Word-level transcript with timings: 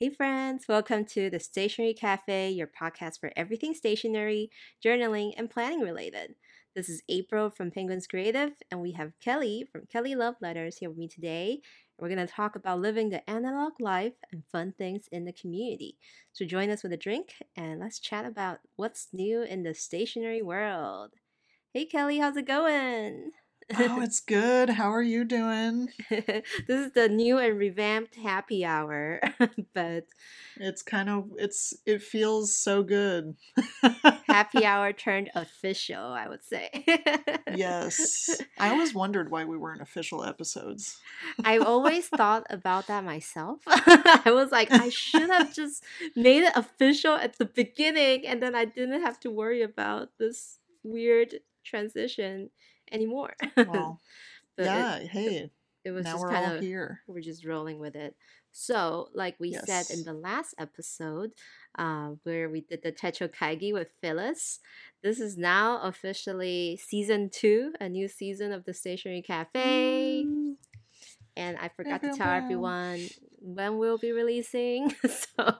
Hey, 0.00 0.08
friends, 0.10 0.66
welcome 0.66 1.04
to 1.06 1.30
the 1.30 1.38
Stationery 1.38 1.94
Cafe, 1.94 2.50
your 2.50 2.66
podcast 2.66 3.20
for 3.20 3.32
everything 3.36 3.72
stationery, 3.74 4.50
journaling, 4.84 5.32
and 5.36 5.48
planning 5.48 5.80
related. 5.80 6.34
This 6.74 6.88
is 6.88 7.02
April 7.08 7.50
from 7.50 7.70
Penguins 7.70 8.06
Creative, 8.08 8.50
and 8.70 8.80
we 8.80 8.92
have 8.92 9.12
Kelly 9.20 9.64
from 9.70 9.86
Kelly 9.86 10.16
Love 10.16 10.34
Letters 10.40 10.78
here 10.78 10.88
with 10.88 10.98
me 10.98 11.06
today. 11.06 11.60
We're 11.98 12.08
going 12.08 12.26
to 12.26 12.32
talk 12.32 12.56
about 12.56 12.80
living 12.80 13.10
the 13.10 13.28
analog 13.30 13.74
life 13.78 14.14
and 14.32 14.42
fun 14.50 14.72
things 14.76 15.06
in 15.12 15.24
the 15.24 15.32
community. 15.34 15.98
So 16.32 16.44
join 16.46 16.70
us 16.70 16.82
with 16.82 16.92
a 16.94 16.96
drink 16.96 17.34
and 17.54 17.78
let's 17.78 18.00
chat 18.00 18.24
about 18.24 18.58
what's 18.76 19.08
new 19.12 19.42
in 19.42 19.62
the 19.62 19.74
stationery 19.74 20.42
world. 20.42 21.12
Hey, 21.74 21.84
Kelly, 21.86 22.18
how's 22.18 22.36
it 22.38 22.46
going? 22.46 23.32
Oh, 23.78 24.00
it's 24.00 24.20
good. 24.20 24.70
How 24.70 24.90
are 24.92 25.02
you 25.02 25.24
doing? 25.24 25.90
this 26.10 26.42
is 26.68 26.92
the 26.92 27.08
new 27.08 27.38
and 27.38 27.56
revamped 27.58 28.16
happy 28.16 28.64
hour, 28.64 29.20
but 29.74 30.06
It's 30.56 30.82
kind 30.82 31.08
of 31.08 31.30
it's 31.38 31.74
it 31.86 32.02
feels 32.02 32.54
so 32.56 32.82
good. 32.82 33.36
happy 34.26 34.64
hour 34.64 34.92
turned 34.92 35.30
official, 35.34 36.02
I 36.02 36.28
would 36.28 36.42
say. 36.44 36.84
yes. 37.54 38.40
I 38.58 38.70
always 38.70 38.92
wondered 38.92 39.30
why 39.30 39.44
we 39.44 39.56
weren't 39.56 39.82
official 39.82 40.24
episodes. 40.24 40.98
I've 41.44 41.62
always 41.62 42.08
thought 42.08 42.46
about 42.50 42.88
that 42.88 43.04
myself. 43.04 43.60
I 43.66 44.32
was 44.32 44.50
like, 44.50 44.72
I 44.72 44.88
should 44.88 45.30
have 45.30 45.54
just 45.54 45.84
made 46.16 46.42
it 46.42 46.52
official 46.56 47.14
at 47.14 47.38
the 47.38 47.44
beginning, 47.46 48.26
and 48.26 48.42
then 48.42 48.54
I 48.54 48.64
didn't 48.64 49.02
have 49.02 49.20
to 49.20 49.30
worry 49.30 49.62
about 49.62 50.08
this 50.18 50.58
weird 50.82 51.36
transition 51.64 52.50
anymore. 52.92 53.34
Well, 53.56 54.00
But 54.56 54.64
it- 54.66 54.66
yeah, 54.66 54.98
hey, 55.00 55.50
it, 55.84 55.90
was 55.92 56.04
now 56.04 56.12
just 56.12 56.22
we're 56.24 56.30
kind 56.32 56.46
all 56.50 56.56
of 56.56 56.62
here. 56.62 57.00
we're 57.06 57.20
just 57.22 57.46
rolling 57.46 57.78
with 57.78 57.94
it. 57.96 58.14
So, 58.52 59.08
like 59.14 59.36
we 59.38 59.52
said 59.64 59.86
in 59.90 60.02
the 60.04 60.12
last 60.12 60.54
episode, 60.58 61.30
uh, 61.78 62.10
where 62.24 62.48
we 62.50 62.62
did 62.62 62.82
the 62.82 62.90
Techo 62.92 63.28
Kaigi 63.28 63.72
with 63.72 63.88
Phyllis, 64.02 64.58
this 65.04 65.20
is 65.20 65.38
now 65.38 65.80
officially 65.82 66.76
season 66.84 67.30
two, 67.32 67.72
a 67.80 67.88
new 67.88 68.08
season 68.08 68.50
of 68.52 68.64
the 68.64 68.74
Stationery 68.74 69.22
Cafe. 69.22 70.24
Mm, 70.26 70.54
And 71.36 71.56
I 71.58 71.68
forgot 71.68 72.02
to 72.02 72.10
tell 72.12 72.28
everyone 72.30 73.06
when 73.38 73.78
we'll 73.78 73.98
be 73.98 74.10
releasing. 74.12 74.92
so, 75.08 75.54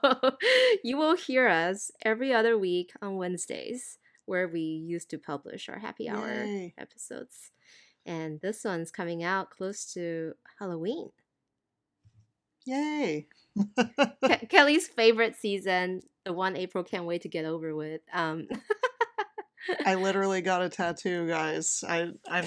you 0.83 0.97
will 0.97 1.15
hear 1.15 1.47
us 1.47 1.91
every 2.03 2.33
other 2.33 2.57
week 2.57 2.91
on 3.01 3.15
Wednesdays, 3.15 3.97
where 4.31 4.47
we 4.47 4.61
used 4.61 5.09
to 5.09 5.17
publish 5.17 5.67
our 5.67 5.77
happy 5.79 6.07
hour 6.07 6.25
Yay. 6.45 6.73
episodes. 6.77 7.51
And 8.05 8.39
this 8.39 8.63
one's 8.63 8.89
coming 8.89 9.23
out 9.23 9.49
close 9.49 9.85
to 9.93 10.33
Halloween. 10.57 11.09
Yay. 12.65 13.27
Ke- 14.23 14.47
Kelly's 14.49 14.87
favorite 14.87 15.35
season, 15.35 16.01
the 16.23 16.31
one 16.31 16.55
April 16.55 16.83
can't 16.85 17.03
wait 17.05 17.23
to 17.23 17.29
get 17.29 17.43
over 17.43 17.75
with. 17.75 17.99
Um, 18.13 18.47
I 19.85 19.95
literally 20.05 20.41
got 20.41 20.61
a 20.63 20.69
tattoo, 20.69 21.27
guys. 21.27 21.83
I 21.85 22.11
I'm 22.29 22.45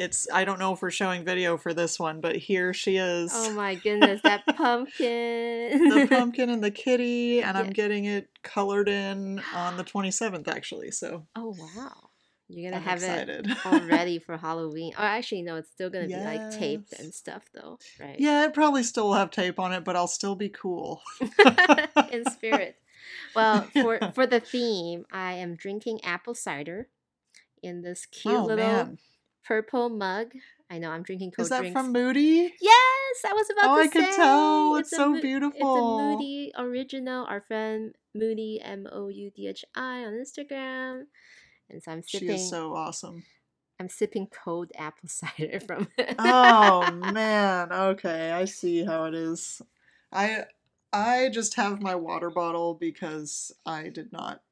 it's 0.00 0.26
I 0.32 0.44
don't 0.44 0.58
know 0.58 0.72
if 0.72 0.80
we're 0.80 0.90
showing 0.90 1.24
video 1.24 1.58
for 1.58 1.74
this 1.74 1.98
one, 1.98 2.20
but 2.20 2.34
here 2.34 2.72
she 2.72 2.96
is. 2.96 3.30
oh 3.34 3.52
my 3.52 3.74
goodness, 3.74 4.20
that 4.24 4.46
pumpkin! 4.46 5.88
the 5.88 6.06
pumpkin 6.10 6.48
and 6.48 6.64
the 6.64 6.70
kitty, 6.70 7.42
and 7.42 7.56
I'm 7.56 7.70
getting 7.70 8.06
it 8.06 8.28
colored 8.42 8.88
in 8.88 9.42
on 9.54 9.76
the 9.76 9.84
27th, 9.84 10.48
actually. 10.48 10.90
So 10.90 11.26
oh 11.36 11.54
wow, 11.58 12.08
you're 12.48 12.70
gonna 12.70 12.82
I'm 12.82 12.88
have 12.88 13.02
excited. 13.02 13.46
it 13.50 13.66
all 13.66 13.80
ready 13.80 14.18
for 14.18 14.38
Halloween. 14.38 14.94
Oh, 14.96 15.02
actually, 15.02 15.42
no, 15.42 15.56
it's 15.56 15.70
still 15.70 15.90
gonna 15.90 16.08
be 16.08 16.16
like 16.16 16.50
taped 16.50 16.94
and 16.98 17.12
stuff, 17.12 17.42
though, 17.52 17.78
right? 18.00 18.16
yeah, 18.18 18.46
it 18.46 18.54
probably 18.54 18.82
still 18.82 19.08
will 19.08 19.14
have 19.14 19.30
tape 19.30 19.60
on 19.60 19.72
it, 19.72 19.84
but 19.84 19.96
I'll 19.96 20.08
still 20.08 20.34
be 20.34 20.48
cool. 20.48 21.02
in 22.10 22.24
spirit. 22.30 22.76
Well, 23.36 23.62
for 23.74 24.00
for 24.14 24.26
the 24.26 24.40
theme, 24.40 25.04
I 25.12 25.34
am 25.34 25.56
drinking 25.56 26.04
apple 26.04 26.34
cider 26.34 26.88
in 27.62 27.82
this 27.82 28.06
cute 28.06 28.34
oh 28.34 28.46
little 28.46 28.64
man, 28.64 28.98
purple 29.44 29.88
mug. 29.88 30.32
I 30.70 30.78
know 30.78 30.90
I'm 30.90 31.02
drinking 31.02 31.32
cold 31.32 31.46
is 31.46 31.50
that 31.50 31.60
drinks. 31.60 31.80
from 31.80 31.92
Moody? 31.92 32.54
Yes, 32.60 33.24
I 33.26 33.32
was 33.32 33.48
about 33.50 33.70
Oh, 33.70 33.74
to 33.76 33.80
I 33.82 33.86
say. 33.86 33.90
could 33.90 34.14
tell. 34.14 34.76
It's 34.76 34.92
a 34.92 34.96
so 34.96 35.08
Mo- 35.10 35.20
It's 35.20 35.60
a. 35.60 35.82
Moody 35.82 36.52
original. 36.56 37.24
Our 37.26 37.40
friend 37.40 37.94
Moody 38.14 38.60
M 38.62 38.86
O 38.92 39.08
U 39.08 39.30
D 39.34 39.48
H 39.48 39.64
I 39.74 40.04
on 40.04 40.12
Instagram, 40.12 41.04
and 41.68 41.82
so 41.82 41.92
I'm 41.92 42.02
sipping. 42.02 42.28
She 42.28 42.34
is 42.34 42.48
so 42.48 42.74
awesome. 42.76 43.24
I'm 43.80 43.88
sipping 43.88 44.28
cold 44.28 44.70
apple 44.78 45.08
cider 45.08 45.58
from 45.60 45.88
it. 45.98 46.14
oh 46.18 46.86
man, 46.92 47.72
okay, 47.72 48.30
I 48.30 48.44
see 48.44 48.84
how 48.84 49.04
it 49.06 49.14
is. 49.14 49.60
I 50.12 50.44
I 50.92 51.30
just 51.32 51.54
have 51.54 51.80
my 51.82 51.94
water 51.94 52.30
bottle 52.30 52.74
because 52.74 53.52
I 53.66 53.88
did 53.88 54.12
not 54.12 54.42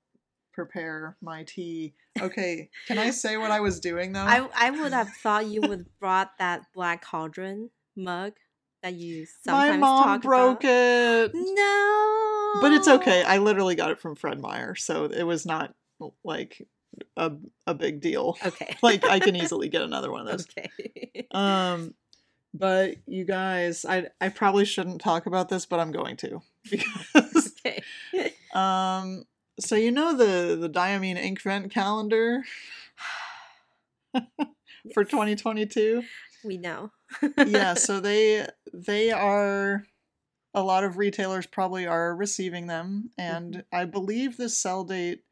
prepare 0.58 1.16
my 1.22 1.44
tea. 1.44 1.94
Okay, 2.20 2.68
can 2.88 2.98
I 2.98 3.10
say 3.10 3.36
what 3.36 3.52
I 3.52 3.60
was 3.60 3.78
doing 3.78 4.12
though? 4.12 4.20
I 4.24 4.48
I 4.56 4.70
would 4.72 4.92
have 4.92 5.08
thought 5.22 5.46
you 5.46 5.60
would 5.60 5.86
brought 6.00 6.36
that 6.38 6.62
black 6.74 7.04
cauldron 7.04 7.70
mug 7.94 8.32
that 8.82 8.94
you 8.94 9.24
sometimes 9.44 9.70
my 9.70 9.76
mom 9.76 10.20
broke 10.20 10.64
about. 10.64 10.70
it. 10.72 11.30
No, 11.34 12.54
But 12.60 12.72
it's 12.72 12.88
okay. 12.88 13.22
I 13.22 13.38
literally 13.38 13.76
got 13.76 13.92
it 13.92 14.00
from 14.00 14.16
Fred 14.16 14.40
Meyer, 14.40 14.74
so 14.74 15.04
it 15.04 15.22
was 15.22 15.46
not 15.46 15.74
like 16.24 16.66
a 17.16 17.32
a 17.68 17.74
big 17.74 18.00
deal. 18.00 18.36
okay. 18.44 18.76
Like 18.82 19.04
I 19.04 19.20
can 19.20 19.36
easily 19.42 19.68
get 19.68 19.82
another 19.82 20.10
one 20.10 20.22
of 20.22 20.26
those. 20.26 20.46
okay. 20.58 21.26
Um 21.32 21.94
but 22.52 22.96
you 23.06 23.24
guys, 23.24 23.84
I 23.84 24.06
I 24.20 24.30
probably 24.30 24.64
shouldn't 24.64 25.00
talk 25.00 25.26
about 25.26 25.48
this, 25.50 25.66
but 25.66 25.78
I'm 25.78 25.92
going 25.92 26.16
to 26.16 26.40
because 26.68 27.52
okay. 27.64 27.80
um 28.54 29.24
so 29.60 29.74
you 29.76 29.90
know 29.90 30.16
the 30.16 30.56
the 30.56 30.68
Diamine 30.68 31.16
Inkvent 31.22 31.70
calendar 31.70 32.42
for 34.94 35.04
2022? 35.04 36.02
We 36.44 36.56
know. 36.58 36.90
yeah, 37.46 37.74
so 37.74 38.00
they 38.00 38.46
they 38.72 39.10
are 39.10 39.84
a 40.54 40.62
lot 40.62 40.84
of 40.84 40.96
retailers 40.96 41.46
probably 41.46 41.86
are 41.86 42.14
receiving 42.16 42.66
them 42.66 43.10
and 43.18 43.54
Mm-hmm. 43.54 43.76
I 43.76 43.84
believe 43.84 44.36
the 44.36 44.48
sell 44.48 44.84
date 44.84 45.22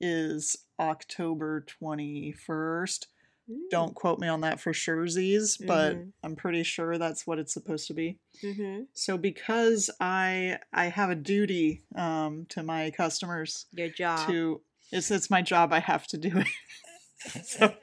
is 0.00 0.56
October 0.78 1.64
21st. 1.82 3.06
Mm, 3.50 3.70
Don't 3.70 3.94
quote 3.94 4.18
me 4.18 4.28
on 4.28 4.40
that 4.42 4.60
for 4.60 4.72
surezies, 4.72 5.64
but 5.66 5.96
Mhm. 5.96 6.12
I'm 6.22 6.36
pretty 6.36 6.62
sure 6.62 6.98
that's 6.98 7.26
what 7.26 7.38
it's 7.38 7.52
supposed 7.52 7.86
to 7.88 7.94
be. 7.94 8.18
Mm-hmm. 8.42 8.82
So 8.94 9.16
because 9.18 9.90
I 10.00 10.58
I 10.72 10.86
have 10.86 11.10
a 11.10 11.14
duty 11.14 11.82
um 11.94 12.46
to 12.50 12.62
my 12.62 12.90
customers 12.90 13.66
Your 13.72 13.88
job. 13.88 14.26
to 14.28 14.60
it's 14.92 15.10
it's 15.10 15.30
my 15.30 15.42
job 15.42 15.72
I 15.72 15.80
have 15.80 16.06
to 16.08 16.18
do 16.18 16.38
it. 16.38 17.44
so 17.44 17.74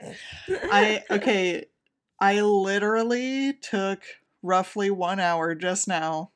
I 0.47 1.03
okay, 1.11 1.65
I 2.19 2.41
literally 2.41 3.53
took 3.53 4.03
roughly 4.41 4.91
1 4.91 5.19
hour 5.19 5.55
just 5.55 5.87
now 5.87 6.31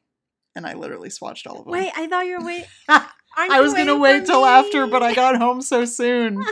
and 0.56 0.66
I 0.66 0.74
literally 0.74 1.10
swatched 1.10 1.46
all 1.48 1.60
of 1.60 1.66
them. 1.66 1.72
Wait, 1.74 1.92
I 1.96 2.08
thought 2.08 2.26
you 2.26 2.40
were 2.40 2.46
wait. 2.46 2.66
I 3.38 3.62
was 3.62 3.74
going 3.74 3.88
to 3.88 3.96
wait 3.96 4.26
till 4.26 4.46
after, 4.46 4.88
but 4.88 5.02
I 5.04 5.14
got 5.14 5.38
home 5.38 5.62
so 5.62 5.86
soon. 5.86 6.44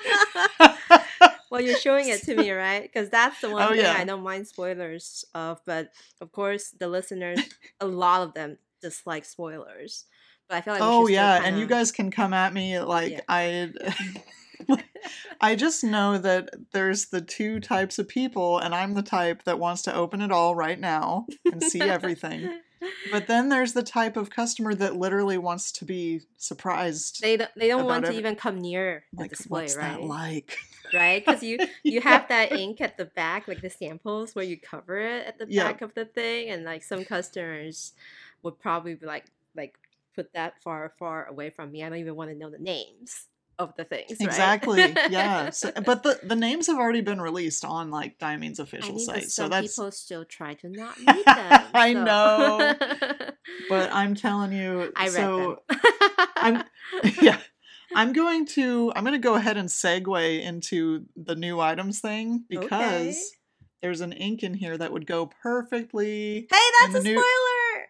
Well, 1.50 1.62
you're 1.62 1.78
showing 1.78 2.08
it 2.10 2.22
to 2.24 2.36
me, 2.36 2.52
right? 2.66 2.82
Because 2.84 3.10
that's 3.10 3.42
the 3.42 3.50
one 3.50 3.64
Oh, 3.64 3.70
thing 3.70 3.80
yeah. 3.80 3.96
I 3.98 4.04
don't 4.04 4.24
mind 4.24 4.48
spoilers 4.48 5.26
of. 5.34 5.60
But 5.66 5.92
of 6.22 6.32
course, 6.32 6.72
the 6.80 6.88
listeners, 6.88 7.40
a 7.80 7.88
lot 7.88 8.22
of 8.22 8.34
them 8.34 8.58
dislike 8.82 9.26
spoilers. 9.26 10.06
But 10.50 10.58
I 10.58 10.62
feel 10.62 10.74
like 10.76 10.84
oh 10.84 11.08
yeah, 11.08 11.42
and 11.44 11.60
you 11.60 11.66
guys 11.66 11.92
can 11.92 12.10
come 12.10 12.34
at 12.34 12.54
me 12.54 12.80
like 12.80 13.12
Yeah. 13.12 13.22
I 13.28 13.72
I 15.42 15.56
just 15.56 15.84
know 15.84 16.18
that 16.18 16.50
there's 16.74 17.08
the 17.08 17.22
two 17.22 17.60
types 17.60 18.00
of 18.00 18.08
people 18.08 18.58
and 18.60 18.74
I'm 18.74 18.94
the 18.94 19.02
type 19.04 19.44
that 19.44 19.60
wants 19.60 19.84
to 19.84 19.94
open 19.96 20.22
it 20.22 20.32
all 20.32 20.56
right 20.56 20.80
now 20.80 21.28
and 21.52 21.62
see 21.62 21.82
everything. 21.82 22.60
But 23.12 23.28
then 23.28 23.50
there's 23.50 23.74
the 23.74 23.84
type 23.84 24.18
of 24.18 24.30
customer 24.30 24.74
that 24.76 24.96
literally 24.96 25.38
wants 25.38 25.72
to 25.74 25.86
be 25.86 26.22
surprised. 26.38 27.22
they 27.22 27.38
don't, 27.38 27.52
they 27.56 27.68
don't 27.68 27.86
want 27.86 28.04
to 28.06 28.10
every- 28.10 28.20
even 28.20 28.36
come 28.36 28.60
near 28.60 29.04
the 29.14 29.22
like 29.22 29.32
display, 29.32 29.62
what's 29.64 29.76
right? 29.76 30.00
that 30.00 30.04
like? 30.04 30.58
Right? 30.94 31.24
Because 31.26 31.44
you 31.44 31.60
you 31.84 32.02
have 32.02 32.28
that 32.30 32.52
ink 32.52 32.82
at 32.82 32.98
the 32.98 33.06
back, 33.06 33.48
like 33.48 33.62
the 33.62 33.70
samples 33.70 34.36
where 34.36 34.46
you 34.46 34.58
cover 34.60 34.98
it 35.00 35.26
at 35.28 35.38
the 35.40 35.46
Yeah. 35.50 35.64
back 35.66 35.82
of 35.82 35.94
the 35.94 36.06
thing, 36.06 36.50
and 36.50 36.64
like 36.64 36.84
some 36.84 37.06
customers 37.06 37.94
would 38.44 38.60
probably 38.60 38.96
be 38.96 39.06
like 39.06 39.26
like 39.56 39.78
put 40.16 40.34
that 40.34 40.62
far 40.62 40.94
far 41.00 41.26
away 41.28 41.50
from 41.50 41.72
me. 41.72 41.84
I 41.84 41.90
don't 41.90 42.00
even 42.00 42.16
want 42.16 42.32
to 42.32 42.36
know 42.38 42.50
the 42.50 42.60
names 42.60 43.26
of 43.60 43.74
the 43.76 43.84
things. 43.84 44.12
right? 44.20 44.22
Exactly. 44.28 44.80
Yeah. 45.10 45.50
So, 45.50 45.72
but 45.86 46.04
the 46.04 46.20
the 46.24 46.36
names 46.36 46.68
have 46.68 46.78
already 46.78 47.02
been 47.02 47.20
released 47.20 47.66
on 47.66 47.90
like 47.90 48.20
Diamine's 48.20 48.60
I 48.60 48.64
official 48.64 48.96
mean, 48.96 49.06
but 49.08 49.16
site. 49.16 49.32
So 49.32 49.50
that's 49.50 49.76
people 49.76 49.92
still 49.92 50.26
try 50.26 50.54
to 50.56 50.70
not 50.70 50.96
read 51.08 51.26
them. 51.26 51.64
I 51.74 51.94
so- 51.94 52.04
know. 52.04 52.76
but 53.70 53.92
I'm 53.94 54.14
telling 54.16 54.52
you 54.52 54.92
I 54.96 55.06
read 55.06 55.12
so 55.12 55.58
them. 55.70 55.80
I'm 56.36 56.64
yeah. 57.22 57.40
I'm 57.96 58.14
going 58.14 58.46
to 58.48 58.92
I'm 58.96 59.04
going 59.04 59.14
to 59.20 59.20
go 59.20 59.36
ahead 59.36 59.58
and 59.58 59.70
segue 59.70 60.42
into 60.44 61.06
the 61.16 61.36
new 61.36 61.60
items 61.60 62.00
thing 62.00 62.46
because 62.50 62.66
Okay. 62.70 63.16
there's 63.82 64.02
an 64.02 64.12
ink 64.14 64.44
in 64.44 64.54
here 64.54 64.78
that 64.78 64.92
would 64.92 65.06
go 65.08 65.30
perfectly. 65.42 66.48
Hey, 66.52 66.68
that's 66.82 66.96
a 66.96 67.04
new- 67.04 67.14
spoiler. 67.14 67.88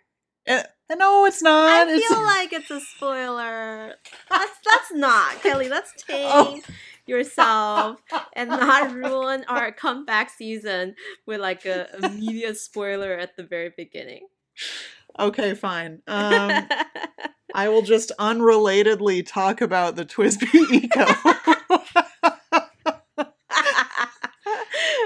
Eh, 0.48 0.64
No, 0.96 1.26
it's 1.26 1.42
not. 1.42 1.70
I 1.70 1.92
It's- 1.92 2.08
feel 2.08 2.24
like 2.24 2.54
it's 2.54 2.72
a 2.72 2.80
spoiler. 2.80 3.96
Let's 4.32 4.52
let's 4.66 4.92
not, 4.94 5.42
Kelly. 5.42 5.68
Let's 5.70 5.92
tame 6.04 6.30
Oh. 6.32 6.62
yourself 7.08 8.02
and 8.34 8.50
not 8.50 8.94
ruin 8.94 9.46
our 9.48 9.72
comeback 9.72 10.30
season 10.30 10.96
with 11.26 11.40
like 11.40 11.66
a 11.66 11.88
immediate 12.04 12.58
spoiler 12.58 13.14
at 13.18 13.36
the 13.38 13.44
very 13.44 13.72
beginning. 13.76 14.28
okay, 15.18 15.54
fine. 15.56 16.02
Um, 16.08 16.68
I 17.56 17.70
will 17.70 17.82
just 17.82 18.12
unrelatedly 18.20 19.26
talk 19.26 19.62
about 19.62 19.96
the 19.96 20.06
TWSBI 20.06 20.72
Eco. 20.72 21.06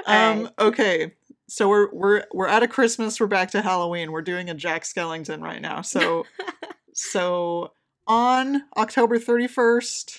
um, 0.07 0.49
okay. 0.59 1.13
So 1.47 1.67
we're 1.67 1.89
we're 1.93 2.23
we're 2.33 2.47
out 2.47 2.63
of 2.63 2.69
Christmas, 2.69 3.19
we're 3.19 3.27
back 3.27 3.51
to 3.51 3.61
Halloween. 3.61 4.11
We're 4.11 4.21
doing 4.21 4.49
a 4.49 4.53
Jack 4.53 4.83
Skellington 4.83 5.41
right 5.41 5.61
now. 5.61 5.81
So 5.81 6.25
so 6.93 7.73
on 8.07 8.63
October 8.77 9.19
31st, 9.19 10.17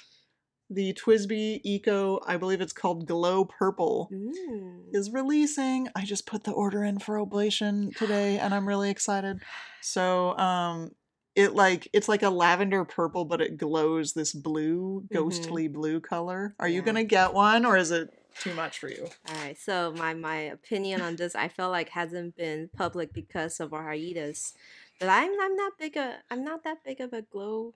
the 0.70 0.92
TWSBI 0.94 1.60
Eco, 1.64 2.20
I 2.26 2.36
believe 2.36 2.60
it's 2.60 2.72
called 2.72 3.06
Glow 3.06 3.44
Purple, 3.46 4.10
Mm. 4.12 4.84
is 4.92 5.10
releasing. 5.10 5.88
I 5.96 6.04
just 6.04 6.26
put 6.26 6.44
the 6.44 6.52
order 6.52 6.84
in 6.84 6.98
for 6.98 7.18
Oblation 7.18 7.92
today 7.96 8.38
and 8.38 8.54
I'm 8.54 8.68
really 8.68 8.90
excited. 8.90 9.38
So 9.80 10.36
um 10.38 10.90
it 11.34 11.54
like 11.54 11.88
it's 11.92 12.08
like 12.08 12.22
a 12.22 12.30
lavender 12.30 12.84
purple 12.84 13.24
but 13.24 13.40
it 13.40 13.56
glows 13.56 14.12
this 14.12 14.32
blue 14.32 15.00
mm-hmm. 15.00 15.14
ghostly 15.14 15.68
blue 15.68 16.00
color. 16.00 16.54
Are 16.58 16.68
you 16.68 16.82
going 16.82 16.96
to 16.96 17.04
get 17.04 17.34
one 17.34 17.64
or 17.64 17.76
is 17.76 17.90
it 17.90 18.10
too 18.38 18.54
much 18.54 18.78
for 18.78 18.88
you? 18.88 19.08
All 19.28 19.36
right, 19.36 19.58
so 19.58 19.92
my 19.96 20.14
my 20.14 20.36
opinion 20.36 21.00
on 21.00 21.16
this, 21.16 21.34
I 21.34 21.48
feel 21.48 21.70
like 21.70 21.90
hasn't 21.90 22.36
been 22.36 22.70
public 22.76 23.12
because 23.12 23.60
of 23.60 23.72
our 23.72 23.84
hiatus, 23.84 24.54
but 24.98 25.08
I'm 25.08 25.32
I'm 25.40 25.56
not 25.56 25.72
big 25.78 25.96
a 25.96 26.18
I'm 26.30 26.44
not 26.44 26.64
that 26.64 26.84
big 26.84 27.00
of 27.00 27.12
a 27.12 27.22
glow 27.22 27.74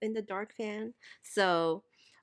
in 0.00 0.12
the 0.12 0.22
dark 0.22 0.54
fan. 0.54 0.94
So 1.22 1.82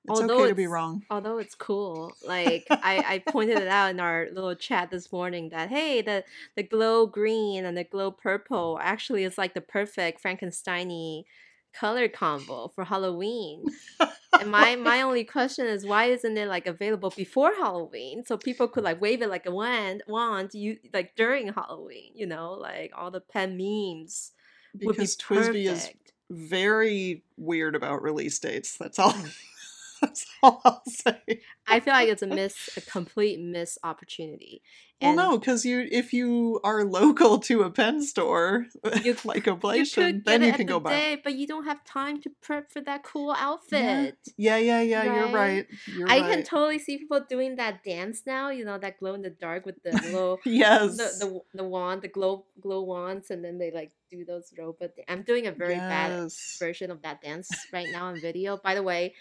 It's 0.09 0.21
Although 0.21 0.39
okay 0.39 0.49
to 0.49 0.55
be 0.55 0.63
it's- 0.63 0.71
wrong. 0.73 1.03
although 1.09 1.37
it's 1.37 1.55
cool, 1.55 2.13
like 2.25 2.65
I 2.69 3.03
I 3.25 3.31
pointed 3.31 3.57
it 3.57 3.67
out 3.67 3.89
in 3.91 3.99
our 3.99 4.27
little 4.31 4.55
chat 4.55 4.89
this 4.89 5.11
morning 5.11 5.49
that 5.49 5.69
hey 5.69 6.01
the 6.01 6.23
the 6.55 6.63
glow 6.63 7.05
green 7.05 7.65
and 7.65 7.77
the 7.77 7.83
glow 7.83 8.11
purple 8.11 8.79
actually 8.81 9.23
is 9.25 9.37
like 9.37 9.53
the 9.53 9.61
perfect 9.61 10.23
Frankensteiny 10.23 11.25
color 11.73 12.07
combo 12.07 12.69
for 12.73 12.85
Halloween. 12.85 13.65
and 14.39 14.49
my 14.57 14.75
my 14.77 15.01
only 15.01 15.23
question 15.25 15.65
is 15.67 15.85
why 15.85 16.05
isn't 16.05 16.37
it 16.37 16.47
like 16.47 16.67
available 16.67 17.11
before 17.15 17.53
Halloween 17.55 18.23
so 18.25 18.37
people 18.37 18.67
could 18.67 18.83
like 18.85 19.01
wave 19.01 19.21
it 19.21 19.29
like 19.29 19.45
a 19.45 19.51
wand 19.51 20.03
wand 20.07 20.51
you 20.53 20.77
like 20.93 21.15
during 21.17 21.51
Halloween, 21.51 22.11
you 22.15 22.25
know, 22.25 22.53
like 22.53 22.91
all 22.95 23.11
the 23.11 23.19
pen 23.21 23.57
memes 23.57 24.31
would 24.73 24.79
be 24.79 24.87
Because 24.87 25.17
TWSBI 25.17 25.65
is 25.65 25.89
very 26.29 27.23
weird 27.37 27.75
about 27.75 28.01
release 28.01 28.39
dates. 28.39 28.77
That's 28.77 28.99
all. 28.99 29.13
That's 30.01 30.25
all 30.43 30.61
I'll 30.63 30.83
say. 30.85 31.41
I 31.67 31.79
feel 31.79 31.93
like 31.93 32.09
it's 32.09 32.21
a 32.21 32.27
miss 32.27 32.69
a 32.77 32.81
complete 32.81 33.39
miss 33.39 33.77
opportunity. 33.83 34.61
Well, 34.99 35.13
no, 35.15 35.37
because 35.37 35.63
you 35.63 35.87
if 35.91 36.11
you 36.11 36.59
are 36.63 36.83
local 36.83 37.37
to 37.39 37.61
a 37.61 37.69
pen 37.69 38.01
store 38.01 38.65
You- 39.03 39.15
like 39.25 39.47
Oblation, 39.47 40.23
then 40.25 40.41
you 40.41 40.53
can 40.53 40.65
go 40.65 40.79
buy. 40.79 40.89
day, 40.89 41.21
but 41.23 41.35
you 41.35 41.45
don't 41.45 41.65
have 41.65 41.83
time 41.85 42.19
to 42.21 42.31
prep 42.41 42.71
for 42.71 42.81
that 42.81 43.03
cool 43.03 43.27
Yeah. 43.37 43.45
outfit. 43.47 44.17
Yeah, 44.37 44.57
yeah, 44.57 44.81
yeah. 44.81 45.03
You're 45.03 45.25
Right? 45.25 45.33
right. 45.33 45.65
You're 45.95 46.09
I 46.09 46.19
right. 46.21 46.31
can 46.31 46.43
totally 46.43 46.79
see 46.79 46.97
people 46.97 47.21
doing 47.29 47.57
that 47.57 47.83
dance 47.83 48.23
now. 48.25 48.49
You 48.49 48.65
know 48.65 48.79
that 48.79 48.97
glow 48.99 49.13
in 49.13 49.21
the 49.21 49.29
dark 49.29 49.67
with 49.67 49.81
the 49.83 49.91
little 50.11 50.39
yes. 50.45 50.97
the, 50.97 51.09
the 51.53 51.57
the 51.59 51.63
wand, 51.63 52.01
the 52.01 52.07
glow 52.07 52.45
glow 52.59 52.81
wands, 52.81 53.29
and 53.29 53.45
then 53.45 53.59
they 53.59 53.69
like 53.69 53.91
do 54.09 54.25
those 54.25 54.51
robot. 54.57 54.91
I'm 55.07 55.21
doing 55.21 55.45
a 55.45 55.51
very 55.51 55.75
bad 55.77 56.31
version 56.59 56.89
of 56.89 57.03
that 57.03 57.21
dance 57.21 57.51
right 57.71 57.87
now 57.91 58.05
on 58.07 58.19
video. 58.19 58.57
By 58.57 58.73
the 58.73 58.81
way, 58.81 59.13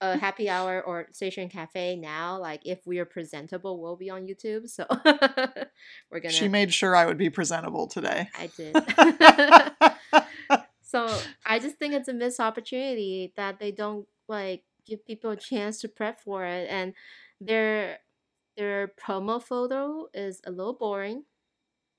a 0.00 0.16
happy 0.18 0.48
hour 0.48 0.82
or 0.82 1.08
station 1.12 1.48
cafe 1.48 1.96
now. 1.96 2.38
Like 2.38 2.62
if 2.64 2.86
we 2.86 2.98
are 2.98 3.04
presentable, 3.04 3.80
we'll 3.80 3.96
be 3.96 4.10
on 4.10 4.26
YouTube. 4.26 4.68
So 4.68 4.86
we're 6.10 6.20
gonna. 6.20 6.30
She 6.30 6.48
made 6.48 6.72
sure 6.72 6.94
I 6.96 7.06
would 7.06 7.18
be 7.18 7.30
presentable 7.30 7.86
today. 7.86 8.28
I 8.38 8.46
did. 8.56 8.74
so 10.82 11.06
I 11.44 11.58
just 11.58 11.76
think 11.76 11.94
it's 11.94 12.08
a 12.08 12.14
missed 12.14 12.40
opportunity 12.40 13.32
that 13.36 13.58
they 13.58 13.72
don't 13.72 14.06
like 14.28 14.64
give 14.86 15.04
people 15.04 15.30
a 15.30 15.36
chance 15.36 15.80
to 15.80 15.88
prep 15.88 16.20
for 16.20 16.44
it, 16.44 16.68
and 16.70 16.94
their 17.40 17.98
their 18.56 18.88
promo 18.88 19.42
photo 19.42 20.06
is 20.14 20.40
a 20.46 20.50
little 20.50 20.74
boring. 20.74 21.24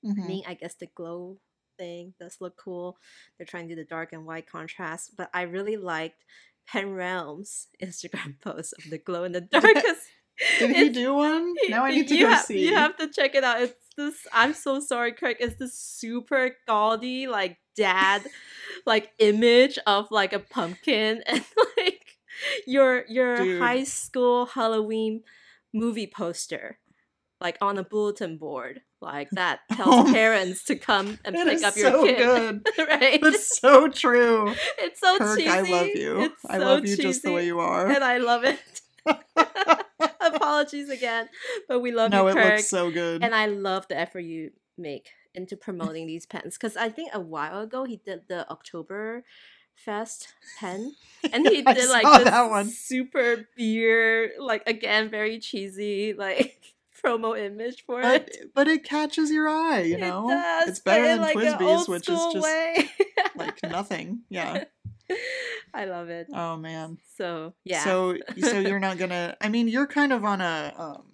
I 0.04 0.08
Mhm. 0.08 0.26
mean, 0.26 0.44
I 0.46 0.54
guess 0.54 0.74
the 0.74 0.86
glow 0.86 1.38
thing 1.76 2.14
does 2.20 2.40
look 2.40 2.56
cool. 2.56 2.98
They're 3.36 3.46
trying 3.46 3.68
to 3.68 3.74
do 3.74 3.80
the 3.82 3.86
dark 3.88 4.12
and 4.12 4.24
white 4.26 4.46
contrast, 4.48 5.16
but 5.16 5.28
I 5.34 5.42
really 5.42 5.76
liked 5.76 6.24
Pen 6.70 6.86
Realm's 6.86 7.68
Instagram 7.82 8.40
post 8.42 8.74
of 8.78 8.90
the 8.90 8.98
glow 8.98 9.24
in 9.24 9.32
the 9.32 9.40
dark. 9.52 9.64
Did 10.58 10.76
he 10.76 10.88
do 10.90 11.14
one? 11.14 11.54
Now 11.68 11.84
I 11.84 11.90
need 11.90 12.08
to 12.08 12.18
go 12.18 12.28
have, 12.28 12.44
see. 12.44 12.68
You 12.68 12.74
have 12.74 12.96
to 12.98 13.08
check 13.08 13.34
it 13.34 13.42
out. 13.42 13.60
It's 13.60 13.74
this. 13.96 14.26
I'm 14.32 14.54
so 14.54 14.78
sorry, 14.80 15.12
Craig. 15.12 15.38
It's 15.40 15.56
this 15.56 15.74
super 15.74 16.56
gaudy, 16.66 17.26
like 17.26 17.58
dad, 17.76 18.22
like 18.86 19.10
image 19.18 19.78
of 19.86 20.06
like 20.10 20.32
a 20.32 20.38
pumpkin 20.38 21.22
and 21.26 21.44
like 21.76 22.04
your 22.66 23.04
your 23.08 23.36
Dude. 23.38 23.60
high 23.60 23.84
school 23.84 24.46
Halloween 24.46 25.22
movie 25.74 26.06
poster, 26.06 26.78
like 27.40 27.58
on 27.60 27.76
a 27.76 27.82
bulletin 27.82 28.38
board, 28.38 28.82
like 29.00 29.30
that 29.32 29.60
tells 29.72 30.08
Oh. 30.08 30.12
parents 30.12 30.64
to 30.64 30.76
come 30.76 31.18
and 31.24 31.34
pick 31.36 31.62
up 31.62 31.76
your 31.76 31.90
so 31.92 32.04
kid. 32.04 32.16
good. 32.18 32.66
right? 32.88 33.20
That's 33.22 33.58
so 33.58 33.88
true. 33.88 34.54
it's 34.78 35.00
so 35.00 35.18
Kirk, 35.18 35.38
cheesy. 35.38 35.48
I 35.50 35.60
love 35.62 35.86
you. 35.94 36.20
It's 36.22 36.44
I 36.48 36.58
so 36.58 36.64
love 36.64 36.86
you 36.86 36.96
just 36.96 37.22
the 37.22 37.32
way 37.32 37.46
you 37.46 37.60
are. 37.60 37.88
and 37.88 38.02
I 38.04 38.18
love 38.18 38.44
it. 38.44 38.58
Apologies 40.20 40.90
again, 40.90 41.28
but 41.68 41.80
we 41.80 41.90
love 41.92 42.10
no, 42.10 42.28
you, 42.28 42.36
it 42.36 42.44
looks 42.44 42.68
so 42.68 42.90
good. 42.90 43.22
and 43.24 43.34
I 43.34 43.46
love 43.46 43.88
the 43.88 43.98
effort 43.98 44.20
you 44.20 44.50
make 44.76 45.10
into 45.34 45.56
promoting 45.56 46.06
these 46.06 46.26
pens 46.26 46.56
because 46.58 46.76
I 46.76 46.88
think 46.88 47.10
a 47.14 47.20
while 47.20 47.60
ago 47.62 47.84
he 47.84 47.96
did 48.04 48.22
the 48.28 48.48
October 48.50 49.24
Fest 49.74 50.28
pen, 50.58 50.94
and 51.32 51.46
he 51.48 51.62
I 51.64 51.72
did 51.72 51.88
like 51.88 52.04
this 52.04 52.24
that 52.24 52.50
one. 52.50 52.68
super 52.68 53.48
beer, 53.56 54.32
like 54.38 54.62
again 54.68 55.08
very 55.08 55.38
cheesy, 55.38 56.12
like 56.14 56.74
promo 57.04 57.38
image 57.38 57.84
for 57.84 58.02
but, 58.02 58.28
it. 58.28 58.50
but 58.54 58.68
it 58.68 58.84
catches 58.84 59.30
your 59.30 59.48
eye, 59.48 59.82
you 59.82 59.96
It 59.96 60.00
know? 60.00 60.28
does, 60.28 60.68
it's 60.68 60.78
better 60.80 61.06
than 61.06 61.20
like, 61.20 61.36
TWSBI's, 61.36 61.88
which 61.88 62.08
is 62.08 62.18
just 62.32 62.44
way. 62.44 62.90
like 63.36 63.62
nothing. 63.68 64.20
Yeah. 64.28 64.64
I 65.72 65.86
love 65.86 66.08
it. 66.10 66.26
Oh 66.32 66.56
man. 66.56 66.98
So 67.16 67.54
yeah. 67.64 67.84
So 67.84 68.16
so 68.40 68.58
you're 68.58 68.78
not 68.88 68.98
gonna 68.98 69.36
I 69.40 69.48
mean 69.48 69.68
you're 69.68 69.86
kind 69.86 70.12
of 70.12 70.24
on 70.24 70.40
a 70.40 70.74
um 70.76 71.04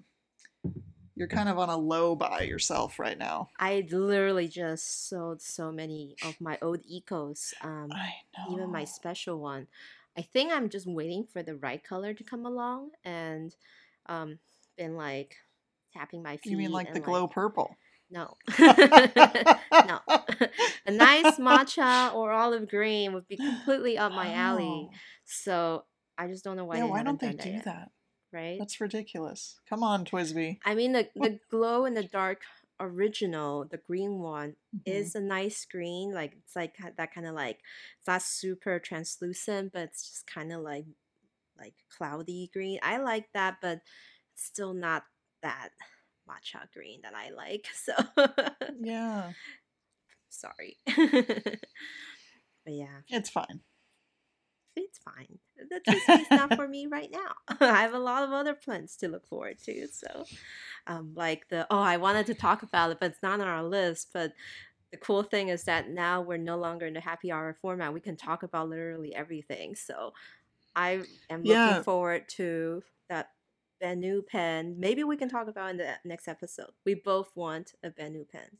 you're 1.17 1.29
kind 1.29 1.49
of 1.49 1.59
on 1.59 1.69
a 1.69 1.76
low 1.76 2.17
buy 2.17 2.41
yourself 2.41 2.99
right 2.99 3.17
now. 3.17 3.50
I 3.59 3.87
literally 3.91 4.49
just 4.49 5.09
sold 5.09 5.41
so 5.41 5.71
many 5.71 6.17
of 6.25 6.41
my 6.41 6.59
old 6.61 6.81
ecos. 6.93 7.55
Um, 7.62 7.91
I 7.93 8.14
know. 8.37 8.53
even 8.57 8.73
my 8.73 8.85
special 8.85 9.38
one. 9.38 9.69
I 10.17 10.23
think 10.23 10.53
I'm 10.53 10.69
just 10.69 10.87
waiting 10.88 11.25
for 11.25 11.43
the 11.45 11.55
right 11.55 11.83
color 11.83 12.14
to 12.14 12.25
come 12.25 12.45
along 12.47 12.91
and 13.05 13.55
um 14.07 14.38
been 14.76 14.97
like 14.97 15.37
tapping 15.97 16.23
my 16.23 16.37
feet. 16.37 16.51
You 16.51 16.57
mean 16.57 16.73
like 16.73 16.93
the 16.93 17.01
glow 17.01 17.27
purple? 17.29 17.77
No. 18.11 18.37
no. 18.59 20.01
a 20.87 20.91
nice 20.91 21.37
matcha 21.39 22.15
or 22.15 22.33
olive 22.33 22.69
green 22.69 23.13
would 23.13 23.27
be 23.29 23.37
completely 23.37 23.99
up 23.99 24.13
my 24.13 24.33
alley. 24.33 24.89
Oh. 24.91 24.97
So 25.25 25.85
I 26.17 26.29
just 26.29 26.45
don't 26.45 26.57
know 26.57 26.65
why 26.65 26.79
yeah, 26.79 26.85
why 26.85 27.03
don't 27.03 27.21
they 27.21 27.33
do 27.33 27.51
yet, 27.51 27.65
that? 27.65 27.91
Right? 28.33 28.59
That's 28.59 28.81
ridiculous. 28.81 29.61
Come 29.69 29.83
on, 29.83 30.05
TWSBI. 30.05 30.59
I 30.65 30.75
mean 30.75 30.93
the 30.93 31.09
the 31.17 31.39
glow 31.51 31.85
in 31.85 31.95
the 31.95 32.05
dark 32.05 32.43
original, 32.81 33.65
the 33.65 33.79
green 33.79 34.19
one, 34.19 34.57
Mhm. 34.75 34.83
is 34.87 35.15
a 35.15 35.21
nice 35.21 35.65
green. 35.65 36.13
Like 36.13 36.35
it's 36.37 36.57
like 36.57 36.75
that 36.97 37.15
kind 37.15 37.27
of 37.27 37.35
like 37.35 37.61
it's 37.99 38.07
not 38.07 38.23
super 38.23 38.79
translucent, 38.79 39.73
but 39.73 39.83
it's 39.83 40.09
just 40.09 40.27
kind 40.27 40.53
of 40.53 40.61
like 40.61 40.87
like 41.59 41.75
cloudy 41.97 42.51
green. 42.53 42.79
I 42.83 42.99
like 42.99 43.33
that, 43.33 43.59
but 43.63 43.81
still 44.35 44.75
not 44.75 45.05
that 45.45 45.71
matcha 46.29 46.73
green 46.75 47.03
that 47.05 47.15
I 47.15 47.31
like. 47.31 47.69
So 47.77 47.95
Yeah, 48.81 49.35
sorry. 50.29 50.77
but 50.87 52.73
yeah, 52.75 53.03
it's 53.09 53.31
fine. 53.31 53.63
it's 54.77 54.99
fine. 54.99 55.39
The 55.57 55.81
TWSBI's 55.89 56.33
not 56.35 56.55
for 56.55 56.67
me 56.67 56.87
right 56.87 57.11
now. 57.11 57.35
I 57.61 57.83
have 57.83 57.95
a 57.95 57.99
lot 57.99 58.25
of 58.25 58.33
other 58.33 58.55
plans 58.55 58.97
to 58.97 59.09
look 59.09 59.27
forward 59.27 59.59
to. 59.65 59.87
So, 59.89 60.25
um, 60.87 61.13
like 61.15 61.49
the 61.49 61.67
oh, 61.71 61.79
I 61.81 61.97
wanted 61.97 62.27
to 62.27 62.35
talk 62.35 62.63
about 62.63 62.91
it, 62.91 62.99
but 63.01 63.13
it's 63.13 63.23
not 63.23 63.41
on 63.41 63.47
our 63.49 63.63
list. 63.63 64.11
But 64.13 64.33
the 64.93 64.99
cool 64.99 65.23
thing 65.25 65.49
is 65.49 65.65
that 65.65 65.91
now 65.91 66.23
we're 66.23 66.39
no 66.39 66.57
longer 66.59 66.87
in 66.87 66.95
the 66.95 67.01
happy 67.01 67.33
hour 67.33 67.57
format. 67.61 67.95
We 67.95 68.01
can 68.01 68.17
talk 68.17 68.43
about 68.43 68.69
literally 68.71 69.15
everything. 69.15 69.77
So, 69.77 70.13
I 70.77 71.05
am 71.31 71.47
looking 71.47 71.77
Yeah. 71.77 71.83
forward 71.85 72.29
to 72.31 72.83
that 73.11 73.31
Benu 73.85 74.26
pen. 74.26 74.76
Maybe 74.79 75.05
we 75.05 75.17
can 75.17 75.29
talk 75.29 75.49
about 75.49 75.71
in 75.71 75.76
the 75.76 75.95
next 76.05 76.26
episode. 76.29 76.71
We 76.85 76.95
both 76.95 77.31
want 77.35 77.75
a 77.83 77.91
Benu 77.91 78.26
pen. 78.29 78.59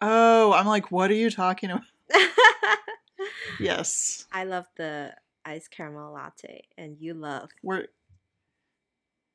Oh, 0.00 0.52
I'm 0.54 0.66
like, 0.66 0.90
what 0.90 1.10
are 1.10 1.14
you 1.14 1.30
talking 1.30 1.70
about? 1.70 1.84
Yes. 3.58 4.24
I 4.32 4.44
love 4.44 4.64
the 4.76 5.14
iced 5.44 5.70
caramel 5.70 6.12
latte, 6.12 6.62
and 6.78 6.96
you 6.98 7.14
love 7.14 7.50
We're 7.62 7.86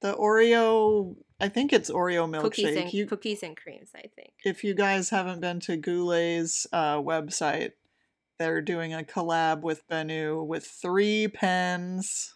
the 0.01 0.13
Oreo 0.13 1.15
I 1.39 1.49
think 1.49 1.71
it's 1.73 1.89
Oreo 1.91 2.29
milkshake. 2.29 2.41
cookies 2.41 2.75
and 2.75 2.93
You 2.93 3.05
cookies 3.05 3.43
and 3.43 3.55
creams. 3.55 3.89
I 3.95 4.09
think. 4.15 4.33
if 4.43 4.63
you 4.63 4.73
guys 4.73 5.09
haven't 5.09 5.41
been 5.41 5.59
to 5.61 5.77
Goulet's 5.77 6.65
uh, 6.73 6.97
website, 6.97 7.73
they're 8.39 8.61
doing 8.61 8.93
a 8.93 9.03
collab 9.03 9.61
with 9.61 9.87
Benu 9.87 10.45
with 10.45 10.65
three 10.65 11.27
pens. 11.27 12.35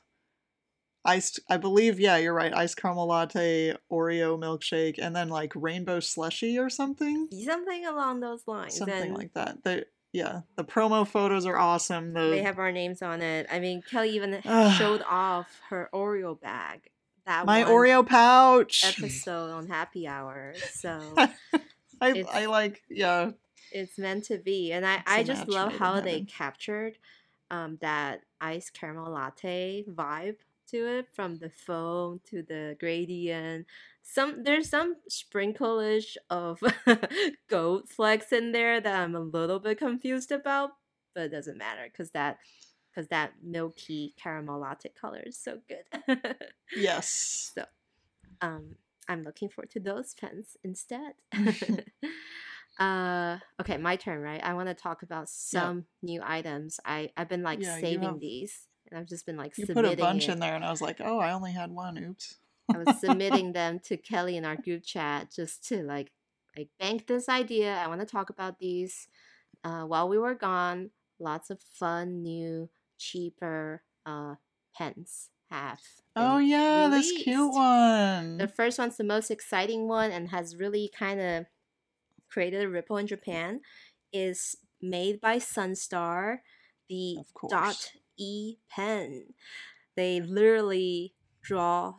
Iced, 1.06 1.40
I 1.50 1.58
believe, 1.58 2.00
yeah, 2.00 2.18
you're 2.18 2.34
right. 2.34 2.54
Iced 2.54 2.78
caramel 2.78 3.08
latte, 3.08 3.74
Oreo 3.92 4.38
milkshake, 4.38 5.00
and 5.02 5.16
then 5.16 5.30
like 5.30 5.54
rainbow 5.56 6.00
slushy 6.00 6.60
or 6.60 6.70
something, 6.70 7.28
Something 7.46 7.86
along 7.86 8.20
those 8.20 8.48
lines. 8.48 8.76
something 8.76 9.02
and 9.02 9.18
like 9.18 9.34
that. 9.34 9.64
They, 9.64 9.86
yeah, 10.12 10.42
the 10.56 10.64
promo 10.64 11.08
photos 11.08 11.46
are 11.46 11.58
awesome. 11.58 12.14
The 12.14 12.30
They 12.32 12.42
have 12.44 12.60
our 12.60 12.72
names 12.72 13.02
on 13.02 13.22
it. 13.22 13.48
I 13.50 13.60
mean, 13.60 13.82
Kelly 13.82 14.10
even 14.12 14.42
showed 14.78 15.02
off 15.10 15.62
her 15.70 15.90
Oreo 15.94 16.40
bag. 16.40 16.90
That 17.26 17.46
my 17.46 17.64
Oreo 17.64 18.06
pouch. 18.06 18.84
episode 18.98 19.52
on 19.52 19.68
Happy 19.68 20.08
Hour. 20.08 20.54
So 20.74 21.00
I, 22.02 22.26
I 22.32 22.46
like, 22.48 22.82
yeah, 22.90 23.32
it's 23.72 23.98
meant 23.98 24.26
to 24.26 24.38
be, 24.38 24.72
and 24.74 24.86
I 24.86 25.04
I 25.06 25.24
just 25.24 25.48
love 25.48 25.74
how 25.74 26.02
they 26.02 26.22
captured 26.22 26.98
um 27.52 27.78
that 27.82 28.22
iced 28.42 28.74
caramel 28.74 29.12
latte 29.12 29.84
vibe 29.90 30.36
to 30.72 31.00
it 31.00 31.08
from 31.14 31.38
the 31.38 31.50
foam 31.50 32.22
to 32.30 32.44
the 32.44 32.76
gradient. 32.80 33.68
Some 34.04 34.44
there's 34.44 34.70
some 34.70 34.96
sprinkleish 35.10 36.18
of 36.30 36.62
goat 37.50 37.90
flecks 37.90 38.32
in 38.32 38.52
there 38.52 38.82
that 38.82 38.96
I'm 39.02 39.16
a 39.16 39.20
little 39.20 39.60
bit 39.60 39.78
confused 39.78 40.32
about, 40.32 40.72
but 41.14 41.26
it 41.26 41.30
doesn't 41.30 41.58
matter 41.58 41.88
because 41.92 42.12
that 42.12 42.38
because 42.92 43.08
that 43.10 43.34
milky 43.44 44.14
caramel 44.22 44.60
latte 44.60 44.90
color 44.90 45.22
is 45.26 45.38
so 45.38 45.60
good. 45.68 46.36
yes. 46.76 47.52
so, 47.56 47.66
um, 48.42 48.76
I'm 49.08 49.24
looking 49.24 49.50
forward 49.50 49.72
to 49.72 49.80
those 49.80 50.14
pens 50.14 50.58
instead. 50.64 51.14
uh, 52.80 53.38
okay, 53.60 53.78
my 53.78 53.96
turn, 53.96 54.22
right? 54.22 54.44
I 54.44 54.54
want 54.54 54.70
to 54.70 54.76
talk 54.76 55.04
about 55.04 55.30
some 55.30 55.86
new 56.02 56.22
items. 56.24 56.80
I 56.86 57.12
I've 57.18 57.30
been 57.30 57.44
like 57.44 57.62
Yeah, 57.62 57.80
saving 57.80 58.20
these, 58.20 58.68
and 58.92 59.00
I've 59.00 59.08
just 59.08 59.26
been 59.26 59.38
like 59.38 59.56
submitting. 59.56 59.84
You 59.84 59.90
put 59.90 60.00
a 60.00 60.02
bunch 60.02 60.28
it. 60.28 60.34
in 60.34 60.40
there, 60.40 60.56
and 60.56 60.66
I 60.66 60.72
was 60.72 60.82
like, 60.82 60.98
oh, 61.00 61.20
I 61.20 61.32
only 61.32 61.52
had 61.52 61.72
one. 61.72 61.98
Oops. 61.98 62.36
I 62.74 62.78
was 62.78 63.00
submitting 63.02 63.54
them 63.54 63.80
to 63.86 63.98
Kelly 63.98 64.38
in 64.38 64.46
our 64.46 64.56
group 64.56 64.84
chat 64.84 65.32
just 65.36 65.68
to 65.70 65.84
like 65.84 66.12
like 66.58 66.70
bank 66.80 67.08
this 67.08 67.30
idea. 67.30 67.76
I 67.76 67.88
want 67.88 68.02
to 68.02 68.08
talk 68.08 68.30
about 68.30 68.60
these. 68.60 69.08
Uh, 69.64 69.84
while 69.84 70.08
we 70.08 70.18
were 70.18 70.36
gone, 70.36 70.92
lots 71.20 71.50
of 71.50 71.60
fun 71.62 72.22
new, 72.22 72.70
cheaper 72.98 73.84
uh 74.06 74.36
pens 74.76 75.30
have. 75.50 75.82
Oh 76.16 76.38
yeah, 76.38 76.88
this 76.90 77.12
cute 77.12 77.54
one. 77.54 78.38
The 78.38 78.48
first 78.48 78.80
one's 78.80 78.98
the 78.98 79.04
most 79.04 79.32
exciting 79.32 79.88
one 79.88 80.12
and 80.12 80.30
has 80.30 80.56
really 80.56 80.92
kind 80.98 81.20
of 81.20 81.46
created 82.30 82.64
a 82.64 82.70
ripple 82.70 82.98
in 82.98 83.08
Japan. 83.08 83.62
Is 84.12 84.56
made 84.82 85.22
by 85.22 85.38
Sunstar, 85.38 86.40
the 86.90 87.18
Of 87.20 87.34
course. 87.34 87.52
Dot 87.52 87.92
E 88.20 88.58
pen. 88.70 89.34
They 89.96 90.22
literally 90.22 91.16
draw 91.42 91.96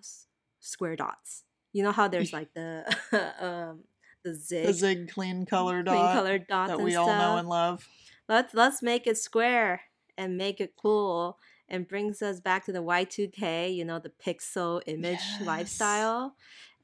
square 0.60 0.94
dots. 0.96 1.44
You 1.72 1.82
know 1.82 1.92
how 1.92 2.08
there's 2.08 2.32
like 2.32 2.52
the 2.54 2.84
um 3.40 3.84
the 4.24 4.34
zig, 4.34 4.66
the 4.66 4.72
zig 4.74 5.10
clean 5.10 5.46
color 5.46 5.82
clean 5.82 5.84
dot 5.84 6.12
colored 6.12 6.46
dots 6.46 6.68
that 6.68 6.80
we 6.80 6.94
all 6.94 7.06
know 7.06 7.36
and 7.36 7.48
love. 7.48 7.88
let's 8.28 8.54
let's 8.54 8.82
make 8.82 9.06
it 9.06 9.16
square 9.16 9.82
and 10.18 10.36
make 10.36 10.60
it 10.60 10.74
cool 10.76 11.38
and 11.68 11.88
brings 11.88 12.20
us 12.20 12.40
back 12.40 12.64
to 12.66 12.72
the 12.72 12.82
Y2K, 12.82 13.72
you 13.74 13.84
know, 13.84 13.98
the 13.98 14.10
pixel 14.24 14.82
image 14.86 15.20
Yes. 15.38 15.40
lifestyle. 15.46 16.34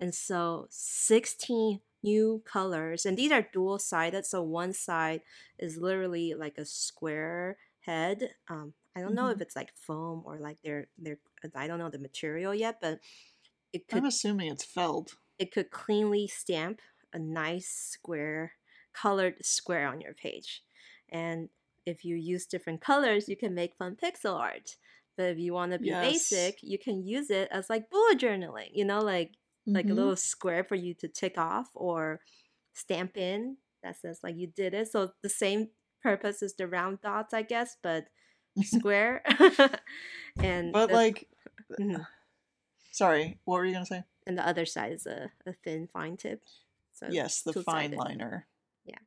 And 0.01 0.15
so 0.15 0.67
16 0.71 1.81
new 2.03 2.43
colors 2.45 3.05
and 3.05 3.17
these 3.17 3.33
are 3.33 3.49
dual 3.53 3.79
sided 3.81 4.25
so 4.25 4.41
one 4.41 4.73
side 4.73 5.21
is 5.59 5.77
literally 5.77 6.35
like 6.35 6.57
a 6.57 6.65
square 6.65 7.57
head. 7.81 8.31
Um 8.49 8.75
I 8.97 9.03
don't 9.03 9.15
know 9.17 9.31
if 9.31 9.41
Mhm. 9.41 9.43
it's 9.43 9.57
like 9.57 9.75
foam 9.77 10.25
or 10.27 10.39
like 10.41 10.59
they're 10.65 10.89
they're 10.99 11.21
I 11.57 11.69
don't 11.69 11.81
know 11.81 11.91
the 11.91 12.01
material 12.01 12.55
yet, 12.55 12.81
but 12.83 13.01
it 13.73 13.89
could 13.89 14.05
I'm 14.05 14.05
assuming 14.05 14.47
it's 14.53 14.63
felt. 14.65 15.17
it 15.39 15.53
could 15.53 15.71
cleanly 15.71 16.27
stamp 16.27 16.81
a 17.13 17.19
nice 17.19 17.69
square 17.69 18.53
colored 18.93 19.45
square 19.45 19.87
on 19.87 20.01
your 20.01 20.15
page 20.15 20.63
and 21.11 21.49
if 21.85 22.05
you 22.05 22.17
use 22.17 22.47
different 22.47 22.81
colors 22.81 23.29
you 23.29 23.37
can 23.37 23.55
make 23.55 23.77
fun 23.77 23.95
pixel 23.97 24.35
art 24.35 24.77
but 25.17 25.25
if 25.27 25.39
you 25.39 25.53
want 25.53 25.73
to 25.73 25.79
be 25.79 25.93
Yes. 25.93 25.95
basic 25.95 26.59
you 26.63 26.79
can 26.79 27.07
use 27.07 27.31
it 27.31 27.49
as 27.51 27.69
like 27.69 27.91
bullet 27.91 28.19
journaling 28.19 28.71
you 28.73 28.85
know 28.85 29.01
like 29.01 29.35
like 29.75 29.91
a 29.91 29.95
Mhm. 29.95 29.95
little 29.95 30.17
square 30.17 30.65
for 30.65 30.75
you 30.77 30.95
to 30.95 31.09
tick 31.09 31.37
off 31.37 31.71
or 31.75 32.21
stamp 32.73 33.17
in 33.17 33.59
that 33.83 33.97
says 33.97 34.21
like 34.23 34.37
you 34.37 34.47
did 34.47 34.73
it 34.75 34.89
so 34.89 35.13
the 35.23 35.29
same 35.29 35.69
purpose 36.03 36.43
as 36.43 36.55
the 36.55 36.67
round 36.67 37.01
dots 37.03 37.35
i 37.35 37.43
guess 37.43 37.77
but 37.83 38.09
square 38.63 39.23
and 40.43 40.73
But 40.73 40.89
the- 40.89 40.95
like, 40.95 41.29
Mhm. 41.81 42.07
sorry, 42.93 43.39
what 43.45 43.57
were 43.57 43.65
you 43.65 43.73
gonna 43.73 43.87
say? 43.87 44.05
and 44.27 44.37
the 44.37 44.47
other 44.47 44.67
side 44.67 44.93
is 44.93 45.07
a, 45.07 45.31
a 45.47 45.53
thin 45.65 45.87
fine 45.93 46.17
tip 46.17 46.43
so 46.93 47.07
yes, 47.11 47.43
the 47.43 47.53
fine 47.63 47.93
liner. 47.93 48.47
Yeah. 48.85 48.99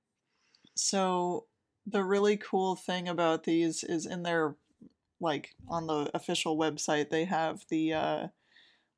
So 0.76 1.46
the 1.88 2.04
really 2.04 2.38
cool 2.38 2.76
thing 2.76 3.08
about 3.10 3.44
these 3.44 3.84
is 3.84 4.06
in 4.06 4.24
their 4.24 4.56
like 5.20 5.50
on 5.68 5.88
the 5.88 6.10
official 6.14 6.58
website 6.58 7.10
they 7.10 7.26
have 7.26 7.66
the 7.70 7.94
uh 7.94 8.28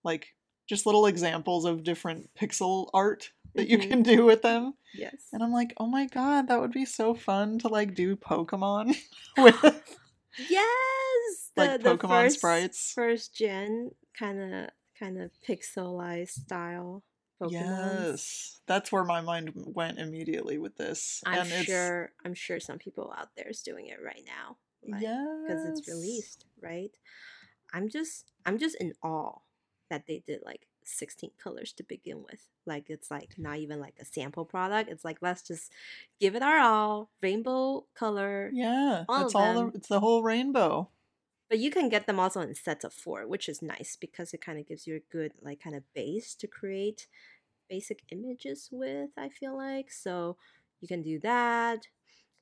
like 0.04 0.36
just 0.68 0.86
little 0.86 1.06
examples 1.08 1.66
of 1.66 1.84
different 1.84 2.30
pixel 2.36 2.90
art 2.94 3.32
that 3.56 3.68
you 3.68 3.78
can 3.80 4.04
do 4.04 4.26
with 4.26 4.42
them. 4.42 4.74
yes 4.94 5.28
And 5.34 5.42
I'm 5.44 5.52
like, 5.52 5.74
"Oh 5.78 5.88
my 5.88 6.06
god, 6.06 6.48
that 6.50 6.60
would 6.62 6.72
be 6.72 6.86
so 6.86 7.14
fun 7.14 7.58
to 7.60 7.68
like 7.68 7.96
do 7.96 8.16
Pokemon 8.16 8.96
with 9.38 10.00
Yes, 10.38 11.52
Like 11.56 11.82
Pokemon 11.82 12.32
sprites. 12.32 12.92
first 12.94 13.36
gen 13.36 13.92
kind 14.18 14.40
of 14.40 14.70
kind 15.00 15.20
of 15.20 15.32
pixelized 15.48 16.30
style 16.30 17.04
Pokemon. 17.42 17.52
Yes. 17.52 18.62
That's 18.68 18.92
where 18.92 19.04
my 19.04 19.22
mind 19.22 19.52
went 19.56 19.98
immediately 19.98 20.58
with 20.58 20.78
this. 20.78 21.22
I'm 21.26 21.40
and 21.40 21.52
it's 21.52 21.66
sure. 21.66 22.12
I'm 22.24 22.34
sure 22.34 22.60
some 22.60 22.78
people 22.78 23.14
out 23.18 23.30
there 23.36 23.50
is 23.50 23.62
doing 23.62 23.88
it 23.88 23.98
right 24.04 24.24
now. 24.26 24.58
yeah. 25.00 25.26
because 25.48 25.66
it's 25.66 25.88
released, 25.88 26.46
right? 26.62 26.92
I'm 27.74 27.90
just 27.90 28.32
I'm 28.46 28.58
just 28.58 28.76
in 28.76 28.94
awe 29.04 29.40
that 29.90 30.06
they 30.08 30.24
did 30.26 30.42
like 30.46 30.68
16 30.92 31.32
colors 31.42 31.72
to 31.74 31.84
begin 31.84 32.24
with. 32.24 32.48
Like 32.66 32.90
it's 32.90 33.10
like 33.10 33.36
not 33.38 33.58
even 33.58 33.80
like 33.80 33.96
a 34.00 34.06
sample 34.06 34.46
product. 34.46 34.90
It's 34.90 35.06
like 35.06 35.18
let's 35.22 35.42
just 35.42 35.72
give 36.20 36.36
it 36.36 36.44
our 36.44 36.60
all. 36.60 37.10
Rainbow 37.22 37.86
color. 37.96 38.50
Yeah. 38.54 39.06
all 39.10 39.26
it's 39.26 39.36
all 39.36 39.54
the 39.54 39.78
it's 39.78 39.88
the 39.88 40.00
whole 40.00 40.24
rainbow. 40.24 40.90
But 41.50 41.60
you 41.60 41.70
can 41.70 41.90
get 41.90 42.08
them 42.08 42.20
also 42.20 42.40
in 42.40 42.56
sets 42.56 42.86
of 42.86 42.94
four, 42.94 43.28
which 43.28 43.50
is 43.50 43.62
nice 43.62 43.98
because 44.00 44.34
it 44.34 44.40
kind 44.40 44.58
of 44.58 44.68
gives 44.68 44.88
you 44.88 44.96
a 44.96 45.12
good 45.12 45.34
like 45.42 45.62
kind 45.62 45.76
of 45.76 45.84
base 45.94 46.34
to 46.36 46.48
create 46.48 47.08
basic 47.70 48.04
images 48.12 48.70
with, 48.72 49.10
I 49.18 49.30
feel 49.30 49.58
like. 49.58 49.92
So 49.92 50.38
you 50.80 50.88
can 50.88 51.02
do 51.02 51.20
that. 51.20 51.88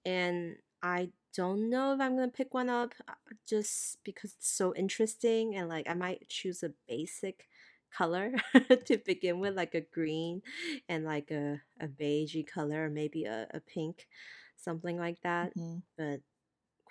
And 0.06 0.58
I 0.82 1.10
don't 1.36 1.70
know 1.70 1.94
if 1.94 2.02
I'm 2.02 2.16
gonna 2.16 2.30
pick 2.30 2.54
one 2.54 2.70
up 2.70 2.94
uh, 3.08 3.14
just 3.48 3.98
because 4.04 4.34
it's 4.34 4.50
so 4.50 4.74
interesting 4.76 5.56
and 5.56 5.70
like 5.70 5.90
I 5.90 5.94
might 5.94 6.28
choose 6.28 6.64
a 6.64 6.72
basic 6.88 7.48
color 7.92 8.34
to 8.86 8.98
begin 9.06 9.40
with, 9.40 9.56
like 9.56 9.76
a 9.76 9.82
green 9.82 10.42
and 10.88 11.06
like 11.06 11.32
a, 11.32 11.62
a 11.80 11.88
beigey 11.88 12.46
color, 12.48 12.90
maybe 12.90 13.26
a, 13.26 13.48
a 13.54 13.60
pink, 13.60 14.08
something 14.56 14.98
like 14.98 15.22
that 15.22 15.54
Mhm. 15.56 15.82
but 15.98 16.22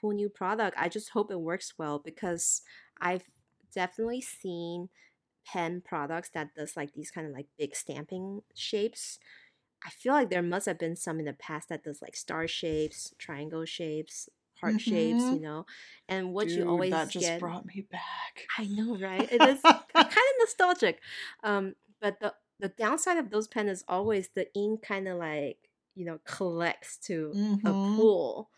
cool 0.00 0.12
new 0.12 0.28
product. 0.28 0.76
I 0.78 0.88
just 0.88 1.10
hope 1.10 1.30
it 1.30 1.40
works 1.40 1.74
well 1.78 1.98
because 1.98 2.62
I've 3.00 3.24
definitely 3.72 4.20
seen 4.20 4.88
pen 5.46 5.82
products 5.82 6.30
that 6.30 6.54
does 6.54 6.76
like 6.76 6.94
these 6.94 7.10
kind 7.10 7.26
of 7.26 7.32
like 7.34 7.48
big 7.58 7.74
stamping 7.76 8.42
shapes. 8.54 9.18
I 9.84 9.90
feel 9.90 10.12
like 10.12 10.30
there 10.30 10.42
must 10.42 10.66
have 10.66 10.78
been 10.78 10.96
some 10.96 11.18
in 11.20 11.26
the 11.26 11.32
past 11.34 11.68
that 11.68 11.84
does 11.84 12.02
like 12.02 12.16
star 12.16 12.48
shapes, 12.48 13.14
triangle 13.18 13.64
shapes, 13.64 14.28
heart 14.60 14.80
shapes, 14.80 15.30
you 15.30 15.40
know. 15.40 15.66
And 16.08 16.32
what 16.34 16.48
Dude, 16.48 16.56
you 16.56 16.64
always 16.64 16.90
that 16.90 17.10
just 17.10 17.26
get 17.26 17.38
brought 17.38 17.66
me 17.66 17.86
back. 17.90 18.46
I 18.56 18.66
know, 18.66 18.96
right? 18.98 19.30
It 19.30 19.42
is 19.42 19.60
kind 19.94 20.08
of 20.08 20.34
nostalgic. 20.40 21.00
Um, 21.42 21.74
but 22.00 22.20
the 22.20 22.34
the 22.60 22.68
downside 22.70 23.18
of 23.18 23.30
those 23.30 23.46
pens 23.48 23.70
is 23.70 23.84
always 23.88 24.30
the 24.34 24.52
ink 24.54 24.82
kind 24.82 25.06
of 25.08 25.18
like 25.18 25.70
you 25.94 26.04
know 26.04 26.18
collects 26.24 26.98
to 26.98 27.38
a 27.64 27.74
Mhm. 27.74 27.82
pool 27.96 28.50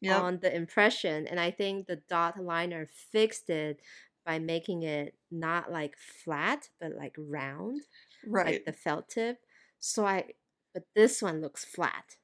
Yep. 0.00 0.24
on 0.24 0.40
the 0.40 0.54
impression, 0.54 1.26
and 1.28 1.40
I 1.40 1.50
think 1.52 1.86
the 1.86 1.96
dot 2.08 2.38
liner 2.42 2.86
fixed 2.86 3.50
it 3.50 3.80
by 4.26 4.38
making 4.38 4.82
it 4.84 5.16
not 5.30 5.72
like 5.72 5.96
flat 5.98 6.70
but 6.80 6.92
like 6.94 7.16
round, 7.18 7.82
right. 8.26 8.62
like 8.62 8.64
the 8.66 8.72
felt 8.72 9.08
tip. 9.10 9.38
So 9.80 10.06
I, 10.06 10.32
but 10.74 10.84
this 10.94 11.22
one 11.22 11.40
looks 11.40 11.64
flat. 11.64 12.16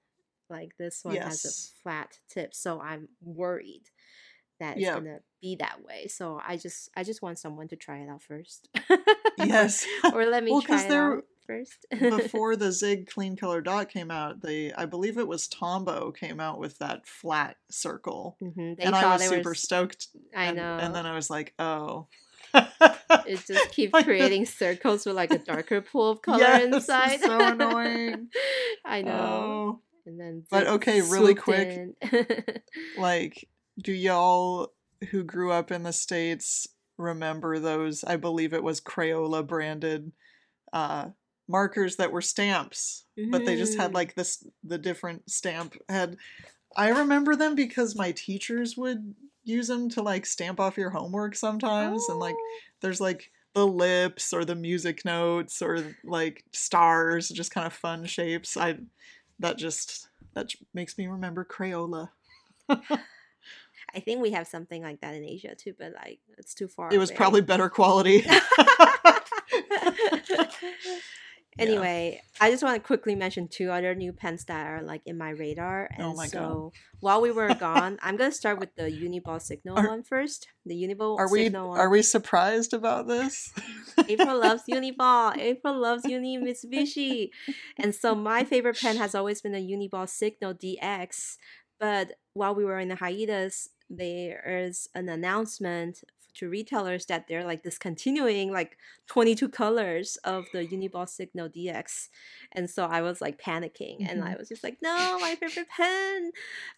Like 0.51 0.73
this 0.79 1.01
one 1.05 1.17
has 1.17 1.45
a 1.45 1.83
flat 1.83 2.19
tip, 2.29 2.55
so 2.55 2.81
I'm 2.81 3.09
worried 3.23 3.85
that 4.61 4.77
it's 4.77 4.83
Yeah. 4.83 4.95
gonna 4.95 5.19
be 5.41 5.57
that 5.57 5.83
way. 5.85 6.07
So 6.09 6.41
I 6.47 6.57
just 6.57 6.91
I 6.97 7.03
just 7.03 7.23
want 7.23 7.39
someone 7.39 7.69
to 7.69 7.77
try 7.77 7.99
it 7.99 8.09
out 8.09 8.23
first. 8.23 8.69
Yes. 9.39 9.87
or 10.13 10.27
let 10.27 10.45
me 10.45 10.53
Well, 10.53 10.63
try 10.63 10.85
it 10.85 10.89
there- 10.89 11.17
out 11.19 11.25
first. 11.47 11.85
Before 11.99 12.57
the 12.57 12.73
Zig 12.73 13.07
Clean 13.09 13.37
Color 13.37 13.61
Dot 13.63 13.89
came 13.91 14.11
out, 14.11 14.41
they 14.43 14.73
I 14.73 14.87
believe 14.87 15.19
it 15.19 15.29
was 15.29 15.49
Tombow 15.49 16.15
came 16.17 16.41
out 16.41 16.59
with 16.59 16.79
that 16.79 17.07
flat 17.07 17.57
circle. 17.71 18.37
Mhm, 18.43 18.77
They 18.77 18.85
and 18.85 18.95
I 18.95 19.13
was 19.15 19.27
super 19.29 19.51
were, 19.51 19.55
stoked. 19.55 20.09
I 20.37 20.47
and, 20.47 20.57
know. 20.57 20.79
And 20.81 20.95
then 20.95 21.05
I 21.07 21.15
was 21.15 21.29
like, 21.31 21.53
oh. 21.59 22.07
it 23.27 23.45
just 23.47 23.73
keeps 23.73 24.01
creating 24.05 24.47
circles 24.47 25.05
with 25.05 25.17
like 25.17 25.33
a 25.33 25.39
darker 25.39 25.81
pool 25.81 26.11
of 26.11 26.23
color 26.23 26.39
Yes, 26.39 26.63
inside. 26.73 27.21
so 27.21 27.41
annoying. 27.41 28.29
I 28.85 29.03
know. 29.03 29.11
Oh. 29.13 29.81
And 30.07 30.21
then 30.21 30.45
But 30.51 30.67
okay, 30.67 31.01
really 31.03 31.35
quick, 31.35 31.81
like 32.97 33.49
do 33.83 33.93
y'all 33.93 34.73
who 35.11 35.25
grew 35.25 35.51
up 35.51 35.71
in 35.71 35.83
the 35.83 35.93
states 35.93 36.67
remember 36.97 37.59
those 37.59 38.05
i 38.05 38.17
believe 38.17 38.53
it 38.55 38.63
was 38.63 38.81
crayola 38.81 39.45
branded 39.47 40.13
uh 40.73 41.09
markers 41.49 41.97
that 41.97 42.13
were 42.13 42.23
stamps 42.23 43.07
but 43.31 43.45
they 43.45 43.57
just 43.57 43.77
had 43.77 43.91
Mhm. 43.91 43.95
like 43.95 44.15
this 44.15 44.47
the 44.63 44.79
different 44.79 45.29
stamp 45.31 45.77
had 45.89 46.17
i 46.77 46.89
remember 46.91 47.37
them 47.37 47.55
because 47.55 47.97
my 47.97 48.13
teachers 48.13 48.77
would 48.77 49.15
use 49.45 49.69
them 49.69 49.89
to 49.91 50.03
like 50.03 50.27
stamp 50.27 50.61
off 50.61 50.79
your 50.79 50.91
homework 50.91 51.35
sometimes 51.37 52.09
and 52.09 52.19
like 52.21 52.35
Oh. 52.37 52.59
there's 52.81 53.01
like 53.01 53.31
the 53.55 53.67
lips 53.67 54.33
or 54.33 54.45
the 54.45 54.55
music 54.57 55.05
notes 55.05 55.63
or 55.63 55.97
like 56.05 56.45
stars 56.53 57.29
just 57.29 57.51
kind 57.53 57.67
of 57.67 57.73
fun 57.73 58.05
shapes 58.07 58.57
i 58.57 58.79
that 59.39 59.59
just 59.59 60.09
that 60.35 60.51
makes 60.73 60.99
me 60.99 61.07
remember 61.07 61.45
crayola 61.45 62.11
I 63.95 64.01
think 64.01 64.23
we 64.23 64.33
have 64.33 64.49
something 64.49 64.83
like 64.83 65.01
that 65.03 65.15
in 65.15 65.25
Asia 65.25 65.55
too, 65.55 65.75
but 65.79 65.93
like 65.93 66.19
it's 66.39 66.55
too 66.55 66.67
far. 66.67 66.93
it 66.93 66.99
was 66.99 67.11
away. 67.11 67.17
probably 67.17 67.41
better 67.43 67.69
quality 67.69 68.25
anyway, 71.59 72.21
I 72.41 72.51
just 72.51 72.63
want 72.63 72.77
to 72.77 72.87
quickly 72.87 73.15
mention 73.15 73.49
two 73.49 73.71
other 73.71 73.95
new 73.95 74.13
pens 74.13 74.45
that 74.47 74.67
are 74.67 74.83
like 74.83 75.03
in 75.07 75.17
my 75.19 75.31
radar. 75.31 75.89
Oh 75.93 75.95
and 75.95 76.05
Oh 76.05 76.15
my 76.15 76.25
God. 76.25 76.31
so 76.33 76.73
while 77.01 77.21
we 77.21 77.31
were 77.31 77.55
gone, 77.55 77.99
I'm 78.03 78.17
gonna 78.17 78.33
start 78.33 78.59
with 78.61 78.75
the 78.77 78.85
Uniball 78.85 79.41
Signo 79.41 79.75
Are- 79.75 79.89
one 79.89 80.03
first. 80.03 80.49
The 80.67 80.75
Uniball 80.75 81.19
are 81.19 81.31
we 81.31 81.45
Signo 81.45 81.69
one. 81.69 81.79
are 81.79 81.89
we 81.91 82.03
surprised 82.03 82.73
about 82.73 83.07
this 83.07 83.53
April 84.09 84.41
loves 84.41 84.63
Uniball. 84.71 85.37
April 85.37 85.79
loves 85.81 86.05
Uni 86.05 86.39
Mitsubishi. 86.39 87.31
And 87.79 87.95
so 87.95 88.15
my 88.15 88.45
favorite 88.45 88.79
pen 88.81 88.97
has 88.97 89.15
always 89.15 89.41
been 89.43 89.53
the 89.53 89.59
Uniball 89.61 90.09
Signo 90.09 90.53
DX. 90.55 91.37
But 91.81 92.13
while 92.35 92.55
we 92.55 92.65
were 92.65 92.79
in 92.79 92.89
the 92.89 92.97
hiatus, 92.97 93.69
there 93.91 94.43
is 94.67 94.89
an 94.95 95.09
announcement 95.09 95.99
to 96.35 96.49
retailers 96.49 97.07
that 97.07 97.27
they're 97.29 97.45
like 97.45 97.63
discontinuing 97.63 98.53
like 98.53 98.77
22 99.09 99.49
colors 99.49 100.17
of 100.25 100.47
the 100.53 100.67
Uniball 100.67 101.09
Signo 101.09 101.49
DX. 101.49 102.09
And 102.53 102.69
so 102.69 102.85
I 102.85 103.03
was 103.03 103.21
like 103.21 103.41
panicking 103.41 104.09
and 104.09 104.25
I 104.25 104.37
was 104.37 104.49
just 104.49 104.65
like, 104.65 104.79
no, 104.83 105.19
my 105.21 105.37
favorite 105.37 105.69
pen. 105.69 106.31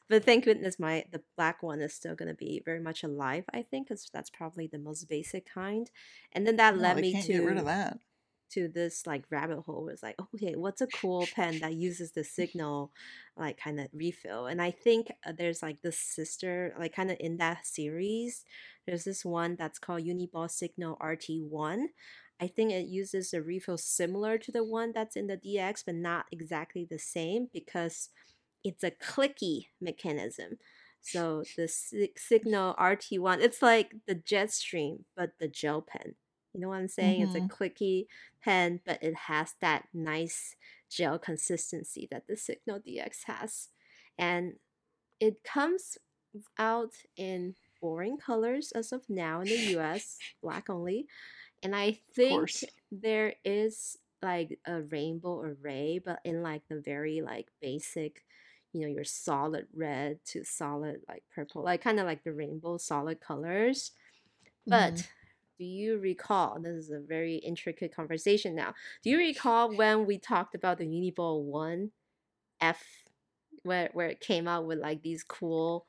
But 0.08 0.24
thank 0.24 0.44
goodness 0.44 0.78
my 0.78 1.04
the 1.10 1.22
black 1.36 1.62
one 1.62 1.80
is 1.80 1.94
still 1.94 2.14
going 2.14 2.28
to 2.28 2.34
be 2.34 2.62
very 2.64 2.80
much 2.80 3.02
alive, 3.02 3.44
I 3.52 3.62
think, 3.62 3.88
because 3.88 4.08
that's 4.12 4.30
probably 4.30 4.66
the 4.66 4.78
most 4.78 5.08
basic 5.08 5.46
kind. 5.52 5.90
And 6.32 6.46
then 6.46 6.56
that 6.56 6.78
led 6.78 6.98
me 6.98 7.20
to 7.22 7.32
get 7.32 7.44
rid 7.44 7.58
of 7.58 7.66
that 7.66 7.98
to 8.50 8.68
this 8.68 9.06
like 9.06 9.24
rabbit 9.30 9.60
hole 9.60 9.84
was 9.84 10.02
like 10.02 10.14
okay 10.20 10.54
what's 10.54 10.80
a 10.80 10.86
cool 10.86 11.26
pen 11.34 11.58
that 11.60 11.74
uses 11.74 12.12
the 12.12 12.22
signo 12.22 12.90
like 13.36 13.58
kind 13.58 13.80
of 13.80 13.88
refill 13.92 14.46
and 14.46 14.62
i 14.62 14.70
think 14.70 15.08
uh, 15.26 15.32
there's 15.36 15.62
like 15.62 15.82
this 15.82 15.98
sister 15.98 16.72
like 16.78 16.94
kind 16.94 17.10
of 17.10 17.16
in 17.20 17.38
that 17.38 17.66
series 17.66 18.44
there's 18.86 19.04
this 19.04 19.24
one 19.24 19.56
that's 19.56 19.78
called 19.78 20.02
uniball 20.02 20.50
signo 20.50 20.96
rt1 21.02 21.86
i 22.40 22.46
think 22.46 22.72
it 22.72 22.86
uses 22.86 23.32
a 23.32 23.42
refill 23.42 23.78
similar 23.78 24.38
to 24.38 24.52
the 24.52 24.64
one 24.64 24.92
that's 24.92 25.16
in 25.16 25.26
the 25.26 25.36
dx 25.36 25.82
but 25.84 25.94
not 25.94 26.26
exactly 26.30 26.86
the 26.88 26.98
same 26.98 27.48
because 27.52 28.10
it's 28.64 28.84
a 28.84 28.90
clicky 28.90 29.66
mechanism 29.80 30.58
so 31.00 31.42
the 31.56 31.68
si- 31.68 32.12
signo 32.16 32.74
rt1 32.78 33.40
it's 33.40 33.62
like 33.62 33.94
the 34.06 34.14
jetstream 34.14 35.00
but 35.16 35.32
the 35.38 35.48
gel 35.48 35.80
pen 35.82 36.14
you 36.56 36.62
know 36.62 36.68
what 36.68 36.78
I'm 36.78 36.88
saying? 36.88 37.20
It's 37.20 37.34
a 37.34 37.40
mm-hmm. 37.40 37.48
clicky 37.48 38.06
pen, 38.42 38.80
but 38.86 39.02
it 39.02 39.14
has 39.14 39.54
that 39.60 39.88
nice 39.92 40.56
gel 40.90 41.18
consistency 41.18 42.08
that 42.10 42.26
the 42.26 42.36
Signo 42.36 42.78
DX 42.78 43.24
has. 43.26 43.68
And 44.18 44.54
it 45.20 45.44
comes 45.44 45.98
out 46.58 46.92
in 47.14 47.56
boring 47.86 48.18
colors 48.18 48.72
as 48.72 48.92
of 48.92 49.08
now 49.10 49.40
in 49.42 49.48
the 49.50 49.58
US, 49.76 50.24
black 50.42 50.68
only. 50.70 51.08
And 51.62 51.74
I 51.76 51.92
think 51.92 52.64
there 52.90 53.36
is 53.44 53.96
like 54.22 54.60
a 54.66 54.82
rainbow 54.82 55.40
array, 55.40 55.98
but 55.98 56.20
in 56.24 56.42
like 56.42 56.68
the 56.68 56.80
very 56.80 57.20
like 57.22 57.50
basic, 57.60 58.24
you 58.72 58.82
know, 58.82 58.88
your 58.88 59.04
solid 59.04 59.68
red 59.74 60.24
to 60.26 60.44
solid 60.44 61.02
like 61.08 61.24
purple, 61.34 61.62
like 61.64 61.82
kind 61.82 62.00
of 62.00 62.06
like 62.06 62.24
the 62.24 62.32
rainbow 62.34 62.78
solid 62.78 63.20
colors. 63.20 63.92
But 64.68 64.96
Mhm. 64.96 65.06
do 65.58 65.64
you 65.64 65.98
recall? 65.98 66.60
This 66.60 66.76
is 66.76 66.90
a 66.90 67.00
very 67.00 67.36
intricate 67.36 67.94
conversation 67.94 68.54
now. 68.54 68.74
Do 69.02 69.10
you 69.10 69.18
recall 69.18 69.74
when 69.74 70.06
we 70.06 70.18
talked 70.18 70.54
about 70.54 70.78
the 70.78 70.86
Uniball 70.86 71.44
One 71.44 71.92
F, 72.60 73.04
where 73.64 73.90
where 73.94 74.08
it 74.08 74.20
came 74.20 74.48
out 74.48 74.66
with 74.66 74.78
like 74.80 75.02
these 75.02 75.24
cool, 75.24 75.88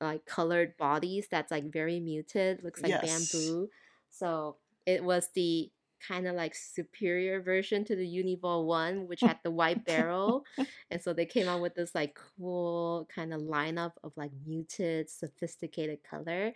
like 0.00 0.26
colored 0.26 0.76
bodies 0.76 1.28
that's 1.30 1.50
like 1.50 1.72
very 1.72 2.00
muted, 2.00 2.62
looks 2.62 2.82
like 2.82 3.00
Yes. 3.00 3.00
bamboo. 3.00 3.70
So 4.10 4.58
it 4.86 5.04
was 5.04 5.30
the 5.34 5.70
kind 6.06 6.26
of 6.26 6.34
like 6.36 6.54
superior 6.54 7.40
version 7.42 7.84
to 7.86 7.96
the 7.96 8.06
Uniball 8.06 8.66
One, 8.66 9.06
which 9.08 9.22
had 9.22 9.38
the 9.42 9.50
white 9.50 9.84
barrel, 9.84 10.44
and 10.90 11.02
so 11.02 11.12
they 11.12 11.26
came 11.26 11.48
out 11.48 11.60
with 11.62 11.74
this 11.74 11.94
like 11.94 12.14
cool 12.14 13.08
kind 13.14 13.32
of 13.34 13.40
lineup 13.42 13.92
of 14.04 14.12
like 14.16 14.32
muted, 14.44 15.08
sophisticated 15.10 16.02
color. 16.04 16.52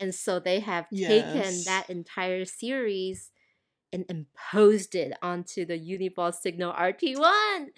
And 0.00 0.14
so 0.14 0.40
they 0.40 0.60
have 0.60 0.86
taken 0.94 1.64
that 1.64 1.90
entire 1.90 2.44
series 2.44 3.32
and 3.92 4.04
imposed 4.10 4.94
it 4.94 5.16
onto 5.22 5.64
the 5.64 5.78
Uniball 5.78 6.34
Signo 6.34 6.70
RT1. 6.70 7.70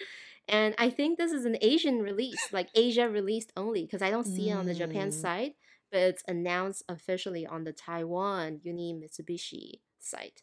And 0.47 0.75
I 0.77 0.89
think 0.89 1.17
this 1.17 1.31
is 1.31 1.45
an 1.45 1.57
Asian 1.61 1.99
release, 1.99 2.51
like 2.51 2.69
Asia 2.75 3.07
released 3.07 3.51
only, 3.55 3.83
because 3.85 4.01
I 4.01 4.09
don't 4.09 4.25
see 4.25 4.49
it 4.49 4.53
on 4.53 4.65
the 4.65 4.73
Japan 4.73 5.09
mm. 5.09 5.13
side, 5.13 5.51
but 5.91 6.01
it's 6.01 6.23
announced 6.27 6.83
officially 6.89 7.45
on 7.45 7.63
the 7.63 7.71
Taiwan 7.73 8.59
Uni 8.63 8.93
Mitsubishi 8.93 9.79
site. 9.99 10.41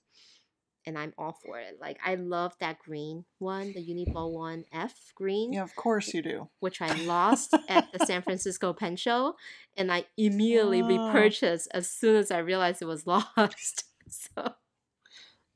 And 0.87 0.96
I'm 0.96 1.12
all 1.18 1.37
for 1.44 1.58
it. 1.58 1.76
Like 1.78 1.98
I 2.02 2.14
love 2.14 2.54
that 2.61 2.78
green 2.78 3.26
one, 3.38 3.74
the 3.74 3.80
Uniball 3.87 4.32
one 4.32 4.64
F 4.72 5.12
green 5.14 5.52
yeah 5.52 5.62
of 5.62 5.74
course 5.76 6.14
you 6.14 6.22
do 6.22 6.48
which 6.61 6.80
I 6.80 6.94
lost 7.02 7.54
at 7.68 7.92
the 7.92 8.06
San 8.06 8.22
Francisco 8.22 8.72
Pen 8.72 8.96
Show, 8.96 9.34
and 9.76 9.92
I 9.92 10.04
immediately 10.16 10.80
Oh. 10.80 10.87
repurchased 10.87 11.68
as 11.74 11.90
soon 11.90 12.16
as 12.16 12.30
I 12.30 12.38
realized 12.38 12.80
it 12.80 12.87
was 12.87 13.06
lost. 13.14 13.84
So, 14.08 14.54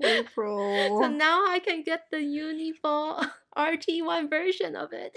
april 0.03 1.01
so 1.01 1.09
now 1.09 1.47
I 1.47 1.61
can 1.61 1.83
get 1.83 2.11
the 2.11 2.19
Uniball 2.19 3.31
RT1 3.57 4.31
version 4.31 4.77
of 4.77 4.91
it 4.93 5.17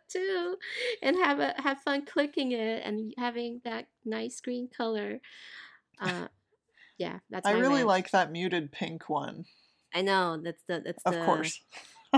too, 0.08 0.56
and 1.02 1.16
have 1.16 1.40
a 1.40 1.54
have 1.58 1.80
fun 1.80 2.04
clicking 2.04 2.52
it 2.52 2.82
and 2.84 3.14
having 3.18 3.60
that 3.64 3.86
nice 4.04 4.40
green 4.40 4.68
color. 4.74 5.20
Uh, 6.00 6.28
yeah, 6.98 7.18
that's 7.30 7.46
i 7.46 7.52
really 7.52 7.76
rant. 7.76 7.88
like 7.88 8.10
that 8.10 8.32
muted 8.32 8.72
pink 8.72 9.08
one 9.08 9.44
I 9.94 10.02
know 10.02 10.38
that's 10.42 10.62
the 10.68 10.82
that's 10.84 11.02
of 11.04 11.14
the 11.14 11.24
course 11.24 11.60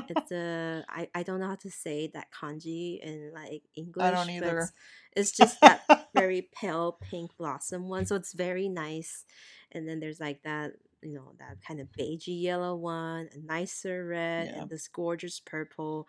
it's 0.08 0.32
a 0.32 0.84
I, 0.88 1.08
I 1.14 1.22
don't 1.22 1.40
know 1.40 1.48
how 1.48 1.56
to 1.56 1.70
say 1.70 2.10
that 2.14 2.28
kanji 2.32 3.00
in 3.00 3.32
like 3.34 3.62
English. 3.76 4.04
I 4.04 4.10
don't 4.10 4.30
either. 4.30 4.58
It's, 4.58 4.72
it's 5.16 5.32
just 5.32 5.60
that 5.60 5.82
very 6.14 6.48
pale 6.54 6.98
pink 7.00 7.36
blossom 7.36 7.88
one, 7.88 8.06
so 8.06 8.16
it's 8.16 8.32
very 8.32 8.68
nice. 8.68 9.24
And 9.72 9.88
then 9.88 10.00
there's 10.00 10.20
like 10.20 10.42
that 10.44 10.72
you 11.02 11.14
know 11.14 11.34
that 11.38 11.60
kind 11.66 11.80
of 11.80 11.88
beigey 11.98 12.40
yellow 12.42 12.74
one, 12.76 13.28
a 13.32 13.38
nicer 13.38 14.06
red, 14.06 14.50
Yeah. 14.50 14.54
and 14.54 14.68
this 14.70 14.88
gorgeous 14.88 15.40
purple. 15.40 16.06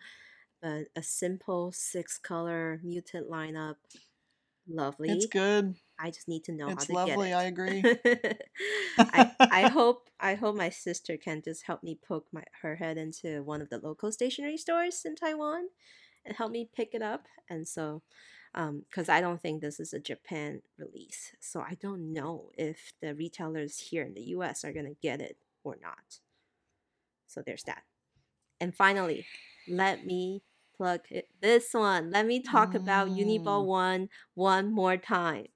But 0.62 0.88
a 0.96 1.02
simple 1.02 1.72
six 1.72 2.18
color 2.18 2.80
muted 2.84 3.28
lineup, 3.28 3.76
lovely. 4.66 5.06
it's 5.06 5.26
good 5.26 5.76
I 6.00 6.10
just 6.10 6.28
need 6.28 6.44
to 6.46 6.52
know 6.52 6.72
it's 6.72 6.78
how 6.78 6.84
to 6.86 6.96
lovely 6.96 7.32
get 7.34 7.34
i 7.34 7.44
it. 7.44 7.44
agree 7.44 7.90
I, 9.12 9.32
I 9.50 9.66
hope 9.66 10.10
I 10.20 10.34
hope 10.34 10.56
my 10.56 10.70
sister 10.70 11.16
can 11.16 11.42
just 11.42 11.64
help 11.64 11.82
me 11.82 11.98
poke 12.06 12.28
my 12.32 12.44
her 12.62 12.76
head 12.76 12.98
into 12.98 13.42
one 13.42 13.62
of 13.62 13.70
the 13.70 13.78
local 13.78 14.12
stationery 14.12 14.56
stores 14.58 15.02
in 15.04 15.16
Taiwan 15.16 15.68
and 16.24 16.36
help 16.36 16.52
me 16.52 16.70
pick 16.72 16.94
it 16.94 17.02
up. 17.02 17.28
And 17.48 17.68
so, 17.68 18.02
because 18.52 19.08
I 19.08 19.20
don't 19.20 19.40
think 19.40 19.60
this 19.60 19.78
is 19.80 19.92
a 19.92 20.00
Japan 20.00 20.62
release, 20.78 21.32
so 21.40 21.60
I 21.60 21.76
don't 21.80 22.12
know 22.12 22.50
if 22.58 22.92
the 23.00 23.14
retailers 23.14 23.78
here 23.78 24.02
in 24.02 24.14
the 24.14 24.22
U.S. 24.36 24.64
are 24.64 24.72
gonna 24.72 24.94
get 25.02 25.20
it 25.20 25.36
or 25.64 25.76
not. 25.80 26.18
So 27.26 27.42
there's 27.44 27.62
that. 27.64 27.82
And 28.60 28.74
finally, 28.74 29.24
let 29.68 30.04
me 30.04 30.42
plug 30.76 31.00
it- 31.10 31.28
this 31.40 31.72
one. 31.74 32.10
Let 32.10 32.26
me 32.26 32.40
talk 32.40 32.74
about 32.74 33.08
Uniball 33.10 33.64
Mm. 33.64 33.66
1 33.66 34.08
one 34.34 34.72
more 34.72 34.96
time. 34.96 35.46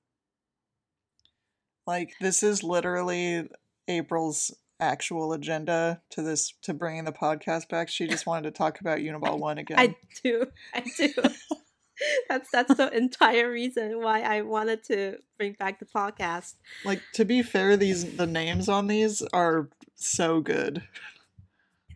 Like 1.86 2.14
this 2.20 2.42
is 2.42 2.62
literally 2.62 3.48
April's 3.88 4.54
actual 4.80 5.32
agenda 5.32 6.00
to 6.10 6.22
this 6.22 6.52
to 6.62 6.74
bringing 6.74 7.04
the 7.04 7.12
podcast 7.12 7.68
back. 7.68 7.88
She 7.88 8.06
just 8.06 8.26
wanted 8.26 8.44
to 8.44 8.50
talk 8.56 8.80
about 8.80 8.98
Uniball 8.98 9.38
1 9.38 9.58
again. 9.64 9.78
I 9.78 9.96
do. 10.22 10.46
I 10.72 10.80
do. 10.96 11.12
that's 12.28 12.50
that's 12.50 12.74
the 12.74 12.94
entire 12.96 13.50
reason 13.50 14.02
why 14.02 14.22
I 14.22 14.42
wanted 14.42 14.84
to 14.84 15.18
bring 15.38 15.54
back 15.54 15.78
the 15.78 15.86
podcast. 15.86 16.54
Like 16.84 17.00
to 17.14 17.24
be 17.24 17.42
fair, 17.42 17.76
these 17.76 18.16
the 18.16 18.26
names 18.26 18.68
on 18.68 18.86
these 18.86 19.22
are 19.32 19.68
so 19.94 20.40
good. 20.40 20.82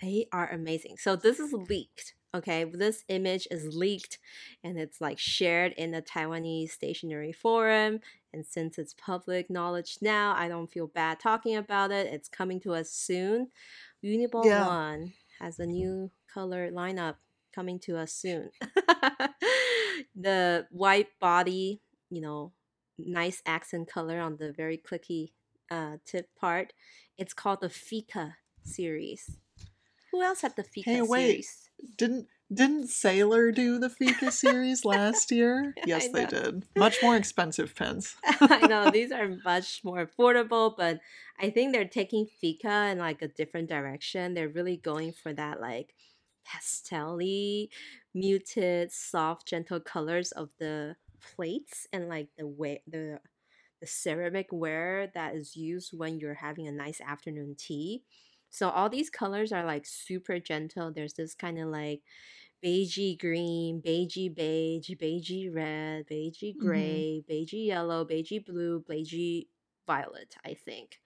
They 0.01 0.29
are 0.33 0.49
amazing. 0.51 0.97
So 0.99 1.17
this 1.17 1.41
is 1.41 1.53
leaked. 1.53 2.15
Okay, 2.35 2.65
this 2.65 3.05
image 3.09 3.49
is 3.51 3.75
leaked 3.75 4.19
and 4.63 4.79
it's 4.79 5.01
like 5.01 5.19
shared 5.19 5.73
in 5.73 5.93
the 5.93 6.03
Taiwanese 6.03 6.71
stationery 6.71 7.33
forum. 7.33 8.01
And 8.35 8.45
since 8.45 8.79
it's 8.79 8.95
public 8.95 9.49
knowledge 9.49 9.99
now, 10.03 10.35
I 10.37 10.49
don't 10.49 10.71
feel 10.71 10.87
bad 10.87 11.19
talking 11.21 11.57
about 11.57 11.91
it. 11.91 12.07
It's 12.13 12.29
coming 12.29 12.61
to 12.61 12.75
us 12.75 12.91
soon. 12.91 13.49
Uniball 14.05 14.45
Yeah. 14.45 14.67
1 14.67 15.15
has 15.41 15.59
a 15.59 15.67
new 15.67 16.11
color 16.33 16.71
lineup 16.71 17.15
coming 17.55 17.79
to 17.81 17.97
us 17.97 18.13
soon. 18.13 18.51
the 20.20 20.66
white 20.70 21.09
body, 21.20 21.81
you 22.11 22.20
know, 22.20 22.52
nice 22.98 23.42
accent 23.46 23.88
color 23.88 24.20
on 24.20 24.37
the 24.37 24.52
very 24.52 24.76
clicky 24.78 25.33
uh, 25.70 25.98
tip 26.04 26.28
part. 26.38 26.72
It's 27.16 27.35
called 27.35 27.61
the 27.61 27.70
Fika 27.70 28.37
series. 28.64 29.38
Who 30.11 30.22
else 30.22 30.40
had 30.40 30.57
the 30.57 30.64
Fika 30.64 30.90
Hey, 30.90 31.02
wait. 31.02 31.26
series? 31.26 31.70
Didn't 31.96 32.26
didn't 32.52 32.88
Sailor 32.88 33.52
do 33.52 33.78
the 33.78 33.90
Fika 33.90 34.33
series 34.33 34.85
last 34.85 35.31
year? 35.31 35.74
Yes, 35.87 36.09
they 36.09 36.24
did. 36.24 36.64
Much 36.76 36.96
more 37.02 37.14
expensive 37.14 37.74
pens. 37.74 38.16
I 38.24 38.66
know 38.66 38.90
these 38.90 39.12
are 39.12 39.28
much 39.44 39.85
more 39.85 40.07
affordable, 40.07 40.74
but 40.76 40.98
I 41.38 41.50
think 41.50 41.72
they're 41.72 41.85
taking 41.85 42.24
Fika 42.40 42.88
in 42.90 42.98
like 42.98 43.20
a 43.20 43.28
different 43.28 43.68
direction. 43.68 44.33
They're 44.33 44.48
really 44.48 44.78
going 44.78 45.12
for 45.12 45.33
that 45.35 45.61
like 45.61 45.94
pastel-y, 46.46 47.68
muted, 48.14 48.92
soft, 48.92 49.47
gentle 49.47 49.81
colors 49.81 50.33
of 50.33 50.51
the 50.59 50.97
plates 51.21 51.87
and 51.92 52.09
like 52.09 52.29
the 52.37 52.47
way 52.47 52.83
the 52.87 53.21
the 53.81 53.87
ceramic 53.87 54.49
ware 54.51 55.11
that 55.14 55.35
is 55.35 55.57
used 55.57 55.92
when 55.97 56.18
you're 56.18 56.35
having 56.35 56.66
a 56.66 56.73
nice 56.73 57.01
afternoon 57.01 57.55
tea. 57.57 58.03
So 58.51 58.71
all 58.71 58.88
these 58.88 59.11
colors 59.11 59.53
are 59.53 59.64
like 59.64 59.87
super 59.87 60.40
gentle. 60.40 60.92
There's 60.92 61.14
this 61.14 61.35
kind 61.35 61.59
of 61.61 61.68
like 61.68 62.01
beigey 62.64 63.18
green, 63.18 63.81
beigey 63.81 64.35
beige, 64.35 64.90
beigey 64.90 65.55
red, 65.55 66.07
beigey 66.09 66.57
gray, 66.57 67.23
beigey 67.31 67.66
yellow, 67.66 68.05
beigey 68.05 68.44
blue, 68.44 68.85
beigey 68.88 69.47
violet, 69.87 70.35
I 70.44 70.55
think. 70.55 71.01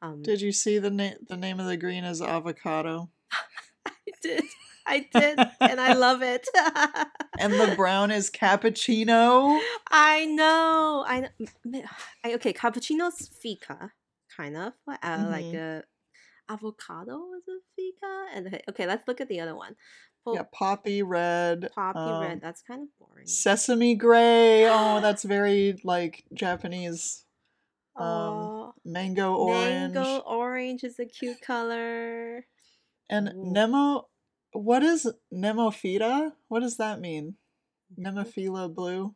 Um, 0.00 0.22
Did 0.22 0.40
you 0.40 0.52
see 0.52 0.78
the 0.78 0.90
name? 0.90 1.16
The 1.28 1.36
name 1.36 1.60
of 1.60 1.66
the 1.66 1.76
green 1.76 2.04
is 2.04 2.20
avocado, 2.20 3.10
I 3.86 3.92
did. 4.20 4.44
I 4.86 5.06
did, 5.12 5.38
and 5.60 5.80
I 5.80 5.94
love 5.94 6.22
it. 6.22 6.46
and 7.38 7.52
the 7.54 7.74
brown 7.76 8.10
is 8.10 8.30
cappuccino. 8.30 9.60
I 9.90 10.24
know. 10.26 11.04
I, 11.06 11.28
I 12.24 12.34
okay. 12.34 12.52
Cappuccino's 12.52 13.28
fika, 13.40 13.92
kind 14.36 14.56
of 14.56 14.72
uh, 14.88 15.26
like 15.30 15.44
Mhm. 15.46 15.54
a 15.54 15.82
avocado 16.52 17.20
is 17.36 17.44
a 17.48 17.58
fika. 17.76 18.26
And 18.34 18.46
okay, 18.48 18.62
okay, 18.70 18.86
let's 18.86 19.06
look 19.08 19.20
at 19.20 19.28
the 19.28 19.40
other 19.40 19.54
one. 19.54 19.76
Well, 20.24 20.36
Yeah, 20.36 20.44
poppy 20.52 21.02
red. 21.02 21.70
poppy 21.74 21.98
um, 21.98 22.20
red. 22.20 22.40
That's 22.40 22.62
kind 22.62 22.82
of 22.82 22.88
boring. 22.98 23.26
Sesame 23.26 23.94
gray. 23.94 24.66
Oh, 24.68 25.00
that's 25.02 25.22
very 25.24 25.80
like 25.84 26.24
Japanese. 26.32 27.24
Um, 27.96 28.04
Oh, 28.04 28.74
mango 28.84 29.34
orange. 29.34 29.94
mango 29.94 30.18
orange 30.20 30.84
is 30.84 30.98
a 30.98 31.04
cute 31.04 31.40
color. 31.42 32.46
And 33.10 33.28
Ooh. 33.28 33.52
Nemo. 33.52 34.08
What 34.52 34.82
is 34.82 35.10
Nemophila? 35.32 36.32
What 36.48 36.60
does 36.60 36.76
that 36.76 37.00
mean? 37.00 37.36
Nemophila 37.98 38.74
blue. 38.74 39.14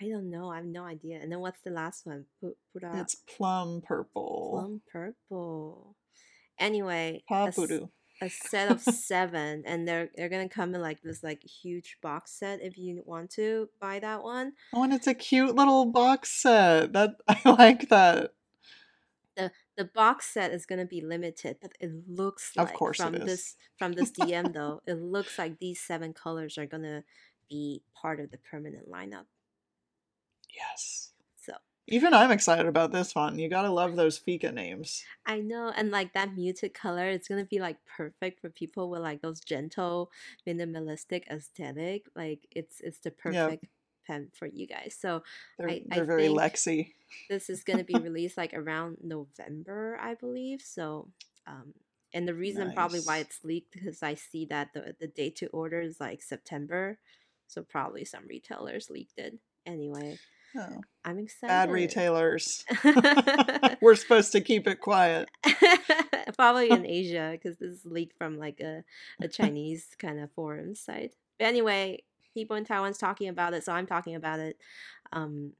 I 0.00 0.08
don't 0.08 0.30
know. 0.30 0.50
I 0.50 0.56
have 0.56 0.64
no 0.64 0.84
idea. 0.84 1.18
And 1.20 1.30
then 1.30 1.40
what's 1.40 1.60
the 1.64 1.70
last 1.70 2.06
one? 2.06 2.24
Put 2.40 2.56
put 2.72 2.84
out 2.84 2.96
It's 2.96 3.14
plum 3.14 3.82
purple. 3.86 4.50
plum 4.52 4.80
purple. 4.90 5.96
Anyway, 6.58 7.22
a 7.30 7.52
a 8.20 8.28
set 8.28 8.70
of 8.70 8.80
seven 8.80 9.62
and 9.66 9.86
they're 9.86 10.08
they're 10.16 10.28
gonna 10.28 10.48
come 10.48 10.74
in 10.74 10.80
like 10.80 11.02
this 11.02 11.22
like 11.22 11.42
huge 11.42 11.98
box 12.02 12.32
set 12.38 12.60
if 12.62 12.78
you 12.78 13.02
want 13.04 13.30
to 13.30 13.68
buy 13.80 13.98
that 13.98 14.22
one 14.22 14.52
Oh, 14.72 14.84
and 14.84 14.92
it's 14.92 15.06
a 15.08 15.14
cute 15.14 15.54
little 15.56 15.86
box 15.86 16.30
set. 16.42 16.92
That 16.92 17.16
I 17.28 17.40
like 17.50 17.88
that. 17.88 18.32
the 19.36 19.50
box 19.76 20.26
set 20.26 20.52
is 20.52 20.66
gonna 20.66 20.84
be 20.86 21.00
limited 21.00 21.58
but 21.60 21.72
it 21.80 21.90
looks 22.08 22.56
like 22.56 22.68
Of 22.68 22.72
course 22.74 22.96
from 22.96 23.14
is. 23.14 23.24
this 23.24 23.56
from 23.78 23.94
this 23.94 24.10
dm 24.12 24.52
though 24.54 24.82
it 24.86 24.94
looks 24.94 25.38
like 25.38 25.58
these 25.58 25.80
seven 25.80 26.12
colors 26.12 26.58
are 26.58 26.66
gonna 26.66 27.04
be 27.48 27.82
part 27.94 28.20
of 28.20 28.30
the 28.30 28.38
permanent 28.38 28.88
lineup 28.88 29.26
Yes. 30.54 31.12
so 31.36 31.52
Even 31.88 32.14
I'm 32.14 32.30
excited 32.30 32.66
about 32.66 32.92
this 32.92 33.14
one. 33.14 33.38
You 33.38 33.48
gotta 33.48 33.70
love 33.70 33.96
those 33.96 34.18
Fika 34.18 34.52
names. 34.52 35.08
i 35.26 35.40
know 35.40 35.72
and 35.76 35.90
like 35.90 36.12
that 36.14 36.34
muted 36.34 36.74
color 36.74 37.08
it's 37.08 37.28
gonna 37.28 37.44
be 37.44 37.58
like 37.60 37.76
perfect 37.84 38.40
for 38.40 38.50
people 38.50 38.90
with 38.90 39.00
like 39.00 39.22
those 39.22 39.40
gentle 39.40 40.10
minimalistic 40.46 41.26
aesthetic 41.28 42.06
like 42.14 42.46
it's 42.50 42.80
it's 42.80 42.98
the 43.00 43.10
perfect 43.10 43.66
pen 44.06 44.28
for 44.32 44.46
you 44.46 44.66
guys 44.66 44.96
so 44.98 45.22
They're, 45.58 45.68
I- 45.70 45.82
I 45.90 45.94
they're 45.96 46.04
very 46.04 46.26
think- 46.28 46.38
Lexi. 46.40 46.92
this 47.28 47.48
is 47.50 47.62
going 47.64 47.78
to 47.78 47.84
be 47.84 47.94
released 47.98 48.36
like 48.36 48.54
around 48.54 48.98
November, 49.02 49.98
I 50.00 50.14
believe. 50.14 50.60
So, 50.62 51.08
um, 51.46 51.74
and 52.14 52.26
the 52.28 52.34
reason 52.34 52.72
probably 52.74 53.00
why 53.00 53.18
it's 53.18 53.40
leaked 53.44 53.72
because 53.72 54.02
I 54.02 54.14
see 54.14 54.44
that 54.46 54.72
the 54.74 54.94
the 55.00 55.06
date 55.08 55.36
to 55.36 55.46
order 55.48 55.80
is 55.80 56.00
like 56.00 56.22
September, 56.22 56.98
so 57.48 57.62
probably 57.62 58.04
some 58.04 58.26
retailers 58.28 58.88
leaked 58.90 59.18
it. 59.18 59.38
Anyway, 59.66 60.18
Oh, 60.56 60.80
I'm 61.04 61.18
excited. 61.18 61.48
bad 61.48 61.70
retailers. 61.70 62.64
We're 63.80 63.94
supposed 63.94 64.32
to 64.32 64.40
keep 64.40 64.66
it 64.66 64.80
quiet. 64.80 65.28
probably 66.36 66.70
in 66.70 66.86
Asia 66.86 67.30
because 67.32 67.58
this 67.58 67.70
is 67.78 67.86
leaked 67.86 68.16
from 68.18 68.38
like 68.38 68.60
a 68.60 68.84
a 69.20 69.28
Chinese 69.28 69.86
kind 69.98 70.20
of 70.20 70.30
forum 70.32 70.74
site. 70.74 71.12
But 71.38 71.46
anyway, 71.46 72.02
people 72.34 72.56
in 72.56 72.64
Taiwan's 72.64 72.98
talking 72.98 73.28
about 73.28 73.54
it, 73.54 73.64
so 73.64 73.72
I'm 73.72 73.86
talking 73.86 74.14
about 74.14 74.40
it. 74.40 74.56
Um, 75.12 75.52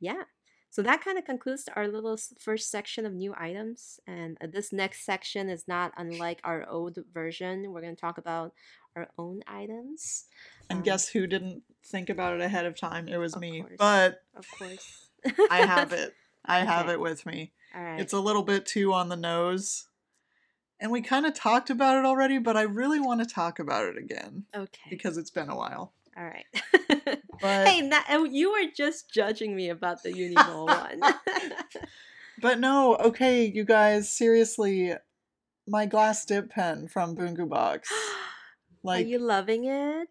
yeah. 0.00 0.22
So 0.70 0.82
that 0.82 1.02
kind 1.02 1.18
of 1.18 1.24
concludes 1.24 1.68
our 1.74 1.88
little 1.88 2.18
first 2.38 2.70
section 2.70 3.06
of 3.06 3.14
new 3.14 3.34
items. 3.36 3.98
And 4.06 4.36
uh, 4.42 4.48
this 4.52 4.72
next 4.72 5.04
section 5.04 5.48
is 5.48 5.66
not 5.66 5.92
unlike 5.96 6.40
our 6.44 6.68
old 6.68 6.98
version. 7.12 7.72
We're 7.72 7.80
going 7.80 7.96
to 7.96 8.00
talk 8.00 8.18
about 8.18 8.52
our 8.94 9.08
own 9.16 9.40
items. 9.46 10.26
And 10.68 10.78
Um, 10.78 10.82
guess 10.82 11.08
who 11.08 11.26
didn't 11.26 11.62
think 11.86 12.10
about 12.10 12.34
it 12.34 12.42
ahead 12.42 12.66
of 12.66 12.76
time? 12.76 13.08
It 13.08 13.16
was 13.16 13.36
me. 13.36 13.62
course. 13.62 13.76
But 13.78 14.20
Of 14.36 14.46
course. 14.58 15.08
I 15.50 15.64
have 15.66 15.92
it. 15.92 16.14
I 16.44 16.60
have 16.60 16.88
it 16.88 17.00
with 17.00 17.26
me. 17.26 17.52
All 17.74 17.82
right. 17.82 18.00
It's 18.00 18.12
a 18.12 18.20
little 18.20 18.42
bit 18.42 18.66
too 18.66 18.92
on 18.92 19.08
the 19.08 19.16
nose. 19.16 19.88
And 20.80 20.92
we 20.92 21.00
kind 21.00 21.26
of 21.26 21.34
talked 21.34 21.70
about 21.70 21.98
it 21.98 22.04
already, 22.04 22.38
but 22.38 22.56
I 22.56 22.62
really 22.62 23.00
want 23.00 23.20
to 23.20 23.26
talk 23.26 23.58
about 23.58 23.86
it 23.86 23.98
again 23.98 24.44
okay. 24.54 24.90
because 24.90 25.18
it's 25.18 25.30
been 25.30 25.48
a 25.48 25.56
while. 25.56 25.92
All 26.18 26.24
right. 26.24 26.46
But 27.40 27.68
hey, 27.68 27.82
na- 27.82 28.02
oh, 28.10 28.24
you 28.24 28.50
were 28.50 28.68
just 28.76 29.12
judging 29.14 29.54
me 29.54 29.68
about 29.68 30.02
the 30.02 30.12
Uniball 30.12 30.66
one. 30.66 31.14
but 32.42 32.58
no, 32.58 32.96
okay, 32.96 33.44
you 33.44 33.64
guys, 33.64 34.10
seriously, 34.10 34.92
my 35.68 35.86
glass 35.86 36.24
dip 36.24 36.50
pen 36.50 36.88
from 36.88 37.14
Bungu 37.16 37.48
Box. 37.48 37.88
Like 38.84 39.06
Are 39.06 39.08
you 39.08 39.18
loving 39.18 39.64
it? 39.64 40.08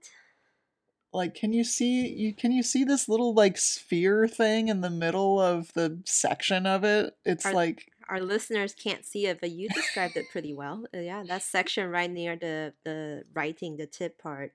like 1.14 1.34
can 1.34 1.54
you 1.54 1.64
see 1.64 2.06
you 2.08 2.34
can 2.34 2.52
you 2.52 2.62
see 2.62 2.84
this 2.84 3.08
little 3.08 3.34
like 3.34 3.58
sphere 3.58 4.28
thing 4.28 4.68
in 4.68 4.82
the 4.82 4.90
middle 4.90 5.40
of 5.40 5.72
the 5.74 6.00
section 6.06 6.66
of 6.66 6.84
it? 6.84 7.16
It's 7.26 7.46
Are- 7.46 7.54
like 7.54 7.90
Our 8.10 8.22
listeners 8.22 8.74
can't 8.74 9.06
see 9.06 9.26
it, 9.28 9.40
but 9.42 9.52
you 9.52 9.68
described 9.70 10.16
it 10.18 10.26
pretty 10.32 10.54
well. 10.54 10.86
Uh, 10.96 11.00
yeah, 11.00 11.24
that 11.28 11.44
section 11.44 11.90
right 11.90 12.10
near 12.10 12.36
the 12.36 12.74
the 12.84 13.24
writing, 13.34 13.78
the 13.78 13.88
tip 13.88 14.18
part. 14.18 14.54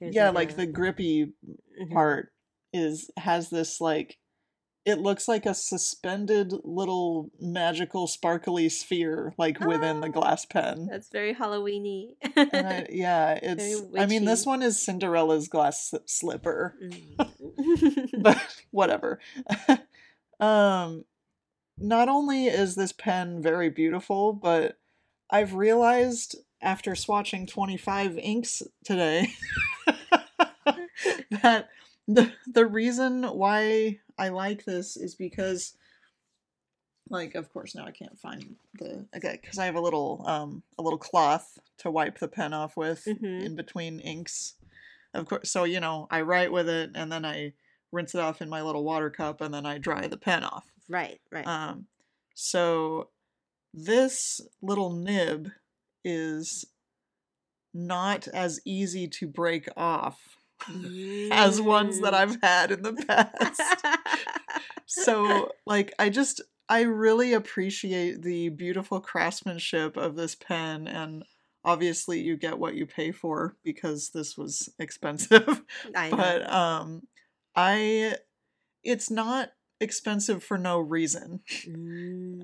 There's 0.00 0.14
yeah, 0.14 0.30
like 0.30 0.52
a- 0.52 0.56
the 0.56 0.66
grippy 0.66 1.32
Mhm. 1.80 1.92
part 1.92 2.32
is 2.72 3.10
has 3.16 3.50
this 3.50 3.80
like 3.80 4.18
it 4.84 4.98
looks 5.00 5.26
like 5.26 5.46
a 5.46 5.52
suspended 5.54 6.52
little 6.62 7.28
magical 7.40 8.06
sparkly 8.06 8.68
sphere 8.68 9.34
like 9.36 9.58
within 9.58 10.00
the 10.00 10.06
Ah, 10.06 10.10
glass 10.12 10.44
pen. 10.46 10.86
That's 10.88 11.08
very 11.08 11.34
Halloweeny. 11.34 12.14
And 12.36 12.66
I, 12.66 12.86
yeah, 12.90 13.36
it's 13.42 13.82
I 13.98 14.06
mean 14.06 14.24
this 14.24 14.46
one 14.46 14.62
is 14.62 14.80
Cinderella's 14.80 15.48
glass 15.48 15.92
slipper, 16.06 16.76
Mm. 16.80 18.12
but 18.22 18.62
whatever. 18.70 19.18
um 20.40 21.04
not 21.78 22.08
only 22.08 22.46
is 22.46 22.74
this 22.74 22.92
pen 22.92 23.42
very 23.42 23.68
beautiful, 23.70 24.32
but 24.32 24.78
I've 25.30 25.54
realized 25.54 26.36
after 26.62 26.92
swatching 26.92 27.46
25 27.48 28.16
inks 28.18 28.62
today 28.84 29.28
that 31.42 31.68
the 32.08 32.32
the 32.46 32.66
reason 32.66 33.24
why 33.24 33.98
I 34.18 34.28
like 34.30 34.64
this 34.64 34.96
is 34.96 35.14
because 35.14 35.74
like 37.10 37.34
of 37.34 37.52
course 37.52 37.74
now 37.74 37.84
I 37.84 37.90
can't 37.90 38.18
find 38.18 38.56
the 38.78 39.04
okay 39.14 39.38
because 39.40 39.58
I 39.58 39.66
have 39.66 39.74
a 39.74 39.80
little 39.80 40.24
um 40.26 40.62
a 40.78 40.82
little 40.82 40.98
cloth 40.98 41.58
to 41.78 41.90
wipe 41.90 42.18
the 42.18 42.28
pen 42.28 42.52
off 42.54 42.76
with 42.76 43.04
Mhm. 43.06 43.44
in 43.44 43.54
between 43.54 44.00
inks. 44.00 44.54
Of 45.12 45.26
course 45.26 45.50
so 45.50 45.64
you 45.64 45.80
know 45.80 46.08
I 46.10 46.22
write 46.22 46.52
with 46.52 46.68
it 46.68 46.90
and 46.94 47.12
then 47.12 47.24
I 47.24 47.52
rinse 47.92 48.14
it 48.14 48.20
off 48.20 48.40
in 48.40 48.48
my 48.48 48.62
little 48.62 48.82
water 48.84 49.10
cup 49.10 49.40
and 49.40 49.52
then 49.52 49.66
I 49.66 49.78
dry 49.78 50.06
the 50.08 50.16
pen 50.16 50.42
off. 50.42 50.64
Right, 50.88 51.20
right. 51.32 51.46
Um, 51.46 51.86
so 52.34 53.08
this 53.74 54.40
little 54.62 54.92
nib 54.92 55.50
is 56.04 56.64
not 57.74 58.26
as 58.28 58.60
easy 58.64 59.06
to 59.06 59.26
break 59.26 59.68
off 59.76 60.38
as 61.30 61.60
ones 61.60 62.00
that. 62.00 62.14
I've 62.14 62.38
had 62.42 62.72
in 62.72 62.82
the 62.82 62.92
past. 62.94 63.62
so, 64.86 65.52
like, 65.66 65.92
I 65.98 66.08
just, 66.08 66.40
I 66.68 66.82
really 66.82 67.34
appreciate 67.34 68.22
the 68.22 68.48
beautiful 68.48 69.00
craftsmanship 69.00 69.96
of 69.96 70.16
this 70.16 70.34
pen, 70.34 70.88
and 70.88 71.24
obviously, 71.64 72.20
you 72.20 72.36
get 72.36 72.58
what 72.58 72.74
you 72.74 72.86
pay 72.86 73.12
for 73.12 73.56
because 73.62 74.10
this 74.10 74.38
was 74.38 74.70
expensive. 74.78 75.62
I 75.94 76.10
but 76.10 76.50
um, 76.50 77.02
I, 77.54 78.14
it's 78.82 79.10
not 79.10 79.50
expensive 79.80 80.42
for 80.42 80.58
no 80.58 80.78
reason. 80.80 81.40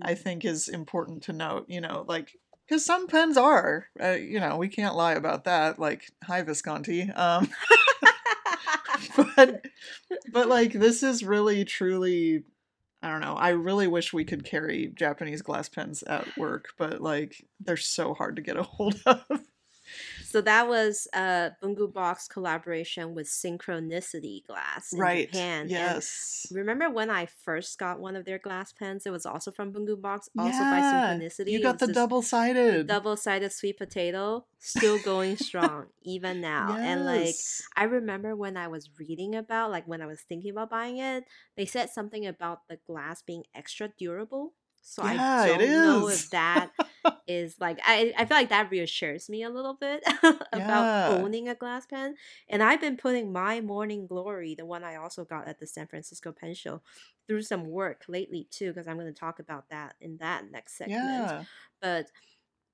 I 0.03 0.15
Mm. 0.15 0.19
think 0.19 0.45
is 0.45 0.69
important 0.69 1.23
to 1.25 1.33
note. 1.33 1.67
You 1.69 1.81
know, 1.81 2.05
like 2.09 2.37
because 2.67 2.85
some 2.85 3.07
pens 3.07 3.37
are, 3.37 3.87
uh, 4.03 4.11
you 4.13 4.41
know, 4.41 4.57
we 4.57 4.69
can't 4.69 4.95
lie 4.97 5.13
about 5.15 5.45
that. 5.45 5.79
Like 5.79 6.11
hi 6.25 6.43
Visconti, 6.43 7.11
um, 7.11 7.49
but 9.17 9.65
but 10.33 10.49
like 10.49 10.73
this 10.73 11.03
is 11.03 11.25
really 11.25 11.65
truly. 11.65 12.45
I 13.05 13.11
don't 13.11 13.21
know. 13.21 13.35
I 13.35 13.49
really 13.49 13.89
wish 13.89 14.13
we 14.13 14.25
could 14.25 14.45
carry 14.45 14.93
Japanese 14.95 15.43
glass 15.43 15.69
pens 15.69 16.05
at 16.05 16.37
work, 16.39 16.67
but 16.79 17.01
like 17.01 17.45
they're 17.59 17.77
so 17.77 18.15
hard 18.15 18.37
to 18.37 18.43
get 18.43 18.57
a 18.57 18.63
hold 18.63 19.01
of. 19.07 19.25
So 20.33 20.41
that 20.41 20.67
was 20.67 21.07
a 21.13 21.51
Bungu 21.63 21.93
Box 21.93 22.27
collaboration 22.27 23.15
with 23.15 23.27
Synchronicity 23.29 24.47
Glass 24.47 24.93
in 24.93 24.99
right. 24.99 25.27
Japan. 25.31 25.61
And 25.63 25.71
Yes. 25.71 26.47
remember 26.51 26.91
when 26.91 27.11
I 27.11 27.27
first 27.27 27.79
got 27.79 28.01
one 28.01 28.17
of 28.17 28.25
their 28.25 28.39
glass 28.39 28.73
pens? 28.73 29.07
It 29.07 29.11
was 29.11 29.27
also 29.27 29.51
from 29.51 29.73
Bungu 29.73 30.01
Box, 30.01 30.29
also 30.39 30.65
by 30.65 30.81
Synchronicity. 30.81 31.51
You 31.51 31.63
got 31.63 31.79
the 31.79 31.93
double 31.93 32.23
sided. 32.23 32.87
double-sided 32.87 33.53
sweet 33.53 33.77
potato, 33.79 34.47
still 34.59 34.99
going 35.01 35.37
strong 35.37 35.87
even 36.03 36.41
now. 36.41 36.77
Yes. 36.77 36.81
And 36.83 37.05
like 37.05 37.37
I 37.77 37.85
remember 37.85 38.35
when 38.35 38.57
I 38.57 38.69
was 38.69 38.89
reading 38.99 39.35
about, 39.35 39.71
like 39.71 39.87
when 39.87 40.01
I 40.01 40.07
was 40.07 40.23
thinking 40.23 40.51
about 40.51 40.71
buying 40.71 40.99
it, 40.99 41.25
they 41.57 41.67
said 41.67 41.91
something 41.91 42.27
about 42.27 42.61
the 42.69 42.79
glass 42.87 43.23
being 43.23 43.45
extra 43.55 43.91
durable. 43.99 44.55
So 44.81 45.05
Yeah, 45.05 45.13
I 45.21 45.49
it 45.51 45.59
don't 45.59 45.83
know 45.83 46.09
if 46.09 46.31
that 46.31 46.71
is 47.27 47.61
like 47.61 47.79
I, 47.85 48.13
I 48.19 48.25
feel 48.25 48.37
like 48.37 48.49
that 48.49 48.71
reassures 48.71 49.29
me 49.29 49.43
a 49.45 49.51
little 49.51 49.75
bit 49.75 50.03
about 50.53 50.91
Yeah. 50.91 51.07
owning 51.07 51.49
a 51.49 51.55
glass 51.55 51.87
pen. 51.87 52.17
And 52.49 52.63
I've 52.63 52.81
been 52.81 52.97
putting 52.97 53.33
my 53.33 53.61
Morning 53.61 54.07
Glory, 54.09 54.55
the 54.57 54.67
one 54.67 54.83
I 54.83 54.97
also 54.97 55.25
got 55.25 55.47
at 55.47 55.61
the 55.61 55.67
San 55.67 55.87
Francisco 55.87 56.33
Pen 56.33 56.55
Show, 56.55 56.83
through 57.29 57.43
some 57.43 57.67
work 57.69 58.05
lately 58.09 58.49
too, 58.51 58.71
because 58.73 58.89
I'm 58.89 58.97
going 58.99 59.07
to 59.13 59.19
talk 59.19 59.39
about 59.39 59.69
that 59.71 59.95
in 60.01 60.17
that 60.19 60.51
next 60.51 60.77
segment 60.77 61.33
yeah. 61.33 61.45
but 61.81 62.11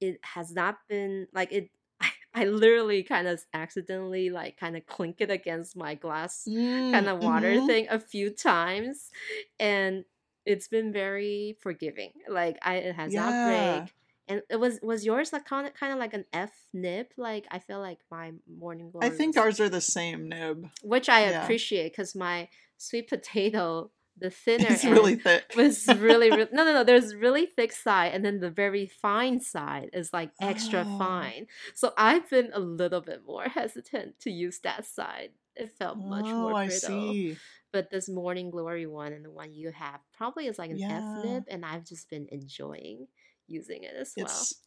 it 0.01 0.19
has 0.25 0.53
not 0.53 0.79
been 0.88 1.27
like 1.33 1.53
it 1.53 1.71
I, 2.01 2.11
I 2.35 2.45
literally 2.45 3.03
kind 3.03 3.27
of 3.29 3.45
accidentally 3.53 4.31
like 4.31 4.57
kind 4.57 4.77
of 4.77 4.87
clink 4.87 5.21
it 5.21 5.31
against 5.31 5.77
my 5.77 5.95
glass 5.95 6.51
kind 6.91 7.09
of 7.09 7.19
water 7.19 7.61
Mhm. 7.61 7.61
thing 7.61 7.87
a 7.91 7.99
few 7.99 8.31
times 8.31 9.11
and 9.59 10.05
it's 10.45 10.69
been 10.69 10.93
very 10.93 11.57
forgiving 11.61 12.12
like 12.29 12.59
i 12.62 12.77
it 12.77 12.95
has 12.95 13.14
Yeah. 13.14 13.17
not 13.17 13.43
break 13.43 13.95
and 14.29 14.43
it 14.51 14.57
was 14.57 14.79
was 14.83 15.05
yours 15.05 15.33
like 15.33 15.45
kind 15.45 15.67
of 15.67 15.75
kind 15.75 15.93
of 15.93 15.99
like 15.99 16.14
an 16.14 16.25
f 16.33 16.53
nib 16.73 17.07
like 17.17 17.47
i 17.51 17.59
feel 17.59 17.81
like 17.81 17.99
my 18.11 18.33
morning 18.49 18.91
glory 18.91 19.07
I 19.07 19.11
think 19.11 19.37
was- 19.37 19.45
ours 19.45 19.61
are 19.61 19.69
the 19.69 19.81
same 19.81 20.29
nib. 20.29 20.69
which 20.83 21.09
i 21.09 21.21
yeah. 21.31 21.43
appreciate 21.43 21.93
because 21.93 22.14
my 22.14 22.49
sweet 22.77 23.09
potato 23.09 23.91
the 24.21 24.31
thinner 24.45 24.67
It's 24.69 24.85
really 24.85 25.14
thick. 25.14 25.45
was 25.57 25.87
really, 25.87 26.29
really 26.31 26.49
no 26.53 26.64
no 26.64 26.73
no 26.73 26.85
there's 26.85 27.14
really 27.14 27.47
thick 27.47 27.73
side 27.73 28.12
and 28.14 28.25
then 28.25 28.41
the 28.41 28.51
very 28.51 28.87
fine 28.87 29.41
side 29.41 29.91
is 29.93 30.12
like 30.12 30.31
extra 30.41 30.85
Oh. 30.87 30.99
fine 30.99 31.47
so 31.75 31.93
i've 31.97 32.29
been 32.29 32.51
a 32.53 32.59
little 32.61 33.01
bit 33.01 33.23
more 33.27 33.45
hesitant 33.45 34.19
to 34.21 34.31
use 34.31 34.59
that 34.61 34.85
side 34.87 35.31
it 35.55 35.71
felt 35.79 35.99
much 35.99 36.25
oh, 36.27 36.41
more 36.43 36.55
I 36.55 36.67
brittle 36.67 37.12
see. 37.12 37.37
but 37.73 37.91
this 37.91 38.09
morning 38.09 38.51
glory 38.51 38.87
one 38.87 39.12
and 39.12 39.25
the 39.25 39.31
one 39.31 39.55
you 39.55 39.71
have 39.71 40.01
probably 40.17 40.47
is 40.49 40.59
like 40.59 40.71
an 40.71 40.79
Yeah. 40.79 41.17
f 41.19 41.25
nib 41.25 41.45
and 41.49 41.64
i've 41.64 41.85
just 41.85 42.11
been 42.11 42.27
enjoying 42.33 43.07
using 43.49 43.83
it 43.85 43.95
as 43.97 44.17
well 44.19 44.49
It's 44.49 44.63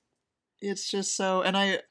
it's 0.62 0.90
just 0.90 1.16
so 1.16 1.44
and 1.44 1.58
I 1.58 1.82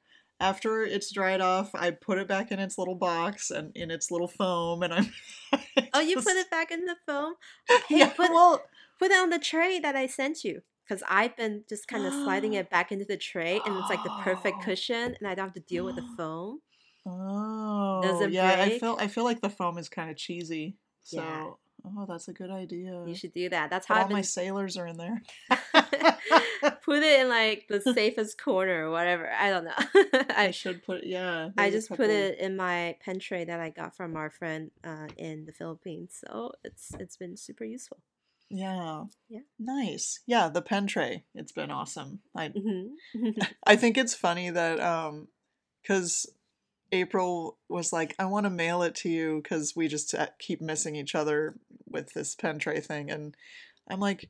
after 0.40 0.82
it's 0.84 1.12
dried 1.12 1.40
off, 1.42 1.74
I 1.74 1.92
put 1.92 2.18
it 2.18 2.28
back 2.28 2.52
in 2.52 2.60
its 2.60 2.78
little 2.78 2.96
box 2.96 3.50
and 3.50 3.76
in 3.76 3.90
its 3.90 4.10
little 4.10 4.28
foam 4.28 4.82
and 4.82 4.94
I'm 4.94 5.12
oh 5.92 6.00
you 6.00 6.18
put 6.18 6.36
it 6.36 6.50
back 6.50 6.70
in 6.70 6.84
the 6.86 6.96
foam 7.06 7.34
hey 7.88 8.04
yeah, 8.04 8.12
put, 8.16 8.30
well 8.30 8.68
put 8.98 9.10
it 9.10 9.18
on 9.18 9.30
the 9.30 9.38
tray 9.38 9.78
that 9.78 9.96
i 9.96 10.06
sent 10.06 10.44
you 10.44 10.62
because 10.84 11.02
i've 11.08 11.36
been 11.36 11.64
just 11.68 11.88
kind 11.88 12.06
of 12.06 12.14
sliding 12.14 12.52
it 12.54 12.70
back 12.70 12.92
into 12.92 13.04
the 13.04 13.16
tray 13.16 13.60
and 13.62 13.76
it's 13.76 13.90
like 13.90 14.02
the 14.02 14.10
perfect 14.10 14.62
Oh. 14.62 14.62
cushion 14.62 15.14
and 15.18 15.28
i 15.28 15.34
don't 15.34 15.46
have 15.46 15.54
to 15.54 15.60
deal 15.60 15.84
with 15.84 15.96
the 15.96 16.02
foam 16.16 16.60
Oh 17.06 18.20
it 18.20 18.30
yeah, 18.30 18.56
I 18.60 18.70
feel 18.70 18.96
I 19.00 19.08
feel 19.08 19.24
like 19.24 19.40
the 19.40 19.50
foam 19.50 19.78
is 19.78 19.88
kind 19.88 20.10
of 20.10 20.16
cheesy. 20.16 20.78
So 21.02 21.22
Yeah. 21.22 21.50
Oh 21.84 22.06
that's 22.06 22.28
a 22.28 22.32
good 22.32 22.50
idea. 22.50 23.04
You 23.06 23.14
should 23.14 23.32
do 23.32 23.48
that. 23.48 23.70
That's 23.70 23.86
how 23.86 24.00
all 24.00 24.08
been. 24.08 24.16
my 24.16 24.22
sailors 24.22 24.76
are 24.76 24.86
in 24.86 24.96
there. 24.96 25.22
put 26.82 27.02
it 27.02 27.20
in 27.20 27.28
like 27.28 27.66
the 27.68 27.80
safest 27.80 28.40
corner 28.42 28.86
or 28.86 28.90
whatever. 28.90 29.30
I 29.30 29.50
don't 29.50 29.64
know. 29.64 29.72
I 30.36 30.46
I 30.46 30.50
should 30.50 30.82
put 30.82 31.04
yeah. 31.04 31.50
I 31.56 31.70
just 31.70 31.88
put 31.88 32.10
it 32.10 32.38
in 32.38 32.56
my 32.56 32.96
pen 33.04 33.18
tray 33.18 33.44
that 33.44 33.60
I 33.60 33.70
got 33.70 33.96
from 33.96 34.16
our 34.16 34.30
friend 34.30 34.70
uh, 34.84 35.08
in 35.16 35.44
the 35.44 35.52
Philippines. 35.52 36.22
So 36.26 36.52
it's 36.64 36.92
it's 36.98 37.16
been 37.16 37.36
super 37.36 37.64
useful. 37.64 37.98
Yeah. 38.48 39.04
Yeah. 39.28 39.40
Nice. 39.58 40.20
Yeah, 40.26 40.48
the 40.48 40.62
pen 40.62 40.86
tray. 40.86 41.24
It's 41.34 41.52
been 41.52 41.70
awesome. 41.70 42.20
I 42.34 42.48
hmm 42.48 42.88
I 43.66 43.76
think 43.76 43.96
it's 43.96 44.14
funny 44.14 44.50
that 44.50 44.80
um 44.80 45.28
cuz 45.86 46.26
April 46.92 47.58
was 47.68 47.92
like 47.92 48.14
I 48.18 48.24
want 48.26 48.44
to 48.44 48.50
mail 48.50 48.82
it 48.82 48.94
to 48.96 49.08
you 49.08 49.42
cuz 49.42 49.74
we 49.76 49.88
just 49.88 50.14
uh, 50.14 50.28
keep 50.38 50.60
missing 50.60 50.96
each 50.96 51.14
other 51.14 51.54
with 51.88 52.12
this 52.12 52.34
pen 52.34 52.58
tray 52.58 52.80
thing 52.80 53.10
and 53.10 53.36
I'm 53.88 54.00
like 54.00 54.28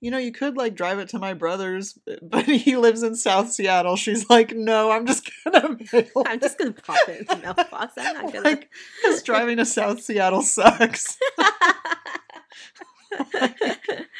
you 0.00 0.10
know, 0.10 0.18
you 0.18 0.32
could 0.32 0.56
like 0.56 0.74
drive 0.74 0.98
it 0.98 1.10
to 1.10 1.18
my 1.18 1.34
brother's, 1.34 1.98
but 2.22 2.46
he 2.46 2.76
lives 2.76 3.02
in 3.02 3.14
South 3.14 3.52
Seattle. 3.52 3.96
She's 3.96 4.28
like, 4.30 4.54
no, 4.54 4.90
I'm 4.90 5.06
just 5.06 5.30
gonna 5.44 5.76
mail 5.92 6.24
I'm 6.26 6.40
just 6.40 6.58
gonna 6.58 6.72
pop 6.72 6.96
it 7.08 7.20
in 7.20 7.26
the 7.26 7.36
mailbox. 7.36 7.94
I'm 7.98 8.14
not 8.14 8.32
gonna. 8.32 8.44
like, 8.44 8.70
because 9.02 9.22
driving 9.22 9.58
to 9.58 9.66
South 9.66 10.02
Seattle 10.02 10.42
sucks. 10.42 11.18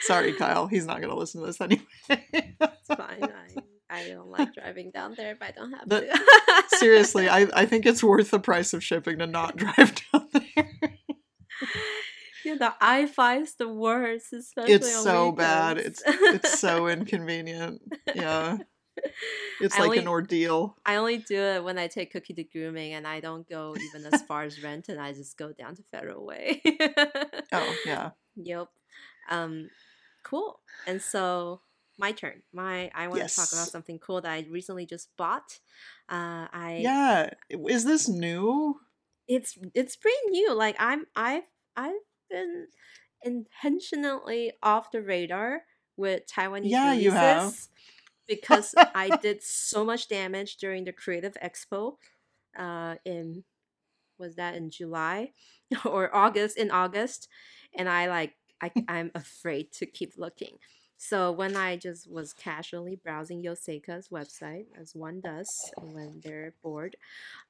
Sorry, 0.03 0.33
Kyle. 0.35 0.67
He's 0.67 0.87
not 0.87 1.01
gonna 1.01 1.17
listen 1.17 1.41
to 1.41 1.47
this 1.47 1.61
anyway. 1.61 2.57
It's. 4.01 4.11
I 4.11 4.15
don't 4.15 4.31
like 4.31 4.55
driving 4.55 4.91
down 4.91 5.15
there 5.17 5.33
if 5.33 5.43
I 5.43 5.51
don't 5.51 5.73
have 5.73 5.89
But 5.89 6.01
to. 6.11 6.65
Seriously, 6.79 7.29
I, 7.29 7.47
I 7.55 7.67
think 7.67 7.87
it's 7.87 8.03
worth 8.03 8.31
the 8.31 8.41
price 8.41 8.73
of 8.73 8.83
shipping 8.85 9.19
to 9.19 9.27
not 9.27 9.57
drive 9.63 9.95
down 10.13 10.29
there. 10.33 10.69
yeah, 12.45 12.55
the 12.57 12.75
I 12.81 13.07
five's 13.07 13.55
the 13.55 13.69
worst, 13.69 14.33
especially 14.33 14.73
It's 14.75 15.03
so 15.03 15.33
bad. 15.33 15.77
weekends. 15.77 16.03
It's 16.07 16.59
so 16.59 16.89
inconvenient. 16.89 17.83
Yeah. 18.15 18.59
It's 19.63 19.77
I 19.77 19.81
like 19.81 19.87
only- 19.91 19.99
an 20.01 20.09
ordeal. 20.09 20.77
I 20.85 20.97
only 20.97 21.19
do 21.19 21.41
it 21.41 21.65
when 21.65 21.79
I 21.79 21.87
take 21.87 22.13
Cookie 22.13 22.35
to 22.35 22.45
grooming, 22.45 22.93
and 22.93 23.07
I 23.07 23.21
don't 23.21 23.49
go 23.49 23.75
even 23.75 24.05
as 24.13 24.21
far 24.23 24.43
as 24.43 24.63
Renton. 24.63 24.99
I 24.99 25.13
just 25.15 25.39
go 25.39 25.53
down 25.53 25.75
to 25.77 25.83
Federal 25.91 26.27
Way. 26.27 26.61
Oh, 27.53 27.75
yeah. 27.87 28.11
Yep. 28.37 28.69
Um, 29.31 29.71
cool. 30.23 30.61
And 30.87 31.01
so 31.01 31.61
my 32.01 32.13
turn. 32.13 32.43
My 32.53 32.91
I 32.95 33.07
want 33.09 33.21
to 33.29 33.37
talk 33.37 33.53
about 33.53 33.69
something 33.69 33.99
cool 33.99 34.21
that 34.23 34.31
I 34.33 34.47
recently 34.51 34.87
just 34.87 35.09
bought. 35.17 35.61
Uh, 36.09 36.49
I 36.53 36.79
Yeah. 36.81 37.31
Is 37.51 37.85
this 37.85 38.09
new? 38.09 38.81
it's 39.29 39.57
it's 39.75 39.95
pretty 39.97 40.17
new. 40.31 40.53
Like 40.55 40.77
I'm 40.81 41.07
I've 41.15 41.45
I've 41.77 42.03
been 42.29 42.67
intentionally 43.23 44.53
off 44.63 44.91
the 44.91 45.03
radar 45.03 45.63
with 45.97 46.27
Taiwanese 46.27 46.71
Yeah, 46.71 46.93
you 46.95 47.11
have. 47.13 47.55
because 48.27 48.75
I 48.95 49.17
did 49.19 49.43
so 49.43 49.85
much 49.85 50.09
damage 50.09 50.57
during 50.57 50.85
the 50.85 50.93
Creative 50.93 51.37
Expo 51.43 51.97
uh 52.59 52.97
in 53.05 53.45
was 54.19 54.35
that 54.37 54.57
in 54.57 54.71
July 54.71 55.33
or 55.85 56.15
August 56.15 56.57
in 56.57 56.71
August 56.71 57.29
and 57.77 57.89
I 57.89 58.09
like 58.09 58.35
I 58.61 58.73
I'm 58.89 59.11
afraid 59.15 59.71
to 59.79 59.87
keep 59.87 60.15
looking. 60.17 60.59
So 61.03 61.33
when 61.33 61.57
I 61.57 61.79
just 61.79 62.13
was 62.13 62.35
casually 62.35 62.95
browsing 62.95 63.43
Yoseika's 63.43 64.11
website, 64.11 64.67
as 64.79 64.95
one 64.95 65.23
does 65.23 65.73
when 65.81 66.21
they're 66.23 66.53
bored, 66.63 66.95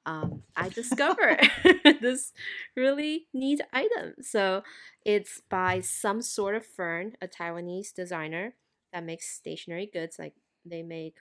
um, 0.05 0.43
I 0.55 0.69
discovered 0.69 1.41
this 1.99 2.31
really 2.77 3.27
neat 3.33 3.59
item. 3.73 4.13
So 4.21 4.63
it's 5.05 5.41
by 5.49 5.81
some 5.81 6.21
sort 6.21 6.55
of 6.55 6.65
fern, 6.65 7.17
a 7.21 7.27
Taiwanese 7.27 7.93
designer 7.93 8.53
that 8.93 9.03
makes 9.03 9.27
stationery 9.27 9.89
goods. 9.91 10.17
Like 10.17 10.35
they 10.65 10.81
make 10.81 11.15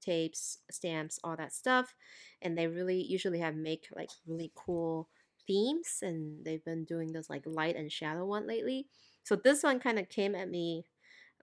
tapes, 0.00 0.60
stamps, 0.70 1.20
all 1.22 1.36
that 1.36 1.52
stuff, 1.52 1.94
and 2.40 2.56
they 2.56 2.68
really 2.68 3.02
usually 3.02 3.40
have 3.40 3.54
make 3.54 3.88
like 3.94 4.08
really 4.26 4.50
cool 4.54 5.10
themes. 5.46 5.98
And 6.00 6.42
they've 6.42 6.64
been 6.64 6.86
doing 6.86 7.12
this 7.12 7.28
like 7.28 7.42
light 7.44 7.76
and 7.76 7.92
shadow 7.92 8.24
one 8.24 8.46
lately. 8.46 8.86
So 9.24 9.36
this 9.36 9.62
one 9.62 9.78
kind 9.78 9.98
of 9.98 10.08
came 10.08 10.34
at 10.34 10.48
me 10.48 10.86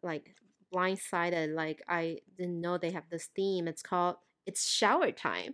like 0.03 0.35
blindsided 0.73 1.53
like 1.53 1.83
i 1.87 2.17
didn't 2.37 2.59
know 2.59 2.77
they 2.77 2.91
have 2.91 3.03
this 3.09 3.29
theme 3.35 3.67
it's 3.67 3.83
called 3.83 4.15
it's 4.45 4.69
shower 4.69 5.11
time 5.11 5.53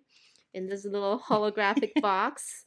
in 0.53 0.67
this 0.67 0.85
little 0.85 1.19
holographic 1.29 1.99
box. 2.01 2.65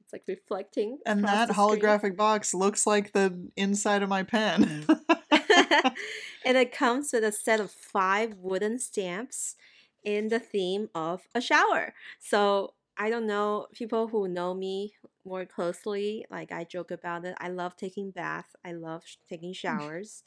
It's 0.00 0.12
like 0.12 0.24
reflecting 0.28 0.98
and 1.06 1.24
that 1.24 1.48
holographic 1.50 2.16
box 2.16 2.52
looks 2.52 2.86
like 2.86 3.12
the 3.12 3.48
inside 3.56 4.02
of 4.02 4.08
my 4.08 4.22
pen. 4.22 4.84
Mm. 4.86 5.94
And 6.46 6.58
it 6.58 6.72
comes 6.72 7.10
with 7.10 7.24
a 7.24 7.32
set 7.32 7.58
of 7.58 7.70
five 7.70 8.34
wooden 8.36 8.78
stamps 8.78 9.56
in 10.04 10.28
the 10.28 10.38
theme 10.38 10.90
of 10.94 11.22
a 11.34 11.40
shower. 11.40 11.94
So 12.20 12.74
i 12.96 13.10
don't 13.10 13.26
know 13.26 13.66
people 13.72 14.06
who 14.06 14.28
know 14.28 14.54
me 14.54 14.92
more 15.24 15.44
closely 15.46 16.24
like 16.30 16.52
i 16.52 16.64
joke 16.64 16.90
about 16.90 17.24
it. 17.24 17.34
I 17.40 17.48
love 17.48 17.76
taking 17.76 18.10
baths. 18.10 18.54
i 18.64 18.72
love 18.72 19.02
taking 19.28 19.52
showers 19.52 20.22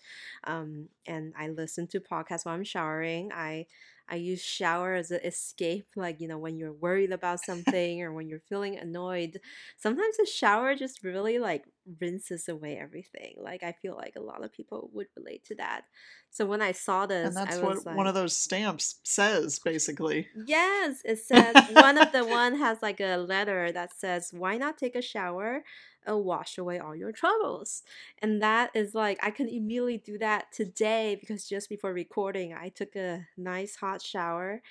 um, 0.45 0.89
and 1.07 1.33
i 1.38 1.47
listen 1.47 1.88
to 1.88 1.99
podcasts 1.99 2.45
while 2.45 2.55
i'm 2.55 2.63
showering. 2.63 3.31
I 3.33 3.67
I 4.09 4.15
use 4.15 4.41
shower 4.41 4.93
as 4.93 5.11
an 5.11 5.19
escape, 5.23 5.87
like, 5.95 6.21
you 6.21 6.27
know, 6.27 6.37
when 6.37 6.57
you're 6.57 6.73
worried 6.73 7.11
about 7.11 7.43
something 7.43 8.01
or 8.01 8.13
when 8.13 8.29
you're 8.29 8.39
feeling 8.39 8.77
annoyed. 8.77 9.39
Sometimes 9.77 10.17
a 10.19 10.25
shower 10.25 10.75
just 10.75 11.03
really 11.03 11.39
like 11.39 11.65
rinses 11.99 12.47
away 12.47 12.77
everything. 12.77 13.35
Like, 13.41 13.63
I 13.63 13.73
feel 13.73 13.95
like 13.95 14.15
a 14.15 14.21
lot 14.21 14.43
of 14.43 14.53
people 14.53 14.89
would 14.93 15.07
relate 15.15 15.43
to 15.45 15.55
that. 15.55 15.81
So 16.29 16.45
when 16.45 16.61
I 16.61 16.71
saw 16.71 17.05
this, 17.05 17.27
and 17.27 17.35
that's 17.35 17.59
what 17.59 17.85
like, 17.85 17.95
one 17.95 18.07
of 18.07 18.13
those 18.13 18.37
stamps 18.37 18.99
says, 19.03 19.59
basically. 19.59 20.27
Yes, 20.45 21.01
it 21.03 21.19
says 21.25 21.55
one 21.73 21.97
of 21.97 22.11
the 22.11 22.25
one 22.25 22.57
has 22.57 22.77
like 22.81 22.99
a 22.99 23.17
letter 23.17 23.71
that 23.71 23.93
says, 23.97 24.29
"Why 24.31 24.57
not 24.57 24.77
take 24.77 24.95
a 24.95 25.01
shower 25.01 25.63
it'll 26.07 26.23
wash 26.23 26.57
away 26.57 26.79
all 26.79 26.95
your 26.95 27.11
troubles. 27.11 27.83
And 28.21 28.41
that 28.41 28.71
is 28.73 28.95
like, 28.95 29.19
I 29.21 29.31
can 29.31 29.47
immediately 29.47 29.97
do 29.97 30.17
that 30.19 30.51
today 30.51 31.17
because 31.19 31.47
just 31.47 31.69
before 31.69 31.93
recording, 31.93 32.53
I 32.53 32.69
took 32.69 32.95
a 32.95 33.27
nice 33.37 33.75
hot 33.75 34.01
shower. 34.01 34.61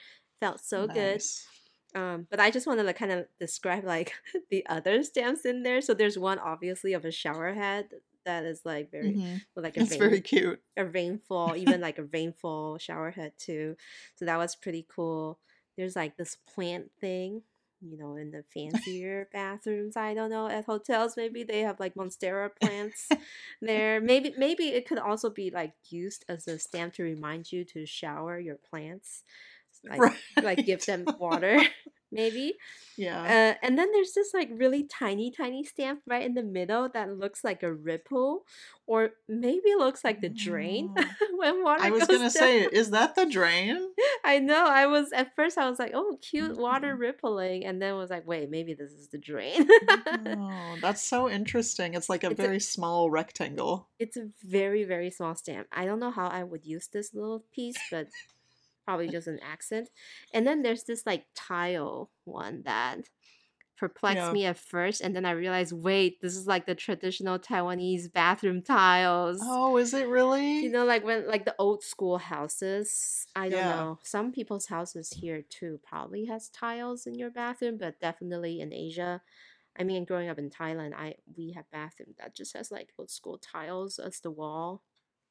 Felt 0.41 0.61
so 0.61 0.87
nice. 0.87 1.47
good. 1.95 2.01
Um, 2.01 2.27
but 2.31 2.41
I 2.41 2.51
just 2.51 2.67
wanted 2.67 2.85
to 2.85 2.93
kind 2.93 3.13
of 3.13 3.27
describe 3.39 3.85
like 3.85 4.13
the 4.51 4.67
other 4.67 5.03
stamps 5.03 5.45
in 5.45 5.63
there. 5.63 5.81
So 5.81 5.95
there's 5.95 6.19
one 6.19 6.39
obviously 6.39 6.93
of 6.93 7.05
a 7.05 7.11
shower 7.11 7.55
head 7.55 7.87
that 8.25 8.45
is 8.45 8.63
like 8.65 8.91
very 8.91 9.13
mm-hmm. 9.13 9.37
like 9.55 9.77
a 9.77 9.83
it's 9.83 9.93
rain, 9.93 10.01
very 10.01 10.21
cute. 10.21 10.61
A 10.77 10.85
rainfall, 10.85 11.55
even 11.57 11.81
like 11.81 11.99
a 11.99 12.05
rainfall 12.05 12.77
shower 12.79 13.11
head 13.11 13.33
too. 13.39 13.77
So 14.17 14.25
that 14.25 14.37
was 14.37 14.57
pretty 14.57 14.87
cool. 14.95 15.39
There's 15.77 15.97
like 15.97 16.17
this 16.17 16.37
plant 16.55 16.91
thing 17.01 17.43
you 17.81 17.97
know, 17.97 18.17
in 18.17 18.31
the 18.31 18.45
fancier 18.55 19.29
bathrooms. 19.33 19.97
I 19.97 20.15
don't 20.15 20.31
know 20.31 20.49
at 20.49 20.65
hotels. 20.65 21.17
Maybe 21.17 21.45
they 21.45 21.61
have 21.61 21.81
like 21.81 21.95
monstera 21.95 22.51
plants 22.61 23.09
there. 23.63 24.01
Maybe 24.01 24.35
maybe 24.37 24.69
it 24.69 24.87
could 24.89 24.99
also 24.99 25.31
be 25.31 25.51
like 25.51 25.75
used 25.91 26.25
as 26.29 26.47
a 26.49 26.59
stamp 26.59 26.95
to 26.95 27.03
remind 27.03 27.53
you 27.53 27.65
to 27.67 27.87
shower 27.87 28.39
your 28.39 28.57
plants, 28.57 29.25
like 29.89 30.01
right. 30.01 30.17
like 30.43 30.67
give 30.67 30.85
them 30.87 31.05
water. 31.19 31.61
maybe. 32.17 32.55
Yeah. 32.97 33.23
Uh, 33.23 33.67
and 33.67 33.79
then 33.79 33.93
there's 33.93 34.15
this 34.15 34.33
like 34.33 34.49
really 34.53 34.85
tiny, 34.85 35.31
tiny 35.31 35.65
stamp 35.65 36.01
right 36.07 36.25
in 36.25 36.35
the 36.35 36.43
middle 36.43 36.89
that 36.89 37.17
looks 37.17 37.45
like 37.45 37.63
a 37.63 37.73
ripple, 37.73 38.45
or 38.87 39.11
maybe 39.29 39.75
looks 39.77 40.03
like 40.03 40.21
the 40.21 40.29
drain 40.29 40.95
oh. 40.97 41.05
when 41.37 41.63
water. 41.63 41.83
I 41.83 41.91
was 41.91 42.07
gonna 42.07 42.21
down. 42.21 42.31
say, 42.31 42.63
is 42.63 42.91
that 42.91 43.15
the 43.15 43.27
drain? 43.31 43.91
I 44.25 44.39
know. 44.39 44.65
I 44.67 44.87
was 44.87 45.13
at 45.13 45.35
first. 45.37 45.59
I 45.59 45.69
was 45.69 45.79
like, 45.79 45.93
oh, 45.95 46.19
cute 46.23 46.57
water 46.57 46.93
mm-hmm. 46.93 47.01
rippling, 47.01 47.67
and 47.67 47.81
then 47.81 47.97
was 47.97 48.11
like, 48.11 48.27
wait, 48.27 48.51
maybe 48.51 48.75
this 48.75 48.93
is 48.93 49.09
the 49.09 49.19
drain. 49.19 49.69
oh, 50.27 50.77
that's 50.81 51.03
so 51.03 51.29
interesting. 51.29 51.95
It's 51.95 52.09
like 52.09 52.25
a 52.25 52.31
it's 52.31 52.41
very 52.41 52.57
a, 52.57 52.61
small 52.61 53.11
rectangle. 53.11 53.89
It's 53.99 54.17
a 54.17 54.29
very, 54.43 54.85
very 54.85 55.11
small 55.11 55.35
stamp. 55.35 55.69
I 55.71 55.85
don't 55.85 56.01
know 56.01 56.11
how 56.11 56.29
I 56.29 56.45
would 56.45 56.65
use 56.65 56.89
this 56.89 57.13
little 57.13 57.45
piece, 57.53 57.77
but 57.91 58.09
probably 58.87 59.09
just 59.09 59.27
an 59.27 59.41
accent. 59.43 59.91
And 60.33 60.47
then 60.47 60.63
there's 60.63 60.85
this 60.85 61.05
like 61.05 61.27
tile 61.35 62.11
one 62.25 62.63
that 62.65 63.01
perplexed 63.77 64.17
yeah. 64.17 64.33
me 64.33 64.47
at 64.47 64.57
first 64.57 65.03
and 65.03 65.15
then 65.15 65.27
I 65.27 65.33
realized 65.33 65.75
wait 65.75 66.23
this 66.23 66.35
is 66.35 66.47
like 66.47 66.65
the 66.65 66.75
traditional 66.75 67.39
Taiwanese 67.39 68.11
bathroom 68.11 68.63
tiles. 68.63 69.39
Oh, 69.43 69.77
is 69.77 69.93
it 69.93 70.09
really? 70.09 70.61
You 70.61 70.71
know 70.71 70.87
like 70.87 71.05
when 71.05 71.29
like 71.29 71.45
the 71.45 71.55
old 71.59 71.83
school 71.83 72.17
houses. 72.17 73.27
I 73.37 73.51
don't 73.51 73.59
yeah. 73.59 73.77
know. 73.77 73.99
Some 74.03 74.33
people's 74.33 74.67
houses 74.67 75.11
here 75.11 75.43
too 75.43 75.79
probably 75.85 76.25
has 76.25 76.49
tiles 76.49 77.07
in 77.07 77.17
your 77.17 77.31
bathroom 77.31 77.77
but 77.79 78.01
definitely 78.01 78.61
in 78.61 78.73
Asia 78.73 79.21
I 79.79 79.85
mean 79.85 80.07
growing 80.07 80.31
up 80.31 80.39
in 80.39 80.49
Thailand 80.49 80.95
I 80.97 81.17
we 81.37 81.53
have 81.53 81.71
bathroom 81.71 82.15
that 82.19 82.35
just 82.35 82.57
has 82.57 82.71
like 82.71 82.95
old 82.99 83.11
school 83.11 83.39
tiles 83.39 83.99
as 83.99 84.21
the 84.21 84.31
wall. 84.31 84.83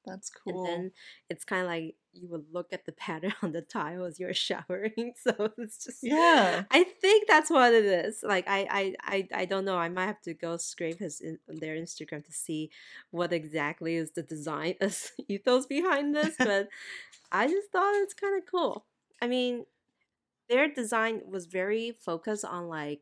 That's 0.05 0.29
cool. 0.29 0.65
And 0.65 0.65
then 0.65 0.91
it's 1.29 1.43
kind 1.43 1.63
of 1.63 1.67
like 1.67 1.95
you 2.13 2.27
would 2.29 2.45
look 2.51 2.71
at 2.71 2.85
the 2.85 2.91
pattern 3.05 3.33
on 3.41 3.51
the 3.51 3.61
tile 3.61 4.05
as 4.05 4.19
you're 4.19 4.33
showering. 4.33 5.13
So 5.25 5.51
it's 5.57 5.83
just 5.83 5.99
yeah. 6.03 6.63
I 6.69 6.83
think 6.83 7.27
that's 7.27 7.49
what 7.49 7.73
it 7.73 7.85
is. 7.85 8.23
Like 8.23 8.47
I 8.47 8.67
I 8.69 8.95
I, 9.01 9.27
I 9.41 9.45
don't 9.45 9.65
know. 9.65 9.77
I 9.77 9.89
might 9.89 10.05
have 10.05 10.21
to 10.23 10.33
go 10.33 10.57
scrape 10.57 10.99
his 10.99 11.21
in, 11.21 11.39
their 11.47 11.75
Instagram 11.75 12.23
to 12.25 12.31
see 12.31 12.69
what 13.11 13.33
exactly 13.33 13.95
is 13.95 14.11
the 14.11 14.23
design 14.23 14.75
as 14.81 15.11
ethos 15.27 15.65
behind 15.65 16.15
this. 16.15 16.35
But 16.37 16.69
I 17.31 17.47
just 17.47 17.71
thought 17.71 17.93
it's 17.95 18.13
kind 18.13 18.37
of 18.37 18.49
cool. 18.49 18.85
I 19.21 19.27
mean, 19.27 19.65
their 20.49 20.67
design 20.67 21.21
was 21.27 21.47
very 21.47 21.91
focused 21.91 22.45
on 22.45 22.67
like 22.67 23.01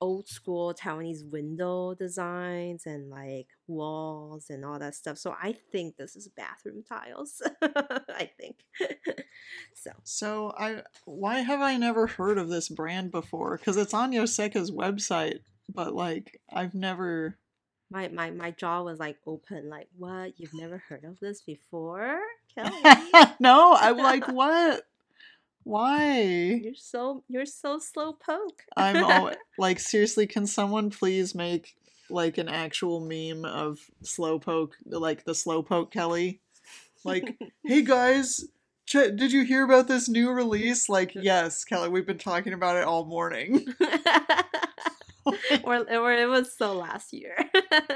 old 0.00 0.28
school 0.28 0.74
Taiwanese 0.74 1.30
window 1.30 1.94
designs 1.94 2.86
and 2.86 3.10
like 3.10 3.48
walls 3.66 4.50
and 4.50 4.64
all 4.64 4.78
that 4.78 4.94
stuff. 4.94 5.18
So 5.18 5.34
I 5.40 5.56
think 5.72 5.96
this 5.96 6.16
is 6.16 6.28
bathroom 6.28 6.82
tiles. 6.88 7.42
I 7.62 8.30
think. 8.38 8.56
so. 9.74 9.90
So 10.04 10.54
I 10.58 10.82
why 11.04 11.40
have 11.40 11.60
I 11.60 11.76
never 11.76 12.06
heard 12.06 12.38
of 12.38 12.48
this 12.48 12.68
brand 12.68 13.10
before? 13.10 13.56
Cuz 13.58 13.76
it's 13.76 13.94
on 13.94 14.12
Yoseka's 14.12 14.70
website, 14.70 15.40
but 15.72 15.94
like 15.94 16.40
I've 16.52 16.74
never 16.74 17.38
my 17.90 18.08
my 18.08 18.30
my 18.30 18.50
jaw 18.50 18.82
was 18.82 18.98
like 18.98 19.18
open 19.26 19.68
like 19.68 19.88
what? 19.96 20.38
You've 20.38 20.54
never 20.54 20.78
heard 20.88 21.04
of 21.04 21.20
this 21.20 21.42
before? 21.42 22.20
Kelly? 22.54 22.82
no, 23.40 23.76
I'm 23.78 23.96
like 23.96 24.26
what? 24.28 24.84
Why? 25.66 26.20
You're 26.62 26.76
so 26.76 27.24
you're 27.26 27.44
so 27.44 27.80
slow 27.80 28.12
poke. 28.12 28.62
I'm 28.76 29.02
all 29.02 29.32
like 29.58 29.80
seriously, 29.80 30.28
can 30.28 30.46
someone 30.46 30.90
please 30.90 31.34
make 31.34 31.74
like 32.08 32.38
an 32.38 32.48
actual 32.48 33.00
meme 33.00 33.44
of 33.44 33.80
slowpoke 34.04 34.74
like 34.84 35.24
the 35.24 35.32
slowpoke 35.32 35.90
Kelly? 35.90 36.40
Like, 37.02 37.36
hey 37.64 37.82
guys, 37.84 38.44
ch- 38.86 39.10
did 39.16 39.32
you 39.32 39.42
hear 39.42 39.64
about 39.64 39.88
this 39.88 40.08
new 40.08 40.30
release? 40.30 40.88
Like, 40.88 41.16
yes, 41.16 41.64
Kelly, 41.64 41.88
we've 41.88 42.06
been 42.06 42.16
talking 42.16 42.52
about 42.52 42.76
it 42.76 42.84
all 42.84 43.04
morning. 43.04 43.66
or 45.64 45.78
or 45.78 46.12
it 46.12 46.28
was 46.28 46.56
so 46.56 46.74
last 46.74 47.12
year. 47.12 47.36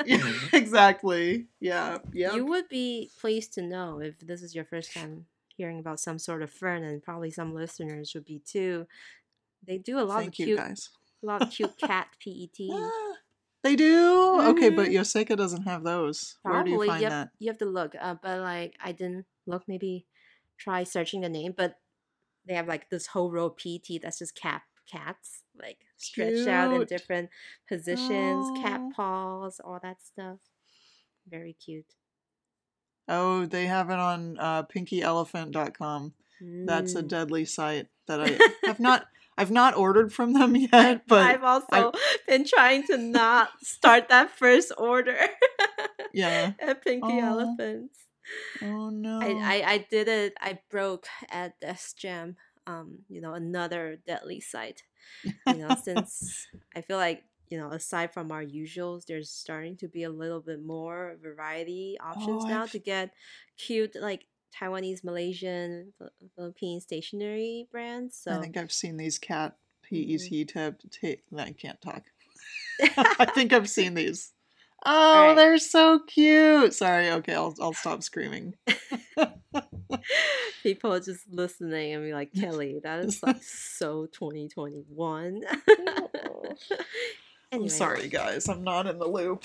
yeah, 0.07 0.33
exactly. 0.53 1.47
Yeah. 1.61 1.99
Yeah. 2.13 2.35
You 2.35 2.47
would 2.47 2.69
be 2.69 3.11
pleased 3.21 3.53
to 3.53 3.63
know 3.63 4.01
if 4.01 4.19
this 4.19 4.43
is 4.43 4.57
your 4.57 4.65
first 4.65 4.93
time 4.93 5.27
hearing 5.61 5.79
about 5.79 6.01
some 6.01 6.19
sort 6.19 6.43
of 6.43 6.51
fern, 6.51 6.83
and 6.83 7.03
probably 7.03 7.31
some 7.31 7.55
listeners 7.55 8.13
would 8.15 8.25
be 8.25 8.41
too. 8.47 8.87
They 9.67 9.77
do 9.77 9.99
a 9.99 10.03
lot 10.03 10.21
Thank 10.21 10.29
of 10.29 10.35
cute, 10.35 10.59
guys. 10.59 10.89
a 11.23 11.27
lot 11.27 11.43
of 11.43 11.51
cute 11.51 11.77
cat 11.87 12.09
PET. 12.25 12.57
they 13.63 13.77
do. 13.77 13.95
Mm-hmm. 13.95 14.49
Okay, 14.49 14.71
but 14.71 14.89
mm-hmm. 14.89 15.35
Doesn't 15.35 15.65
have 15.65 15.85
those. 15.85 16.39
Probably, 16.43 16.73
Where 16.73 16.79
do 16.79 16.85
you 16.85 16.91
find 16.91 17.03
you 17.03 17.11
have, 17.11 17.13
that? 17.13 17.31
You 17.39 17.49
have 17.51 17.59
to 17.59 17.67
look. 17.67 17.95
Uh, 18.01 18.15
but 18.23 18.41
like, 18.41 18.75
I 18.83 18.93
didn't 18.93 19.27
look. 19.47 19.65
Maybe 19.69 20.07
try 20.59 20.85
searching 20.85 21.21
the 21.21 21.29
name. 21.29 21.53
But 21.55 21.77
they 22.47 22.55
have 22.55 22.69
like 22.69 22.89
this 22.89 23.09
whole 23.09 23.31
row 23.31 23.47
of 23.47 23.59
PET 23.59 24.01
that's 24.03 24.19
just 24.19 24.35
cat 24.35 24.63
cats 24.91 25.43
like 25.61 25.79
stretched 25.97 26.37
Cute. 26.37 26.49
out 26.49 26.73
in 26.73 26.85
different 26.85 27.31
positions, 27.69 28.11
oh. 28.11 28.61
cat 28.63 28.81
paws, 28.97 29.61
all 29.63 29.79
that 29.83 29.99
stuff. 30.03 30.39
Very 31.29 31.53
cute. 31.53 31.95
Oh, 33.11 33.45
they 33.45 33.67
have 33.67 33.91
it 33.91 33.99
on 33.99 34.39
uh, 34.39 34.63
pinkyelephant.com. 34.63 36.15
Mm. 36.41 36.67
That's 36.67 36.95
a 36.95 37.03
mm. 37.03 37.09
deadly 37.09 37.45
site 37.45 37.89
that 38.07 38.21
I 38.21 38.39
have 38.67 38.81
not 38.81 39.07
I've 39.37 39.51
not 39.51 39.77
ordered 39.77 40.13
from 40.13 40.33
them 40.35 40.55
yet, 40.55 41.07
but 41.09 41.27
I've 41.27 41.43
also 41.43 41.67
I've, 41.73 41.95
been 42.29 42.45
trying 42.45 42.87
to 42.89 42.99
not 42.99 43.49
start 43.63 44.09
that 44.11 44.31
first 44.31 44.71
order. 44.77 45.19
yeah. 46.13 46.53
At 46.61 46.85
Pinky 46.85 47.19
Elephants. 47.19 47.99
Oh 48.63 48.91
no. 48.91 49.19
I, 49.21 49.31
I 49.31 49.73
I 49.73 49.87
did 49.91 50.09
it. 50.09 50.35
I 50.41 50.61
broke 50.71 51.07
at 51.31 51.59
Death 51.61 51.95
Jam. 51.97 52.37
Um, 52.67 53.01
you 53.09 53.21
know, 53.21 53.33
another 53.35 53.99
deadly 54.07 54.41
site. 54.41 54.83
You 55.25 55.55
know, 55.55 55.75
since 55.83 56.47
I 56.77 56.83
feel 56.83 56.99
like 56.99 57.25
you 57.51 57.59
know, 57.59 57.71
aside 57.71 58.13
from 58.15 58.31
our 58.33 58.43
usuals, 58.45 59.05
there's 59.07 59.31
starting 59.31 59.77
to 59.79 59.89
be 59.89 60.05
a 60.05 60.11
little 60.11 60.41
bit 60.41 60.65
more 60.65 61.17
variety 61.23 61.97
options 62.01 62.45
Oh, 62.45 62.49
now 62.49 62.63
I've- 62.63 62.71
to 62.73 62.79
get 62.79 63.11
cute 63.59 63.95
like 64.01 64.27
Taiwanese, 64.59 65.05
Malaysian, 65.05 65.93
Philippine 66.37 66.81
stationery 66.81 67.69
brands. 67.71 68.17
So 68.17 68.33
I 68.33 68.41
think 68.41 68.57
I've 68.57 68.73
seen 68.73 68.97
these 68.97 69.19
cat 69.19 69.57
P 69.83 69.97
E 70.15 70.17
Mhm. 70.17 70.49
Tab 70.49 70.79
tape. 70.91 71.25
I 71.37 71.53
can't 71.53 71.81
talk. 71.81 72.05
I 72.97 73.27
think 73.35 73.53
I've 73.53 73.69
seen 73.69 73.95
these. 74.01 74.33
Oh, 74.87 75.19
Alright. 75.21 75.37
they're 75.37 75.59
so 75.59 75.99
cute. 76.07 76.73
Sorry. 76.73 77.11
Okay, 77.11 77.35
I'll 77.35 77.55
I'll 77.61 77.75
stop 77.75 78.03
screaming. 78.03 78.55
people 80.63 80.95
are 80.95 81.01
just 81.01 81.29
listening 81.31 81.93
and 81.95 82.05
be 82.05 82.13
like, 82.15 82.33
Kelly, 82.33 82.81
that 82.83 83.01
is 83.05 83.23
like 83.23 83.43
so 83.43 84.07
2021. 84.07 85.43
I'm 87.53 87.69
sorry, 87.69 88.09
guys. 88.09 88.49
I'm 88.49 88.63
not 88.65 88.87
in 88.87 88.99
the 88.99 89.09
loop. 89.09 89.45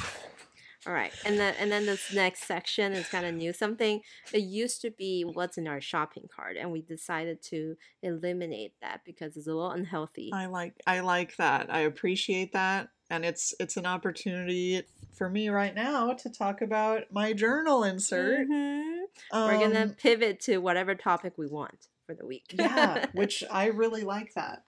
All 0.87 0.93
right, 0.93 1.11
and 1.25 1.39
then 1.39 1.55
and 1.59 1.71
then 1.71 1.87
this 1.87 2.13
next 2.13 2.43
section 2.43 2.93
is 2.93 3.07
kind 3.07 3.25
of 3.25 3.33
new. 3.33 3.51
Something 3.53 4.01
it 4.31 4.41
used 4.43 4.81
to 4.81 4.91
be 4.91 5.23
what's 5.23 5.57
in 5.57 5.67
our 5.67 5.81
shopping 5.81 6.27
cart, 6.33 6.57
and 6.59 6.71
we 6.71 6.83
decided 6.83 7.41
to 7.45 7.75
eliminate 8.03 8.73
that 8.81 9.01
because 9.03 9.35
it's 9.35 9.47
a 9.47 9.49
little 9.53 9.71
unhealthy. 9.71 10.29
I 10.31 10.45
like 10.45 10.73
I 10.85 10.99
like 10.99 11.37
that. 11.37 11.73
I 11.73 11.79
appreciate 11.79 12.53
that, 12.53 12.89
and 13.09 13.25
it's 13.25 13.55
it's 13.59 13.77
an 13.77 13.87
opportunity 13.87 14.83
for 15.17 15.27
me 15.27 15.49
right 15.49 15.73
now 15.73 16.13
to 16.13 16.29
talk 16.29 16.61
about 16.61 17.11
my 17.11 17.33
journal 17.33 17.83
insert. 17.83 18.47
Mhm. 18.47 19.05
We're 19.33 19.57
gonna 19.59 19.81
Um, 19.85 19.89
pivot 19.95 20.39
to 20.41 20.57
whatever 20.59 20.93
topic 20.93 21.33
we 21.35 21.47
want 21.47 21.87
for 22.05 22.13
the 22.13 22.27
week. 22.27 22.53
yeah, 22.53 23.07
which 23.13 23.43
I 23.49 23.67
really 23.67 24.03
like 24.03 24.35
that. 24.35 24.65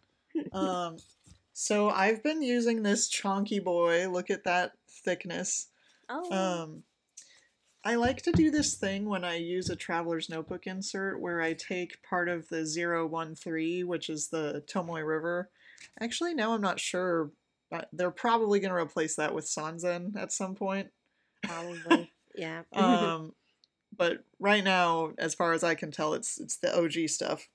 Um, 0.51 0.97
so 1.59 1.89
I've 1.89 2.21
been 2.21 2.43
using 2.43 2.83
this 2.83 3.09
chonky 3.09 3.63
boy. 3.63 4.07
Look 4.09 4.29
at 4.29 4.43
that 4.43 4.73
thickness. 5.03 5.69
oh, 6.07 6.31
Um, 6.31 6.83
I 7.83 7.95
like 7.95 8.21
to 8.21 8.31
do 8.31 8.51
this 8.51 8.75
thing 8.75 9.09
when 9.09 9.23
I 9.23 9.37
use 9.37 9.67
a 9.71 9.75
traveler's 9.75 10.29
notebook 10.29 10.67
insert 10.67 11.19
where 11.19 11.41
I 11.41 11.53
take 11.53 12.03
part 12.03 12.29
of 12.29 12.47
the 12.49 12.63
013, 12.63 13.87
which 13.87 14.07
is 14.07 14.27
the 14.27 14.63
Tomoe 14.71 15.03
River. 15.03 15.49
Actually, 15.99 16.35
now 16.35 16.53
I'm 16.53 16.61
not 16.61 16.79
sure. 16.79 17.31
But 17.71 17.89
they're 17.91 18.11
probably 18.11 18.59
going 18.59 18.69
to 18.69 18.79
replace 18.79 19.15
that 19.15 19.33
with 19.33 19.45
Sanzen 19.45 20.15
at 20.15 20.31
some 20.31 20.53
point. 20.53 20.89
probably. 21.41 22.11
yeah. 22.35 22.61
Um, 22.71 23.33
but 23.97 24.23
right 24.39 24.63
now, 24.63 25.13
as 25.17 25.33
far 25.33 25.53
as 25.53 25.63
I 25.63 25.73
can 25.73 25.89
tell, 25.89 26.13
it's 26.13 26.39
it's 26.39 26.57
the 26.57 26.77
OG 26.77 27.09
stuff. 27.09 27.49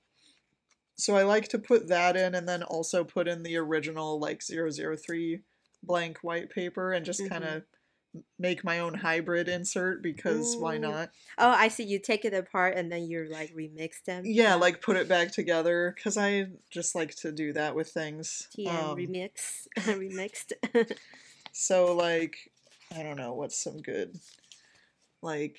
So 0.95 1.15
I 1.15 1.23
like 1.23 1.47
to 1.49 1.59
put 1.59 1.87
that 1.87 2.15
in 2.15 2.35
and 2.35 2.47
then 2.47 2.63
also 2.63 3.03
put 3.03 3.27
in 3.27 3.43
the 3.43 3.57
original 3.57 4.19
like 4.19 4.41
003 4.43 5.39
blank 5.81 6.19
white 6.21 6.49
paper 6.49 6.93
and 6.93 7.05
just 7.05 7.27
kind 7.29 7.43
of 7.43 7.63
make 8.37 8.63
my 8.63 8.79
own 8.79 8.93
hybrid 8.93 9.47
insert 9.49 10.03
because 10.03 10.55
why 10.55 10.77
not? 10.77 11.09
oh, 11.39 11.49
I 11.49 11.67
see. 11.67 11.83
You 11.83 11.97
take 11.99 12.25
it 12.25 12.33
apart 12.33 12.75
and 12.77 12.91
then 12.91 13.09
you're 13.09 13.27
like 13.27 13.53
remix 13.55 14.03
them. 14.05 14.21
Yeah, 14.25 14.53
like 14.55 14.81
put 14.81 14.97
it 14.97 15.09
back 15.09 15.31
together 15.31 15.95
cuz 16.01 16.15
I 16.15 16.47
just 16.69 16.93
like 16.93 17.15
to 17.15 17.31
do 17.31 17.53
that 17.53 17.73
with 17.75 17.89
things. 17.89 18.47
TM 18.55 18.67
Um, 18.67 18.97
remix, 18.97 19.67
remixed. 19.79 20.51
So 21.51 21.95
like 21.95 22.51
I 22.95 23.01
don't 23.01 23.17
know 23.17 23.33
what's 23.33 23.57
some 23.57 23.81
good 23.81 24.19
like 25.23 25.57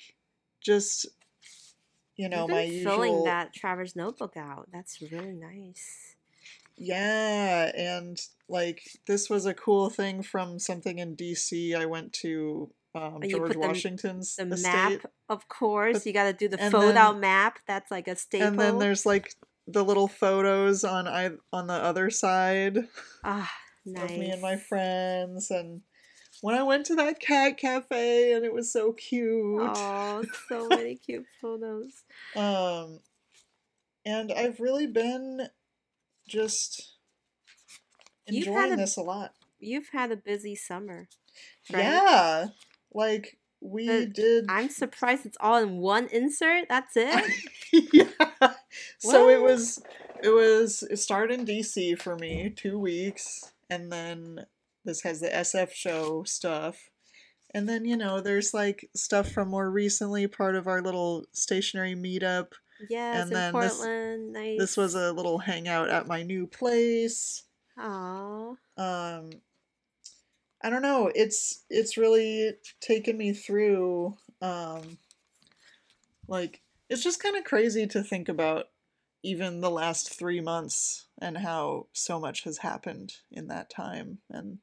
just 0.61 1.07
you 2.17 2.29
know 2.29 2.47
my 2.47 2.67
filling 2.83 3.11
usual 3.13 3.25
that 3.25 3.53
Traveler's 3.53 3.95
notebook 3.95 4.37
out. 4.37 4.69
That's 4.71 5.01
really 5.01 5.33
nice. 5.33 6.15
Yeah, 6.77 7.71
and 7.75 8.19
like 8.49 8.81
this 9.07 9.29
was 9.29 9.45
a 9.45 9.53
cool 9.53 9.89
thing 9.89 10.21
from 10.23 10.59
something 10.59 10.99
in 10.99 11.15
DC. 11.15 11.75
I 11.75 11.85
went 11.85 12.13
to 12.21 12.71
um, 12.93 13.19
George 13.27 13.53
the- 13.53 13.59
Washington's 13.59 14.35
The 14.35 14.47
estate, 14.47 14.71
map, 14.71 15.11
of 15.29 15.47
course. 15.47 15.99
But- 15.99 16.05
you 16.05 16.13
got 16.13 16.25
to 16.25 16.33
do 16.33 16.47
the 16.47 16.57
fold-out 16.57 17.19
map. 17.19 17.59
That's 17.67 17.91
like 17.91 18.07
a 18.07 18.15
staple. 18.15 18.47
and 18.47 18.59
then 18.59 18.79
there's 18.79 19.05
like 19.05 19.33
the 19.67 19.83
little 19.83 20.07
photos 20.07 20.83
on 20.83 21.07
I 21.07 21.31
on 21.51 21.67
the 21.67 21.73
other 21.73 22.09
side 22.09 22.77
ah, 23.23 23.51
nice. 23.85 24.11
of 24.11 24.17
me 24.17 24.29
and 24.29 24.41
my 24.41 24.57
friends. 24.57 25.51
And 25.51 25.81
when 26.41 26.55
I 26.55 26.63
went 26.63 26.85
to 26.87 26.95
that 26.95 27.19
cat 27.19 27.57
cafe, 27.57 28.33
and 28.33 28.43
it 28.45 28.53
was 28.53 28.71
so 28.71 28.91
cute. 28.93 29.61
Oh, 29.61 30.23
so 30.49 30.67
many 30.69 30.95
cute 30.95 31.25
photos. 31.41 31.91
Um, 32.35 32.99
and 34.05 34.31
I've 34.31 34.59
really 34.59 34.87
been 34.87 35.47
just 36.27 36.93
enjoying 38.27 38.73
a- 38.73 38.77
this 38.77 38.97
a 38.97 39.01
lot. 39.01 39.33
You've 39.59 39.89
had 39.93 40.11
a 40.11 40.17
busy 40.17 40.55
summer. 40.55 41.07
right? 41.71 41.81
Yeah, 41.83 42.47
like 42.93 43.37
we 43.61 43.87
But 43.87 44.13
did. 44.13 44.45
I'm 44.49 44.69
surprised 44.69 45.25
it's 45.25 45.37
all 45.39 45.57
in 45.57 45.77
one 45.77 46.07
insert. 46.07 46.67
That's 46.69 46.93
it. 46.95 47.33
yeah. 47.93 48.53
So 48.99 49.29
it 49.29 49.41
was 49.41 49.81
it 50.21 50.29
was 50.29 50.83
it 50.83 50.97
started 50.97 51.39
in 51.39 51.45
DC 51.45 51.99
for 51.99 52.15
me, 52.17 52.49
two 52.55 52.77
weeks, 52.77 53.53
and 53.69 53.91
then 53.91 54.45
this 54.85 55.01
has 55.01 55.19
the 55.19 55.29
SF 55.29 55.71
show 55.71 56.23
stuff. 56.23 56.89
And 57.53 57.67
then, 57.69 57.85
you 57.85 57.95
know, 57.97 58.19
there's 58.21 58.53
like 58.53 58.89
stuff 58.95 59.31
from 59.31 59.47
more 59.49 59.69
recently, 59.71 60.27
part 60.27 60.55
of 60.55 60.67
our 60.67 60.81
little 60.81 61.25
stationary 61.31 61.95
meetup. 61.95 62.47
yes, 62.89 63.15
and 63.21 63.27
in 63.29 63.33
then 63.33 63.53
this- 63.53 63.77
Portland. 63.77 64.33
nice. 64.33 64.59
This 64.59 64.77
was 64.77 64.95
a 64.95 65.13
little 65.13 65.37
hangout 65.39 65.89
at 65.89 66.07
my 66.07 66.23
new 66.23 66.47
place. 66.47 67.43
Aw. 67.77 68.55
Um 68.77 69.29
I 70.61 70.69
don't 70.69 70.81
know, 70.81 71.11
it's 71.13 71.63
it's 71.69 71.95
really 71.97 72.53
taken 72.81 73.17
me 73.17 73.33
through 73.33 74.17
um 74.41 74.97
like 76.27 76.61
it's 76.89 77.03
just 77.03 77.21
kind 77.21 77.35
of 77.37 77.43
crazy 77.43 77.85
to 77.87 78.01
think 78.03 78.27
about 78.29 78.65
even 79.23 79.61
the 79.61 79.69
last 79.71 80.13
3 80.13 80.41
months 80.41 81.05
and 81.21 81.37
how 81.37 81.87
so 81.93 82.19
much 82.19 82.43
has 82.43 82.59
happened 82.59 83.13
in 83.31 83.47
that 83.47 83.69
time 83.69 84.19
and 84.29 84.59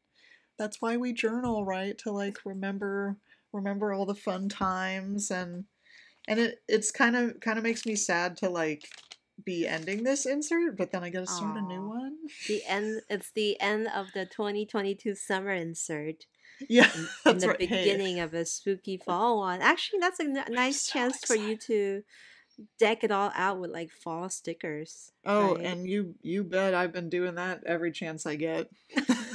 that's 0.63 0.81
why 0.81 0.97
we 0.97 1.13
journal, 1.13 1.65
right? 1.65 1.99
To 1.99 2.13
like 2.13 2.39
remember 2.45 3.17
remember 3.53 3.93
all 3.93 4.07
the 4.07 4.15
fun 4.15 4.49
times 4.49 5.31
and 5.31 5.65
and 6.29 6.39
it 6.39 6.63
it's 6.69 6.93
kind 6.93 7.17
of 7.17 7.41
kind 7.41 7.59
of 7.59 7.65
makes 7.65 7.85
me 7.85 7.97
sad 7.97 8.37
to 8.39 8.49
like 8.49 8.89
be 9.45 9.67
ending 9.67 10.05
this 10.05 10.25
insert, 10.25 10.77
but 10.77 10.93
then 10.93 11.03
I 11.03 11.11
gotta 11.11 11.27
start 11.27 11.57
a 11.57 11.63
new 11.63 11.89
one. 11.89 12.17
The 12.47 12.63
end. 12.69 13.03
It's 13.11 13.33
the 13.33 13.61
end 13.61 13.89
of 13.93 14.07
the 14.15 14.25
2022 14.25 15.17
summer 15.17 15.53
insert. 15.53 16.27
Yeah, 16.69 16.89
in 16.95 17.09
that's 17.25 17.41
the 17.41 17.49
right. 17.49 17.59
Hey, 17.61 17.83
beginning 17.83 18.21
of 18.21 18.35
a 18.35 18.45
spooky 18.45 18.97
fall 18.97 19.39
one. 19.39 19.61
Actually, 19.61 19.99
that's 19.99 20.21
a 20.21 20.25
n- 20.25 20.45
nice 20.51 20.83
so 20.83 20.93
chance 20.93 21.25
for 21.25 21.35
you 21.35 21.57
to 21.57 22.05
deck 22.79 23.03
it 23.03 23.11
all 23.11 23.33
out 23.35 23.59
with 23.59 23.73
like 23.73 23.91
fall 23.91 24.29
stickers. 24.29 25.11
Oh, 25.25 25.55
right? 25.57 25.65
and 25.65 25.89
you 25.89 26.15
you 26.23 26.45
bet 26.45 26.73
I've 26.75 26.93
been 26.93 27.09
doing 27.09 27.35
that 27.35 27.65
every 27.67 27.91
chance 27.91 28.27
I 28.27 28.37
get. 28.37 28.69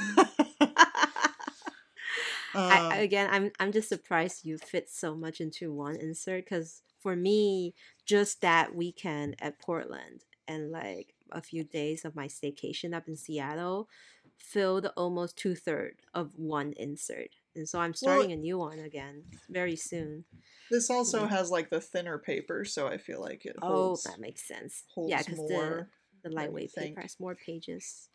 I, 2.70 2.82
Um, 2.92 2.92
I- 2.92 3.02
again, 3.02 3.30
I'm 3.32 3.52
I'm 3.60 3.72
just 3.72 3.90
surprised 3.90 4.46
you 4.46 4.58
fit 4.58 4.90
so 4.90 5.16
much 5.16 5.40
into 5.42 5.74
one 5.74 5.96
insert 5.96 6.46
because 6.46 6.84
for 7.00 7.16
me, 7.16 7.74
just 8.06 8.42
that 8.42 8.76
weekend 8.76 9.36
at 9.40 9.60
Portland 9.60 10.26
and 10.48 10.72
like 10.72 11.14
a 11.32 11.42
few 11.42 11.64
days 11.64 12.06
of 12.06 12.16
my 12.16 12.28
staycation 12.28 12.94
up 12.96 13.08
in 13.08 13.16
Seattle 13.16 13.90
filled 14.38 14.88
almost 14.98 15.38
two 15.38 15.56
thirds 15.56 16.00
of 16.14 16.36
one 16.36 16.74
insert, 16.74 17.32
and 17.56 17.68
so 17.68 17.80
I'm 17.80 17.94
starting 17.94 18.32
a 18.32 18.36
new 18.38 18.58
one 18.58 18.80
again 18.80 19.26
very 19.50 19.76
soon. 19.76 20.26
this 20.70 20.90
also 20.90 21.26
has 21.26 21.50
like 21.52 21.70
the 21.70 21.82
thinner 21.82 22.18
paper, 22.20 22.66
so 22.66 22.88
I 22.88 22.98
feel 22.98 23.22
like 23.22 23.46
it 23.46 23.56
Oh, 23.62 23.98
holds, 23.98 24.04
that 24.04 24.20
makes 24.20 24.44
sense. 24.44 24.84
holds 24.96 25.12
yeah, 25.12 25.24
because 25.24 25.44
the 25.44 25.44
more. 25.44 25.90
the 26.24 26.30
lightweight 26.32 26.74
paper 26.74 27.02
has 27.02 27.20
more 27.20 27.36
pages, 27.36 28.10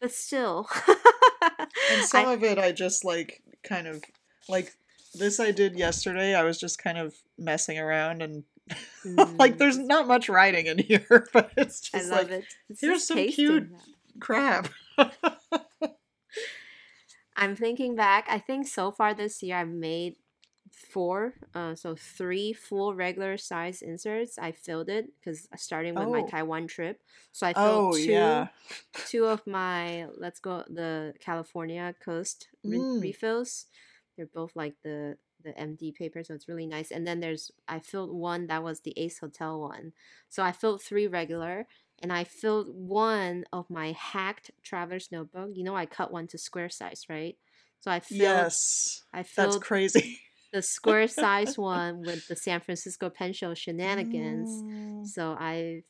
but 0.00 0.10
still. 0.12 0.68
And 1.92 2.04
some 2.04 2.26
I- 2.26 2.32
of 2.34 2.42
it 2.44 2.58
I 2.58 2.72
just 2.72 3.04
like 3.04 3.42
kind 3.62 3.86
of 3.86 4.02
like 4.48 4.72
this 5.14 5.40
I 5.40 5.50
did 5.50 5.76
yesterday. 5.78 6.34
I 6.34 6.42
was 6.44 6.58
just 6.58 6.78
kind 6.82 6.98
of 6.98 7.14
messing 7.38 7.78
around 7.78 8.22
and 8.22 8.44
like 9.04 9.54
Mm, 9.54 9.58
there's 9.58 9.78
not 9.78 10.06
much 10.08 10.28
writing 10.28 10.66
in 10.66 10.78
here, 10.88 11.26
but 11.32 11.52
it's 11.56 11.80
just 11.80 12.10
like 12.10 12.28
it. 12.30 12.44
It's 12.68 12.80
here's 12.80 13.06
some 13.06 13.16
cute- 13.28 13.70
them. 13.70 13.80
crap. 14.20 14.68
I'm 17.36 17.54
thinking 17.54 17.94
back. 17.94 18.26
I 18.30 18.38
think 18.38 18.66
so 18.66 18.90
far 18.90 19.12
this 19.14 19.42
year 19.42 19.56
I've 19.58 19.68
made 19.68 20.16
four, 20.86 21.34
uh, 21.54 21.74
so 21.74 21.94
three 21.96 22.52
full 22.52 22.94
regular 22.94 23.36
size 23.36 23.82
inserts. 23.82 24.38
I 24.38 24.52
filled 24.52 24.88
it 24.88 25.06
because 25.18 25.48
starting 25.56 25.94
with 25.94 26.08
my 26.08 26.22
Oh. 26.22 26.28
Taiwan 26.28 26.66
trip, 26.66 27.00
so 27.32 27.46
I 27.46 27.52
filled 27.54 27.94
oh 27.94 27.96
two 27.96 28.12
yeah. 28.12 28.48
two 29.06 29.26
of 29.26 29.46
my 29.46 30.06
let's 30.16 30.40
go 30.40 30.64
the 30.68 31.14
California 31.20 31.94
coast 32.04 32.48
re- 32.64 32.78
Mm. 32.78 33.00
refills. 33.02 33.66
They're 34.16 34.26
both 34.32 34.56
like 34.56 34.74
the 34.82 35.18
the 35.42 35.52
MD 35.52 35.92
paper, 35.92 36.24
so 36.24 36.34
it's 36.34 36.48
really 36.48 36.66
nice. 36.66 36.90
And 36.90 37.06
then 37.06 37.20
there's 37.20 37.52
I 37.68 37.78
filled 37.78 38.10
one 38.14 38.46
that 38.48 38.62
was 38.62 38.80
the 38.80 38.94
Ace 38.96 39.18
Hotel 39.18 39.60
one, 39.60 39.92
so 40.28 40.42
I 40.42 40.52
filled 40.52 40.82
three 40.82 41.06
regular, 41.06 41.66
and 42.02 42.12
I 42.12 42.24
filled 42.24 42.68
one 42.74 43.44
of 43.52 43.68
my 43.70 43.92
hacked 43.92 44.50
traveler's 44.62 45.12
notebook. 45.12 45.50
You 45.54 45.64
know, 45.64 45.76
I 45.76 45.86
cut 45.86 46.10
one 46.10 46.26
to 46.28 46.38
square 46.38 46.68
size, 46.70 47.06
right? 47.08 47.36
So 47.80 47.90
I 47.90 48.00
filled 48.00 48.20
yes, 48.20 49.04
I 49.12 49.22
that's 49.36 49.58
crazy. 49.58 50.20
the 50.56 50.62
square 50.62 51.06
size 51.06 51.58
one 51.58 52.00
with 52.00 52.28
the 52.28 52.34
San 52.34 52.60
Francisco 52.60 53.10
Pen 53.10 53.34
Show 53.34 53.52
shenanigans. 53.52 54.62
Mm. 54.62 55.06
So 55.06 55.36
I 55.38 55.82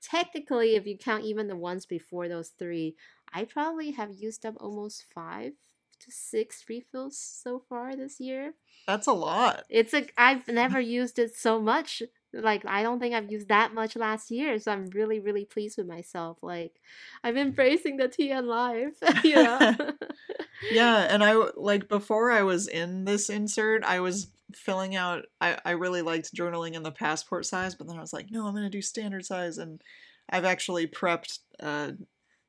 technically, 0.00 0.76
if 0.76 0.86
you 0.86 0.96
count 0.96 1.24
even 1.24 1.48
the 1.48 1.56
ones 1.56 1.84
before 1.84 2.28
those 2.28 2.50
three, 2.56 2.94
I 3.32 3.42
probably 3.42 3.90
have 3.90 4.12
used 4.12 4.46
up 4.46 4.54
almost 4.60 5.06
five 5.12 5.54
to 5.98 6.10
six 6.12 6.66
refills 6.68 7.18
so 7.18 7.64
far 7.68 7.96
this 7.96 8.20
year. 8.20 8.54
That's 8.86 9.08
a 9.08 9.12
lot. 9.12 9.64
It's 9.68 9.92
a 9.92 10.06
I've 10.16 10.46
never 10.46 10.78
used 10.78 11.18
it 11.18 11.34
so 11.34 11.60
much. 11.60 12.00
Like 12.34 12.64
I 12.66 12.82
don't 12.82 12.98
think 12.98 13.14
I've 13.14 13.30
used 13.30 13.48
that 13.48 13.74
much 13.74 13.96
last 13.96 14.30
year, 14.30 14.58
so 14.58 14.72
I'm 14.72 14.86
really 14.86 15.20
really 15.20 15.44
pleased 15.44 15.78
with 15.78 15.86
myself. 15.86 16.38
Like 16.42 16.80
I'm 17.22 17.36
embracing 17.36 17.96
the 17.96 18.08
TN 18.08 18.46
life, 18.46 18.94
you 19.24 19.36
know. 19.36 19.76
Yeah, 20.70 21.06
and 21.10 21.22
I 21.22 21.34
like 21.56 21.88
before 21.88 22.30
I 22.30 22.42
was 22.42 22.68
in 22.68 23.04
this 23.04 23.28
insert, 23.28 23.84
I 23.84 24.00
was 24.00 24.30
filling 24.54 24.96
out. 24.96 25.24
I 25.40 25.58
I 25.64 25.72
really 25.72 26.00
liked 26.00 26.34
journaling 26.34 26.74
in 26.74 26.82
the 26.82 26.92
passport 26.92 27.44
size, 27.44 27.74
but 27.74 27.86
then 27.86 27.98
I 27.98 28.00
was 28.00 28.12
like, 28.12 28.30
no, 28.30 28.46
I'm 28.46 28.54
gonna 28.54 28.70
do 28.70 28.80
standard 28.80 29.24
size, 29.26 29.58
and 29.58 29.82
I've 30.30 30.44
actually 30.44 30.86
prepped 30.86 31.40
uh 31.60 31.92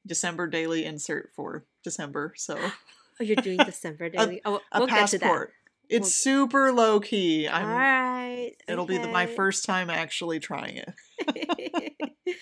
December 0.05 0.47
daily 0.47 0.85
insert 0.85 1.31
for 1.35 1.65
December, 1.83 2.33
so 2.37 2.57
oh, 2.59 3.23
you're 3.23 3.35
doing 3.37 3.57
December 3.57 4.09
daily. 4.09 4.41
oh, 4.45 4.61
a 4.71 4.79
we'll 4.79 4.87
get 4.87 5.07
to 5.09 5.17
that. 5.17 5.25
passport. 5.25 5.53
It's 5.89 6.13
super 6.13 6.71
low 6.71 6.99
key. 6.99 7.47
I'm. 7.47 7.65
All 7.65 7.71
right. 7.73 8.51
It'll 8.67 8.85
be 8.85 8.97
the, 8.97 9.07
my 9.07 9.25
first 9.25 9.65
time 9.65 9.89
actually 9.89 10.39
trying 10.39 10.77
it. 10.77 11.93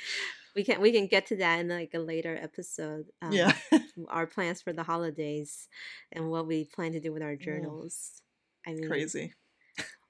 we 0.55 0.63
can 0.63 0.81
we 0.81 0.91
can 0.91 1.07
get 1.07 1.27
to 1.27 1.37
that 1.37 1.59
in 1.59 1.69
like 1.69 1.91
a 1.93 1.99
later 1.99 2.37
episode. 2.41 3.05
Um, 3.21 3.31
yeah. 3.33 3.53
our 4.09 4.27
plans 4.27 4.61
for 4.61 4.73
the 4.73 4.83
holidays 4.83 5.67
and 6.11 6.29
what 6.29 6.47
we 6.47 6.65
plan 6.65 6.93
to 6.93 6.99
do 6.99 7.11
with 7.13 7.21
our 7.23 7.35
journals. 7.35 8.21
I 8.65 8.73
mean, 8.73 8.87
Crazy. 8.87 9.33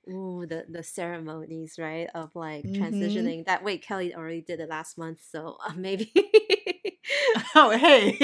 Ooh, 0.09 0.45
the 0.47 0.65
the 0.69 0.83
ceremonies, 0.83 1.75
right? 1.79 2.09
Of 2.13 2.35
like 2.35 2.65
Mhm. 2.65 2.77
transitioning. 2.77 3.45
That 3.45 3.63
way, 3.63 3.77
Kelly 3.77 4.13
already 4.13 4.41
did 4.41 4.59
it 4.59 4.69
last 4.69 4.97
month, 4.97 5.19
so 5.29 5.57
uh, 5.65 5.73
maybe. 5.75 6.11
Oh 7.55 7.69
hey. 7.71 8.17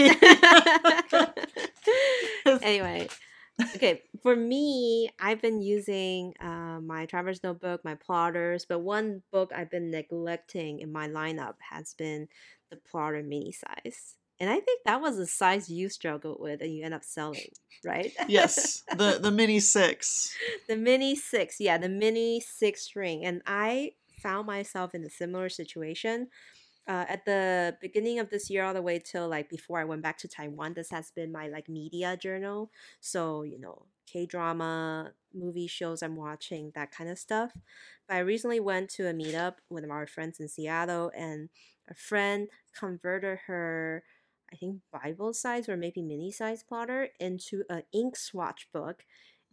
anyway, 2.62 3.08
okay. 3.76 4.04
For 4.22 4.36
me, 4.36 5.10
I've 5.20 5.42
been 5.42 5.62
using 5.62 6.34
uh, 6.40 6.80
my 6.82 7.06
traveler's 7.06 7.44
notebook, 7.44 7.84
my 7.84 7.96
plotters, 7.96 8.66
but 8.66 8.80
one 8.80 9.22
book 9.32 9.52
I've 9.56 9.72
been 9.72 9.92
neglecting 9.92 10.80
in 10.80 10.92
my 10.92 11.08
lineup 11.08 11.56
has 11.72 11.94
been 11.94 12.28
the 12.70 12.78
plotter 12.78 13.24
mini 13.24 13.52
size. 13.52 14.16
And 14.40 14.50
I 14.50 14.60
think 14.60 14.82
that 14.86 15.02
was 15.02 15.18
a 15.20 15.26
size 15.26 15.70
you 15.70 15.90
struggled 15.90 16.38
with 16.40 16.62
and 16.62 16.74
you 16.74 16.86
end 16.86 16.94
up 16.94 17.04
selling, 17.04 17.52
right? 17.86 18.14
yes, 18.28 18.84
the 18.96 19.20
the 19.22 19.32
mini 19.40 19.60
six. 19.60 20.34
the 20.68 20.78
mini 20.78 21.16
six, 21.16 21.58
yeah, 21.60 21.78
the 21.78 21.90
mini 21.90 22.40
six 22.40 22.84
string. 22.84 23.26
And 23.26 23.42
I 23.46 23.92
found 24.22 24.48
myself 24.48 24.96
in 24.96 25.04
a 25.04 25.10
similar 25.10 25.50
situation. 25.50 26.28
Uh, 26.90 27.06
at 27.08 27.24
the 27.26 27.78
beginning 27.82 28.18
of 28.18 28.32
this 28.32 28.50
year, 28.50 28.64
all 28.66 28.74
the 28.74 28.82
way 28.82 28.98
till 29.00 29.30
like 29.30 29.48
before 29.48 29.80
I 29.80 29.86
went 29.86 30.02
back 30.02 30.18
to 30.20 30.28
Taiwan, 30.28 30.74
this 30.74 30.90
has 30.90 31.12
been 31.12 31.32
my 31.32 31.48
like 31.48 31.70
media 31.70 32.18
journal. 32.18 32.72
So, 33.00 33.44
you 33.44 33.60
know, 33.60 33.86
K 34.08 34.26
drama, 34.26 35.14
movie 35.32 35.68
shows 35.68 36.02
I'm 36.02 36.16
watching, 36.16 36.72
that 36.74 36.92
kind 36.92 37.10
of 37.12 37.20
stuff. 37.20 37.52
But 38.08 38.16
I 38.16 38.20
recently 38.22 38.60
went 38.60 38.90
to 38.92 39.08
a 39.08 39.14
meetup 39.14 39.58
with 39.70 39.88
our 39.90 40.08
friends 40.08 40.40
in 40.40 40.48
Seattle, 40.48 41.12
and 41.16 41.50
a 41.88 41.94
friend 41.94 42.48
converted 42.76 43.40
her, 43.46 44.04
I 44.52 44.56
think, 44.56 44.82
Bible 44.92 45.34
size 45.34 45.70
or 45.70 45.78
maybe 45.78 46.02
mini 46.02 46.32
size 46.32 46.64
plotter 46.64 47.10
into 47.20 47.66
an 47.70 47.84
ink 47.94 48.16
swatch 48.18 48.68
book 48.74 49.04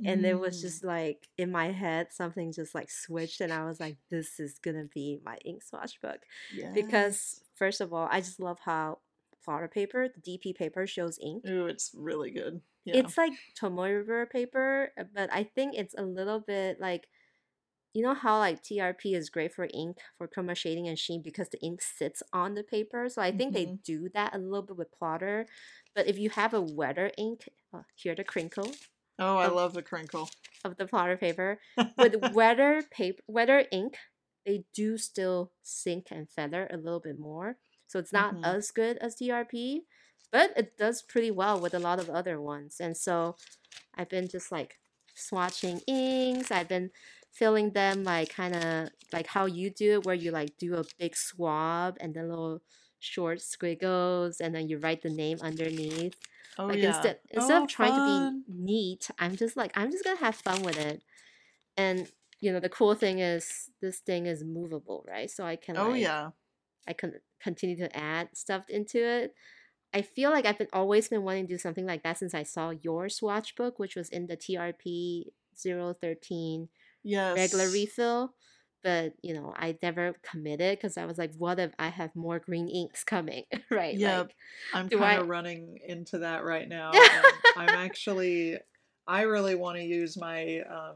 and 0.04 0.24
it 0.26 0.38
was 0.38 0.58
Mm. 0.58 0.60
just 0.62 0.84
like 0.84 1.28
in 1.38 1.50
my 1.50 1.70
head 1.72 2.08
something 2.12 2.52
just 2.52 2.74
like 2.74 2.90
switched 2.90 3.40
and 3.40 3.52
i 3.52 3.64
was 3.64 3.80
like 3.80 3.96
this 4.10 4.38
is 4.38 4.58
gonna 4.58 4.84
be 4.94 5.20
my 5.24 5.38
ink 5.44 5.62
swatch 5.62 6.00
book 6.00 6.20
because 6.74 7.40
first 7.54 7.80
of 7.80 7.92
all 7.92 8.08
i 8.10 8.20
just 8.20 8.40
love 8.40 8.58
how 8.64 8.98
plotter 9.44 9.68
paper 9.68 10.08
the 10.08 10.20
dp 10.20 10.54
paper 10.56 10.86
shows 10.86 11.18
ink 11.22 11.44
Ooh, 11.48 11.66
it's 11.66 11.92
really 11.94 12.30
good. 12.30 12.60
Yeah. 12.84 13.00
it's 13.00 13.16
like 13.16 13.32
tomoe 13.60 13.88
river 13.98 14.26
paper 14.26 14.92
uh, 14.98 15.04
but 15.14 15.28
i 15.32 15.42
think 15.44 15.74
it's 15.74 15.94
a 15.96 16.02
little 16.02 16.40
bit 16.40 16.80
like 16.80 17.08
you 17.94 18.02
know 18.02 18.14
how 18.14 18.38
like 18.38 18.62
trp 18.62 19.04
is 19.16 19.30
great 19.30 19.52
for 19.54 19.68
ink 19.72 19.98
for 20.18 20.28
chroma 20.28 20.54
shading 20.56 20.86
and 20.88 20.98
sheen 20.98 21.22
because 21.22 21.48
the 21.48 21.60
ink 21.62 21.80
sits 21.80 22.22
on 22.32 22.54
the 22.54 22.62
paper 22.62 23.08
so 23.08 23.22
i 23.22 23.30
think 23.32 23.54
they 23.54 23.66
Mhm. 23.66 23.82
do 23.82 24.08
that 24.14 24.34
a 24.34 24.38
little 24.38 24.62
bit 24.62 24.76
with 24.76 24.92
plotter 24.92 25.46
but 25.94 26.06
if 26.06 26.18
you 26.18 26.30
have 26.30 26.52
a 26.54 26.60
wetter 26.60 27.10
ink 27.16 27.48
uh, 27.72 27.82
here 27.94 28.14
the 28.14 28.24
crinkle 28.24 28.70
oh, 29.18 29.36
I 29.36 29.46
of- 29.46 29.52
love 29.54 29.72
the 29.74 29.82
crinkle. 29.82 30.28
of 30.64 30.76
the 30.76 30.86
plotter 30.86 31.16
paper 31.16 31.60
with 31.96 32.16
wetter 32.34 32.82
paper 32.90 33.22
wetter 33.28 33.64
ink 33.70 33.96
they 34.44 34.64
do 34.74 34.96
still 34.98 35.52
sink 35.62 36.08
and 36.10 36.28
feather 36.30 36.66
a 36.72 36.76
little 36.76 37.00
bit 37.00 37.18
more 37.18 37.56
so 37.86 37.98
it's 37.98 38.12
not 38.12 38.34
Mhm. 38.34 38.44
as 38.44 38.70
good 38.72 38.96
as 38.98 39.16
trp 39.16 39.80
but 40.32 40.52
it 40.56 40.76
does 40.76 41.02
pretty 41.02 41.30
well 41.30 41.60
with 41.60 41.72
a 41.74 41.78
lot 41.78 42.00
of 42.00 42.10
other 42.10 42.40
ones 42.40 42.76
and 42.80 42.96
so 42.96 43.36
i've 43.96 44.08
been 44.08 44.28
just 44.28 44.50
like 44.50 44.78
swatching 45.16 45.80
inks 45.86 46.50
i've 46.50 46.68
been 46.68 46.90
filling 47.32 47.70
them 47.72 48.02
like 48.02 48.30
kind 48.34 48.54
of 48.56 48.88
like 49.12 49.26
how 49.28 49.46
you 49.46 49.70
do 49.70 49.92
it 49.94 50.04
where 50.06 50.14
you 50.14 50.30
like 50.32 50.56
do 50.58 50.74
a 50.74 50.84
big 50.98 51.14
swab 51.16 51.96
and 52.00 52.14
then 52.14 52.28
little 52.28 52.60
short 52.98 53.40
squiggles 53.40 54.40
and 54.40 54.54
then 54.54 54.68
you 54.68 54.78
write 54.78 55.02
the 55.02 55.10
name 55.10 55.38
underneath 55.42 56.14
Oh 56.58 56.70
like 56.70 56.82
yeah. 56.82 56.82
instead 56.82 57.20
instead 57.30 57.58
Oh, 57.58 57.64
of 57.64 57.68
trying 57.68 57.94
fun. 57.94 57.94
to 57.94 58.02
be 58.02 58.34
neat, 58.48 59.10
I'm 59.18 59.36
just 59.36 59.56
like 59.56 59.72
I'm 59.76 59.90
just 59.90 60.04
gonna 60.04 60.18
have 60.20 60.36
fun 60.36 60.62
with 60.62 60.78
it. 60.78 61.02
And 61.76 62.10
you 62.40 62.52
know 62.52 62.60
the 62.60 62.68
cool 62.70 62.94
thing 62.94 63.18
is 63.20 63.70
this 63.80 64.00
thing 64.00 64.26
is 64.26 64.44
movable, 64.44 65.04
right? 65.08 65.30
So 65.30 65.46
I 65.46 65.56
can 65.56 65.76
Oh 65.76 65.92
like, 65.92 65.94
yeah. 65.94 66.32
I 66.86 66.92
can 66.92 67.20
continue 67.40 67.76
to 67.78 67.96
add 67.96 68.36
stuff 68.36 68.68
into 68.70 68.98
it. 69.04 69.34
I 69.94 70.02
feel 70.02 70.30
like 70.30 70.46
I've 70.46 70.58
been 70.58 70.68
always 70.72 71.08
been 71.08 71.24
wanting 71.24 71.46
to 71.48 71.54
do 71.54 71.58
something 71.58 71.86
like 71.86 72.02
that 72.04 72.18
since 72.18 72.34
I 72.34 72.44
saw 72.44 72.70
your 72.70 73.08
swatch 73.08 73.56
book, 73.56 73.78
which 73.78 73.96
was 73.96 74.10
in 74.10 74.26
the 74.28 74.36
TRP 74.36 75.32
013 75.54 76.68
Yes. 77.02 77.36
regular 77.36 77.70
refill. 77.70 78.34
But 78.86 79.14
you 79.20 79.34
know, 79.34 79.52
I 79.56 79.76
never 79.82 80.14
committed 80.22 80.78
because 80.78 80.96
I 80.96 81.06
was 81.06 81.18
like, 81.18 81.32
what 81.36 81.58
if 81.58 81.72
I 81.76 81.88
have 81.88 82.14
more 82.14 82.38
green 82.38 82.68
inks 82.68 83.02
coming, 83.02 83.42
right? 83.70 83.96
Yeah, 83.96 84.20
Like, 84.20 84.36
I'm 84.72 84.88
kind 84.88 85.04
I- 85.04 85.14
of 85.16 85.28
running 85.28 85.78
into 85.84 86.18
that 86.18 86.44
right 86.44 86.68
now. 86.78 86.92
I'm 87.56 87.68
actually 87.70 88.58
I 89.08 89.22
really 89.22 89.56
want 89.56 89.78
to 89.78 89.82
use 89.84 90.16
my 90.16 90.60
um 90.70 90.94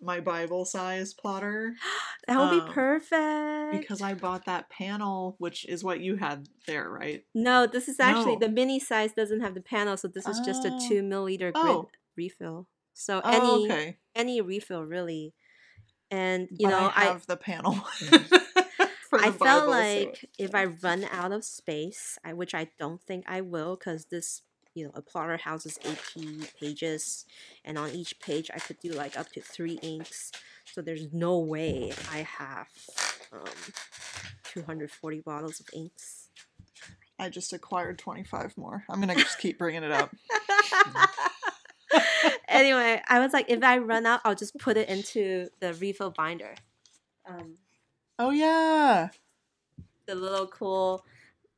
my 0.00 0.18
Bible 0.20 0.64
size 0.64 1.14
plotter 1.14 1.72
that 2.26 2.36
would 2.36 2.58
um, 2.60 2.66
be 2.66 2.72
perfect. 2.72 3.80
because 3.80 4.02
I 4.02 4.14
bought 4.14 4.46
that 4.46 4.68
panel 4.68 5.36
which 5.38 5.64
is 5.66 5.84
what 5.84 6.00
you 6.00 6.16
had 6.16 6.48
there, 6.66 6.90
right? 6.90 7.22
No, 7.32 7.66
this 7.68 7.88
is 7.88 8.00
actually 8.00 8.34
No. 8.34 8.40
the 8.40 8.48
mini 8.50 8.80
size 8.80 9.12
doesn't 9.12 9.40
have 9.40 9.54
the 9.54 9.60
panel, 9.62 9.96
so 9.96 10.08
this 10.08 10.26
is 10.26 10.40
just 10.40 10.64
a 10.64 10.70
Oh. 10.72 10.88
two 10.88 11.00
milliliter 11.02 11.52
grid 11.52 11.76
Oh. 11.76 11.88
refill. 12.16 12.66
So 12.92 13.20
Oh, 13.24 13.30
any 13.30 13.72
okay. 13.72 13.98
any 14.16 14.40
refill 14.40 14.82
really, 14.84 15.32
and 16.14 16.48
you 16.50 16.68
But 16.68 16.70
know 16.70 16.92
I 16.94 17.02
I 17.02 17.04
have 17.06 17.26
the 17.26 17.36
panel. 17.36 17.72
for 19.10 19.20
I 19.20 19.30
the 19.30 19.38
felt 19.38 19.38
Bible, 19.38 19.72
so- 19.72 20.04
like 20.06 20.30
if 20.38 20.54
I 20.54 20.64
run 20.66 21.04
out 21.10 21.32
of 21.32 21.44
space, 21.44 22.18
I, 22.24 22.32
which 22.32 22.54
I 22.54 22.68
don't 22.78 23.00
think 23.02 23.24
I 23.28 23.40
will, 23.40 23.76
because 23.76 24.06
this 24.06 24.42
you 24.74 24.84
know 24.84 24.90
a 24.94 25.02
plotter 25.02 25.36
houses 25.36 25.78
80 26.16 26.46
pages, 26.60 27.24
and 27.64 27.78
on 27.78 27.90
each 27.90 28.18
page 28.20 28.50
I 28.54 28.58
could 28.58 28.78
do 28.80 28.90
like 28.90 29.18
up 29.18 29.30
to 29.32 29.40
three 29.40 29.78
inks. 29.82 30.30
So 30.72 30.80
there's 30.82 31.12
no 31.12 31.38
way 31.38 31.92
I 32.10 32.18
have 32.22 32.68
um, 33.32 33.44
240 34.44 35.20
bottles 35.20 35.60
of 35.60 35.66
inks. 35.72 36.28
I 37.18 37.28
just 37.28 37.52
acquired 37.52 37.98
25 37.98 38.56
more. 38.58 38.84
I'm 38.88 39.00
going 39.00 39.14
to 39.16 39.22
just 39.22 39.38
keep 39.38 39.56
bringing 39.58 39.84
it 39.84 39.92
up. 39.92 40.10
anyway, 42.54 43.02
I 43.08 43.18
was 43.20 43.32
like, 43.32 43.46
if 43.48 43.62
I 43.62 43.78
run 43.78 44.06
out, 44.06 44.20
I'll 44.24 44.34
just 44.34 44.56
put 44.58 44.76
it 44.76 44.88
into 44.88 45.48
the 45.60 45.74
refill 45.74 46.10
binder. 46.10 46.54
Um, 47.28 47.56
Oh 48.18 48.30
yeah. 48.30 49.08
the 50.06 50.14
little 50.14 50.46
cool 50.46 51.04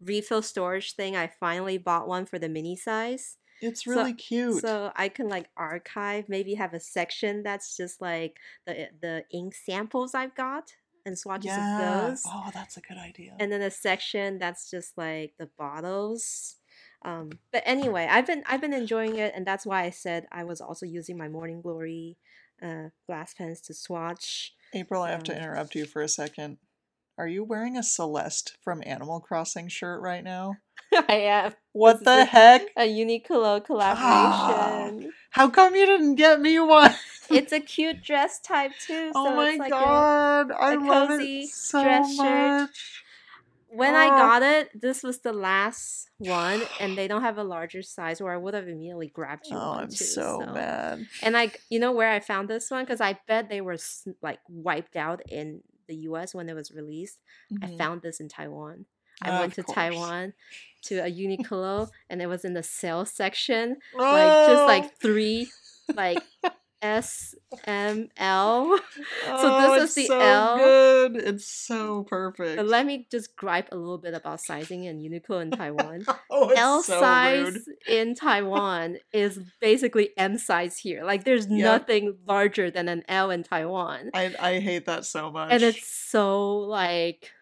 refill 0.00 0.42
storage 0.42 0.94
thing. 0.94 1.16
I 1.16 1.26
finally 1.26 1.78
bought 1.78 2.08
one 2.08 2.24
for 2.26 2.38
the 2.38 2.48
mini 2.48 2.76
size. 2.76 3.36
It's 3.60 3.84
So- 3.84 3.90
really 3.90 4.12
cute. 4.14 4.60
So 4.62 4.92
I 4.96 5.08
can 5.08 5.28
like 5.28 5.48
archive, 5.56 6.28
maybe 6.28 6.54
have 6.54 6.74
a 6.74 6.80
section 6.80 7.42
that's 7.42 7.76
just 7.76 8.00
like 8.00 8.38
the 8.66 8.88
the 9.00 9.24
ink 9.32 9.54
samples 9.54 10.14
I've 10.14 10.34
got 10.34 10.72
and 11.04 11.18
swatches 11.18 11.52
of 11.52 11.58
yeah. 11.58 12.06
those. 12.08 12.22
Oh, 12.26 12.50
that's 12.52 12.76
a 12.76 12.80
good 12.80 12.98
idea. 12.98 13.34
And 13.38 13.50
then 13.50 13.62
a 13.62 13.70
section 13.70 14.38
that's 14.38 14.70
just 14.70 14.96
like 14.98 15.34
the 15.38 15.48
bottles. 15.58 16.56
Um, 17.04 17.30
but 17.52 17.62
anyway, 17.66 18.08
I've 18.10 18.26
been 18.26 18.42
I've 18.46 18.60
been 18.60 18.72
enjoying 18.74 19.16
it, 19.16 19.32
and 19.36 19.46
that's 19.46 19.64
why 19.66 19.84
I 19.84 19.90
said 19.90 20.26
I 20.32 20.44
was 20.44 20.60
also 20.60 20.86
using 20.86 21.16
my 21.16 21.28
Morning 21.28 21.60
Glory 21.60 22.16
uh, 22.62 22.88
glass 23.06 23.34
pens 23.34 23.60
to 23.62 23.74
swatch. 23.74 24.54
April, 24.72 25.02
I 25.02 25.10
have 25.10 25.22
to 25.24 25.32
Um, 25.32 25.38
interrupt 25.38 25.74
you 25.74 25.84
for 25.86 26.02
a 26.02 26.08
second. 26.08 26.58
Are 27.18 27.28
you 27.28 27.44
wearing 27.44 27.76
a 27.78 27.82
Celeste 27.82 28.58
from 28.62 28.82
Animal 28.84 29.20
Crossing 29.20 29.68
shirt 29.68 30.02
right 30.02 30.22
now? 30.24 30.56
I 31.08 31.14
have 31.14 31.56
What 31.72 31.96
is 31.96 32.02
the 32.02 32.22
a- 32.22 32.24
heck? 32.24 32.62
a 32.76 32.82
Uniqlo 32.88 33.60
Ah. 33.60 33.60
collaboration. 33.60 35.12
How 35.30 35.48
come 35.48 35.74
you 35.74 35.86
didn't 35.86 36.16
get 36.16 36.40
me 36.40 36.58
one? 36.58 36.94
it's 37.30 37.52
a 37.52 37.60
cute 37.74 38.02
dress 38.02 38.38
type 38.40 38.72
too. 38.86 39.12
oh 39.14 39.26
so 39.30 39.36
my 39.36 39.48
it's 39.50 39.58
like 39.58 39.68
a- 39.72 39.74
god, 39.74 40.52
I 40.52 40.74
a 40.74 40.78
love 40.78 41.10
it 41.20 41.48
so 41.48 41.82
dress 41.82 42.14
shirt. 42.16 42.70
When 43.76 43.94
I 43.94 44.06
Oh. 44.06 44.16
got 44.16 44.42
it, 44.42 44.70
this 44.80 45.02
was 45.02 45.20
the 45.20 45.32
last 45.32 46.10
one, 46.18 46.62
and 46.80 46.96
they 46.96 47.06
don't 47.08 47.22
have 47.22 47.38
a 47.38 47.44
larger 47.44 47.82
size, 47.82 48.20
or 48.20 48.32
I 48.32 48.36
would 48.36 48.54
have 48.54 48.68
immediately 48.68 49.08
grabbed 49.08 49.46
you 49.46 49.56
Oh, 49.56 49.68
one 49.70 49.84
I'm 49.84 49.88
too. 49.88 50.04
so, 50.04 50.38
mad. 50.54 51.06
And 51.22 51.34
like, 51.34 51.60
you 51.70 51.78
know 51.78 51.92
where 51.92 52.10
I 52.10 52.20
found 52.20 52.48
this 52.48 52.70
one? 52.70 52.84
Because 52.84 53.00
I 53.00 53.18
bet 53.28 53.48
they 53.48 53.60
were 53.60 53.76
like 54.22 54.40
wiped 54.48 54.96
out 54.96 55.20
in 55.30 55.60
the 55.88 55.96
U.S. 56.10 56.34
when 56.34 56.48
it 56.48 56.54
was 56.54 56.72
released. 56.72 57.18
I 57.62 57.66
Mhm. 57.66 57.78
found 57.78 58.02
this 58.02 58.18
in 58.20 58.28
Taiwan. 58.28 58.86
I 59.22 59.38
went 59.38 59.54
to 59.54 59.62
course. 59.62 59.74
Taiwan 59.74 60.32
to 60.86 60.98
a 60.98 61.10
Uniqlo, 61.10 61.88
and 62.10 62.20
it 62.20 62.26
was 62.26 62.44
in 62.44 62.54
the 62.54 62.62
sales 62.62 63.10
section, 63.10 63.76
like 63.94 64.32
just 64.46 64.62
Oh. 64.62 64.66
like 64.66 64.98
three, 65.00 65.50
like 65.94 66.22
S, 66.82 67.34
M, 67.64 68.08
L. 68.16 68.78
oh, 69.28 69.78
this 69.80 69.82
is 69.82 69.84
it's 69.84 69.94
the 69.94 70.06
so 70.06 70.20
L. 70.20 70.56
good. 70.58 71.16
It's 71.16 71.48
so 71.48 72.04
perfect. 72.04 72.56
But 72.56 72.66
let 72.66 72.84
me 72.86 73.06
just 73.10 73.34
gripe 73.36 73.68
a 73.72 73.76
little 73.76 73.98
bit 73.98 74.14
about 74.14 74.40
sizing 74.40 74.84
in 74.84 74.98
Uniqlo 74.98 75.40
in 75.42 75.50
Taiwan. 75.50 76.04
oh, 76.30 76.50
it's 76.50 76.58
L 76.60 76.82
so 76.82 77.00
size 77.00 77.44
rude. 77.54 77.58
in 77.88 78.14
Taiwan 78.14 78.98
is 79.12 79.38
basically 79.60 80.10
M 80.16 80.38
size 80.38 80.76
here. 80.78 81.04
Like 81.04 81.24
there's 81.24 81.46
Yep. 81.46 81.58
nothing 81.58 82.18
larger 82.26 82.70
than 82.70 82.88
an 82.88 83.02
L 83.08 83.30
in 83.30 83.42
Taiwan. 83.42 84.10
I 84.14 84.34
I 84.38 84.60
hate 84.60 84.86
that 84.86 85.04
so 85.06 85.30
much. 85.30 85.52
And 85.52 85.62
it's 85.62 85.86
so 85.88 86.56
like 86.58 87.32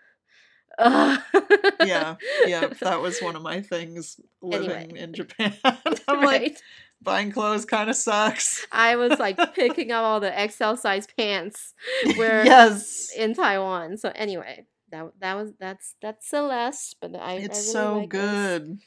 yeah, 0.80 2.16
yeah. 2.47 2.66
That 2.80 3.01
was 3.01 3.20
one 3.20 3.37
of 3.37 3.43
my 3.43 3.61
things 3.61 4.18
living 4.43 4.70
Anyway. 4.70 4.99
in 5.01 5.12
Japan. 5.14 5.55
I'm 5.64 6.22
like 6.24 6.41
right? 6.43 6.62
Buying 7.03 7.31
clothes 7.33 7.65
kind 7.65 7.91
of 7.91 7.97
sucks. 7.97 8.67
I 8.73 8.97
was 8.97 9.19
like 9.19 9.55
picking 9.55 9.93
up 9.93 10.03
all 10.05 10.21
the 10.21 10.33
XL 10.51 10.75
size 10.77 11.07
pants 11.17 11.75
where 12.17 12.45
yes, 12.45 13.11
in 13.17 13.35
Taiwan. 13.35 13.97
So 13.99 14.13
anyway, 14.15 14.67
that 14.91 15.13
that 15.21 15.35
was 15.35 15.53
that's 15.59 15.95
that's 16.01 16.29
Celeste, 16.29 16.97
but 17.01 17.15
I 17.17 17.35
it's 17.35 17.59
I 17.59 17.61
really 17.61 17.73
so 17.73 17.99
like 17.99 18.11
this. 18.11 18.21
good. 18.21 18.79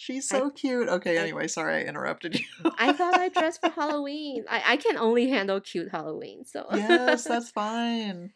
She's 0.00 0.32
I- 0.32 0.38
so 0.38 0.50
cute. 0.50 0.88
Okay, 0.88 1.18
I- 1.18 1.22
anyway, 1.22 1.48
sorry 1.48 1.74
I 1.74 1.80
interrupted 1.88 2.38
you. 2.38 2.44
I 2.78 2.92
thought 2.92 3.14
I 3.14 3.28
dressed 3.30 3.60
for 3.60 3.68
Halloween. 3.80 4.44
I, 4.48 4.62
I 4.74 4.76
can 4.76 4.96
only 4.96 5.28
handle 5.28 5.60
cute 5.60 5.90
Halloween, 5.90 6.44
so 6.44 6.66
yes, 6.72 7.24
that's 7.24 7.50
fine. 7.62 8.32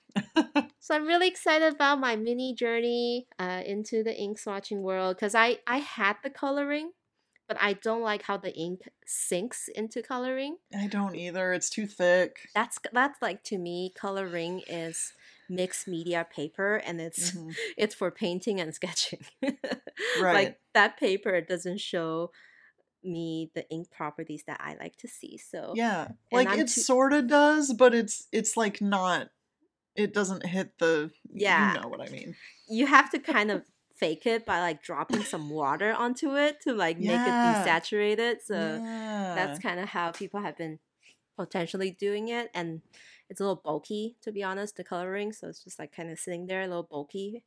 So 0.81 0.95
I'm 0.97 1.07
really 1.07 1.29
excited 1.29 1.73
about 1.73 2.01
my 2.01 2.17
mini 2.17 2.55
journey 2.55 3.29
uh, 3.39 3.63
into 3.65 4.03
the 4.03 4.13
ink 4.19 4.39
swatching 4.41 4.81
world 4.83 5.15
because 5.17 5.35
I 5.37 5.59
I 5.67 5.79
had 5.79 6.17
the 6.25 6.31
coloring, 6.31 6.91
but 7.49 7.57
I 7.61 7.75
don't 7.75 8.03
like 8.03 8.23
how 8.23 8.37
the 8.37 8.55
ink 8.55 8.89
sinks 9.07 9.69
into 9.75 10.03
coloring. 10.03 10.57
I 10.77 10.87
don't 10.87 11.15
either. 11.17 11.53
It's 11.53 11.69
too 11.71 11.87
thick. 11.87 12.49
That's 12.55 12.79
that's 12.93 13.21
like 13.21 13.43
to 13.45 13.59
me, 13.59 13.93
coloring 13.95 14.63
is 14.67 15.13
mixed 15.51 15.87
media 15.87 16.27
paper, 16.35 16.77
and 16.77 17.01
it's 17.01 17.33
Mhm. 17.37 17.55
it's 17.77 17.95
for 17.95 18.11
painting 18.11 18.61
and 18.61 18.75
sketching. 18.75 19.25
Right. 20.21 20.35
Like 20.35 20.61
that 20.75 20.99
paper 20.99 21.41
doesn't 21.41 21.81
show 21.81 22.31
me 23.05 23.51
the 23.55 23.69
ink 23.71 23.91
properties 23.91 24.45
that 24.47 24.61
I 24.61 24.77
like 24.79 24.97
to 24.99 25.09
see. 25.09 25.37
So 25.39 25.73
Yeah, 25.77 26.09
like 26.31 26.49
I'm 26.49 26.61
it 26.61 26.69
too- 26.69 26.81
sort 26.81 27.13
of 27.13 27.27
does, 27.29 27.73
but 27.75 27.95
it's 27.95 28.27
it's 28.33 28.57
like 28.57 28.81
not. 28.81 29.29
It 29.95 30.15
doesn't 30.15 30.47
hit 30.47 30.79
the. 30.79 31.11
Yeah. 31.31 31.75
you 31.75 31.81
know 31.81 31.89
what 31.89 32.01
I 32.01 32.11
mean. 32.11 32.35
you 32.69 32.87
have 32.87 33.11
to 33.11 33.19
kind 33.19 33.51
of 33.51 33.63
fake 34.03 34.27
it 34.27 34.45
by 34.45 34.59
like 34.61 34.83
dropping 34.83 35.23
some 35.23 35.49
water 35.61 35.93
onto 35.93 36.37
it 36.37 36.61
to 36.63 36.73
like 36.73 36.99
make 36.99 37.11
Yeah. 37.11 37.63
it 37.63 37.67
desaturated. 37.67 38.37
So 38.45 38.55
yeah. 38.83 39.33
that's 39.37 39.59
kind 39.61 39.79
of 39.81 39.89
how 39.89 40.11
people 40.13 40.41
have 40.41 40.57
been 40.59 40.79
potentially 41.37 41.91
doing 41.91 42.29
it 42.29 42.51
and 42.55 42.83
it's 43.31 43.41
a 43.41 43.43
little 43.43 43.63
bulky 43.65 44.17
to 44.21 44.31
be 44.31 44.43
honest 44.43 44.77
the 44.77 44.85
coloring 44.85 45.33
so 45.33 45.49
it's 45.49 45.65
just 45.65 45.79
like 45.79 45.91
kind 45.91 46.11
of 46.11 46.19
sitting 46.19 46.47
there 46.47 46.61
a 46.61 46.67
little 46.69 46.83
bulky 46.83 47.43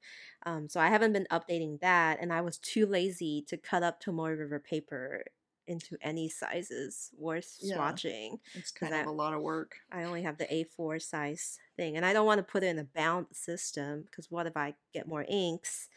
um, 0.47 0.67
so 0.67 0.79
i 0.79 0.87
haven't 0.87 1.13
been 1.13 1.27
updating 1.31 1.79
that 1.81 2.17
and 2.19 2.33
i 2.33 2.41
was 2.41 2.57
too 2.57 2.87
lazy 2.87 3.45
to 3.47 3.55
cut 3.57 3.83
up 3.83 4.01
tomoe 4.03 4.35
river 4.37 4.59
paper 4.59 5.23
into 5.67 5.95
any 6.01 6.27
sizes 6.27 7.11
worth 7.17 7.57
Yeah. 7.61 7.77
swatching 7.77 8.39
it's 8.55 8.71
kind 8.71 8.93
of 8.95 9.05
a 9.05 9.11
lot 9.11 9.35
of 9.35 9.41
work. 9.43 9.75
i 9.91 10.03
only 10.03 10.23
have 10.23 10.39
the 10.39 10.45
a4 10.79 10.99
size 10.99 11.59
thing 11.77 11.95
and 11.95 12.03
i 12.03 12.11
don't 12.11 12.25
want 12.25 12.39
to 12.39 12.51
put 12.51 12.63
it 12.63 12.67
in 12.73 12.79
a 12.79 12.83
bound 12.83 13.27
system 13.33 14.01
because 14.01 14.31
what 14.31 14.47
if 14.47 14.57
i 14.57 14.73
get 14.93 15.07
more 15.07 15.25
inks 15.29 15.89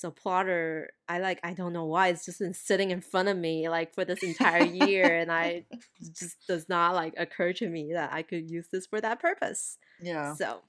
so 0.00 0.10
plotter 0.10 0.90
i 1.08 1.18
like 1.18 1.40
i 1.42 1.52
don't 1.52 1.72
know 1.72 1.84
why 1.84 2.08
it's 2.08 2.24
just 2.24 2.38
been 2.38 2.54
sitting 2.54 2.90
in 2.90 3.00
front 3.00 3.28
of 3.28 3.36
me 3.36 3.68
like 3.68 3.92
for 3.94 4.04
this 4.04 4.22
entire 4.22 4.64
year 4.64 5.16
and 5.18 5.30
i 5.32 5.64
just 6.18 6.36
does 6.46 6.68
not 6.68 6.94
like 6.94 7.14
occur 7.16 7.52
to 7.52 7.68
me 7.68 7.92
that 7.94 8.12
i 8.12 8.22
could 8.22 8.50
use 8.50 8.68
this 8.72 8.86
for 8.86 9.00
that 9.00 9.20
purpose 9.20 9.78
Yeah. 10.00 10.34
so 10.34 10.60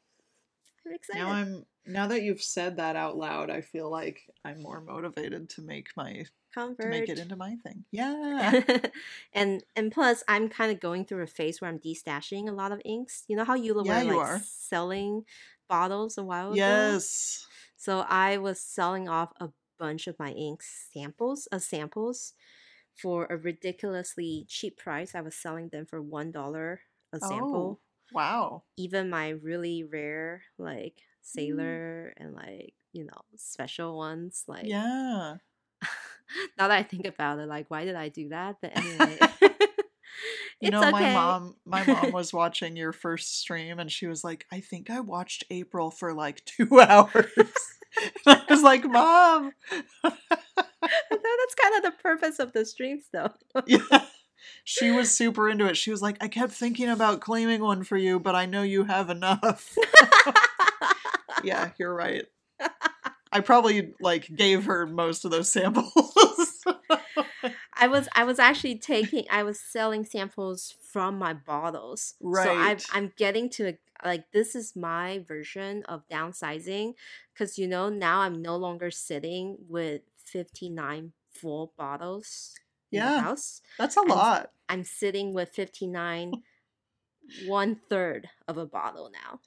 i'm 0.86 0.94
excited 0.94 1.20
Now 1.24 1.32
I'm 1.32 1.66
now 1.86 2.08
that 2.08 2.22
you've 2.22 2.44
said 2.44 2.78
that 2.78 2.96
out 2.96 3.18
loud, 3.18 3.50
I 3.50 3.62
feel 3.62 3.90
like 3.90 4.22
I'm 4.46 4.62
more 4.62 4.80
motivated 4.80 5.50
to 5.52 5.62
make 5.64 5.88
my 5.98 6.26
Convert. 6.54 6.78
to 6.82 6.88
make 6.90 7.10
it 7.10 7.18
into 7.18 7.36
my 7.36 7.56
thing. 7.64 7.84
Yeah. 7.92 8.62
and 9.34 9.64
and 9.76 9.92
plus 9.92 10.24
i'm 10.28 10.50
kind 10.50 10.72
of 10.72 10.80
going 10.80 11.06
through 11.06 11.24
a 11.24 11.28
phase 11.28 11.62
where 11.62 11.70
i'm 11.70 11.80
destashing 11.80 12.48
a 12.48 12.52
lot 12.52 12.72
of 12.72 12.80
inks 12.86 13.24
you 13.28 13.36
know 13.36 13.44
how 13.46 13.56
you 13.56 13.82
Yeah, 13.84 14.04
were 14.04 14.16
like 14.36 14.42
selling 14.44 15.26
bottles 15.68 16.18
a 16.20 16.24
while 16.24 16.48
ago 16.50 16.56
yes. 16.58 17.48
So 17.80 18.02
I 18.10 18.38
was 18.38 18.60
selling 18.60 19.08
off 19.08 19.32
a 19.40 19.50
bunch 19.80 20.08
of 20.08 20.20
my 20.20 20.32
ink 20.32 20.62
samples, 20.62 21.48
uh, 21.52 21.60
samples, 21.60 22.34
for 22.94 23.26
a 23.30 23.38
ridiculously 23.38 24.46
cheap 24.50 24.78
price. 24.78 25.16
I 25.16 25.22
was 25.22 25.34
selling 25.34 25.70
them 25.70 25.86
for 25.86 26.02
one 26.02 26.32
dollar 26.32 26.82
a 27.14 27.22
sample. 27.22 27.80
Wow. 28.12 28.64
Even 28.76 29.10
my 29.10 29.30
really 29.30 29.84
rare, 29.86 30.44
like 30.58 31.02
sailor 31.22 32.14
and 32.18 32.34
like 32.36 32.74
you 32.92 33.06
know 33.06 33.22
special 33.38 33.98
ones. 33.98 34.44
Like 34.46 34.66
Yeah. 34.66 35.38
now 36.58 36.68
that 36.68 36.72
I 36.72 36.84
think 36.84 37.08
about 37.08 37.40
it, 37.40 37.48
like 37.48 37.72
why 37.72 37.86
did 37.86 37.96
I 37.96 38.10
do 38.10 38.30
that? 38.30 38.58
But 38.62 38.76
anyway. 38.76 39.20
You 40.62 40.68
It's 40.68 40.72
know, 40.74 40.92
my 40.92 41.14
mom 41.14 41.56
my 41.66 41.86
mom 41.86 42.12
was 42.14 42.34
watching 42.34 42.76
your 42.76 42.92
first 42.92 43.40
stream 43.40 43.80
and 43.80 43.92
she 43.92 44.08
was 44.08 44.24
like, 44.24 44.46
I 44.52 44.60
think 44.60 44.90
I 44.90 45.00
watched 45.00 45.46
April 45.50 45.90
for 45.90 46.14
like 46.14 46.44
two 46.46 46.80
hours. 46.82 47.26
I 48.28 48.42
was 48.50 48.62
like, 48.62 48.84
Mom. 48.86 49.52
I 50.04 50.10
thought 50.10 50.18
that's 51.10 51.56
kind 51.62 51.76
of 51.78 51.84
the 51.84 51.94
purpose 52.02 52.40
of 52.40 52.54
the 52.54 52.66
streams, 52.66 53.06
though. 53.12 53.30
yeah. 53.66 54.06
She 54.64 54.92
was 54.92 55.14
super 55.16 55.50
into 55.50 55.66
it. 55.66 55.76
She 55.78 55.92
was 55.92 56.02
like, 56.02 56.18
I 56.22 56.28
kept 56.28 56.54
thinking 56.54 56.90
about 56.90 57.20
claiming 57.22 57.62
one 57.62 57.84
for 57.84 57.98
you, 57.98 58.20
but 58.20 58.36
I 58.36 58.46
know 58.46 58.62
you 58.62 58.84
have 58.86 59.10
enough. 59.10 59.76
yeah, 61.44 61.72
you're 61.78 61.94
right. 61.94 62.26
I 63.32 63.42
probably 63.42 63.94
like 64.00 64.28
gave 64.34 64.66
her 64.66 64.86
most 64.88 65.26
of 65.26 65.32
those 65.32 65.52
samples. 65.52 66.14
I 67.80 67.88
was 67.88 68.08
I 68.16 68.24
was 68.26 68.40
actually 68.40 68.78
taking 68.78 69.26
I 69.30 69.44
was 69.44 69.60
selling 69.60 70.06
samples 70.06 70.76
from 70.92 71.18
my 71.18 71.34
bottles. 71.34 72.16
So 72.22 72.28
I 72.30 72.74
Right. 72.74 72.86
I'm 72.94 73.14
getting 73.18 73.50
to 73.52 73.70
a, 73.70 73.78
like 74.06 74.26
this 74.32 74.56
is 74.56 74.76
my 74.76 75.24
version 75.28 75.84
of 75.86 76.08
downsizing 76.10 76.94
cuz 77.38 77.58
you 77.58 77.68
know 77.68 77.90
now 77.90 78.20
I'm 78.22 78.42
no 78.42 78.56
longer 78.58 78.92
sitting 78.92 79.58
with 79.68 80.02
59 80.26 81.14
full 81.32 81.74
bottles 81.78 82.56
in 82.92 83.00
the 83.00 83.06
Yeah. 83.06 83.22
house. 83.22 83.62
That's 83.78 83.98
a 83.98 84.02
And- 84.02 84.10
lot. 84.10 84.52
I'm 84.68 84.84
sitting 84.84 85.34
with 85.34 85.50
59 85.56 86.44
one 87.48 87.76
third 87.90 88.30
of 88.48 88.58
a 88.58 88.66
bottle 88.66 89.10
now. 89.12 89.40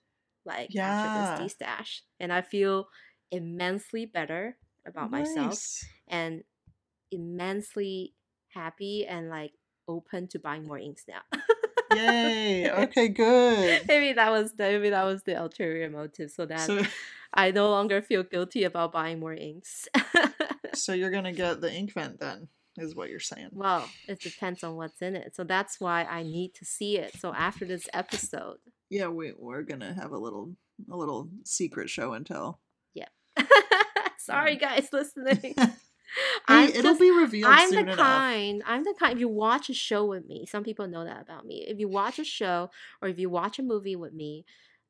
Like 0.44 0.74
after 0.74 1.44
this 1.44 1.54
destash 1.54 2.00
and 2.18 2.32
I 2.32 2.42
feel 2.42 2.88
immensely 3.30 4.06
better 4.06 4.58
about 4.86 5.10
myself 5.10 5.80
and 6.08 6.42
immensely 7.10 8.14
happy 8.52 9.06
and 9.06 9.28
like 9.28 9.52
open 9.88 10.28
to 10.28 10.38
buying 10.38 10.66
more 10.66 10.78
inks 10.78 11.04
now. 11.08 11.22
Yay. 11.94 12.70
Okay, 12.84 13.08
good. 13.08 13.82
maybe 13.86 14.12
that 14.14 14.30
was 14.30 14.52
maybe 14.58 14.90
that 14.90 15.04
was 15.04 15.22
the 15.24 15.34
ulterior 15.40 15.90
motive, 15.90 16.30
so 16.30 16.46
that 16.46 16.60
So 16.60 16.82
I 17.34 17.50
no 17.50 17.70
longer 17.70 18.00
feel 18.02 18.22
guilty 18.22 18.64
about 18.64 18.92
buying 18.92 19.20
more 19.20 19.34
inks. 19.34 19.88
so 20.74 20.92
you're 20.94 21.10
gonna 21.10 21.32
get 21.32 21.60
the 21.60 21.68
Inkvent 21.68 22.18
then, 22.18 22.48
is 22.78 22.94
what 22.94 23.10
you're 23.10 23.20
saying. 23.20 23.50
well, 23.52 23.86
it 24.08 24.20
depends 24.20 24.64
on 24.64 24.76
what's 24.76 25.02
in 25.02 25.16
it, 25.16 25.34
so 25.36 25.44
that's 25.44 25.80
why 25.80 26.04
I 26.04 26.22
need 26.22 26.54
to 26.54 26.64
see 26.64 26.96
it. 26.98 27.14
So 27.18 27.32
after 27.34 27.64
this 27.66 27.88
episode, 27.92 28.58
Yeah, 28.88 29.08
we 29.08 29.32
we're 29.38 29.62
gonna 29.62 29.92
have 29.94 30.12
a 30.12 30.18
little 30.18 30.54
a 30.90 30.96
little 30.96 31.28
secret 31.44 31.90
show 31.90 32.14
and 32.14 32.24
tell. 32.26 32.60
Yeah. 32.94 33.08
sorry 34.18 34.56
guys 34.56 34.88
listening. 34.92 35.54
I'm 36.48 36.68
it'll 36.68 36.82
just 36.82 37.00
be 37.00 37.10
revealed 37.10 37.52
I'm 37.52 37.70
the 37.70 37.80
enough. 37.80 37.96
kind. 37.96 38.62
I'm 38.66 38.84
the 38.84 38.94
kind. 38.98 39.14
If 39.14 39.20
you 39.20 39.28
watch 39.28 39.70
a 39.70 39.74
show 39.74 40.04
with 40.04 40.26
me, 40.26 40.46
some 40.46 40.64
people 40.64 40.86
know 40.86 41.04
that 41.04 41.22
about 41.22 41.46
me. 41.46 41.64
If 41.66 41.78
you 41.78 41.88
watch 41.88 42.18
a 42.18 42.24
show 42.24 42.70
or 43.00 43.08
if 43.08 43.18
you 43.18 43.30
watch 43.30 43.58
a 43.58 43.62
movie 43.62 43.96
with 43.96 44.12
me, 44.12 44.44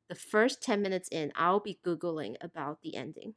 the 0.09 0.15
first 0.15 0.61
ten 0.61 0.81
minutes 0.81 1.09
in, 1.11 1.31
I'll 1.35 1.59
be 1.59 1.79
googling 1.85 2.35
about 2.41 2.81
the 2.81 2.95
ending 2.95 3.35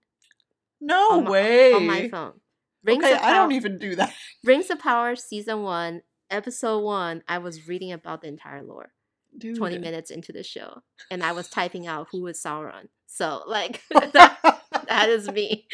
No 0.80 1.08
on 1.12 1.24
my, 1.24 1.30
way. 1.30 1.72
on 1.72 1.86
my 1.86 2.08
phone. 2.08 2.40
Rings 2.84 3.04
okay, 3.04 3.14
of 3.14 3.20
I 3.20 3.32
don't 3.32 3.52
even 3.52 3.78
do 3.78 3.96
that. 3.96 4.12
Rings 4.44 4.70
of 4.70 4.78
Power 4.78 5.16
season 5.16 5.62
one, 5.62 6.02
episode 6.30 6.80
one. 6.80 7.22
I 7.26 7.38
was 7.38 7.66
reading 7.66 7.92
about 7.92 8.22
the 8.22 8.28
entire 8.28 8.62
lore. 8.62 8.92
Dude. 9.38 9.58
20 9.58 9.78
minutes 9.78 10.10
into 10.10 10.32
the 10.32 10.42
show 10.42 10.80
and 11.10 11.22
i 11.22 11.32
was 11.32 11.46
typing 11.50 11.86
out 11.86 12.06
who 12.10 12.26
is 12.26 12.42
sauron 12.42 12.88
so 13.06 13.42
like 13.46 13.82
that, 13.90 14.62
that 14.88 15.08
is 15.08 15.28
me 15.30 15.66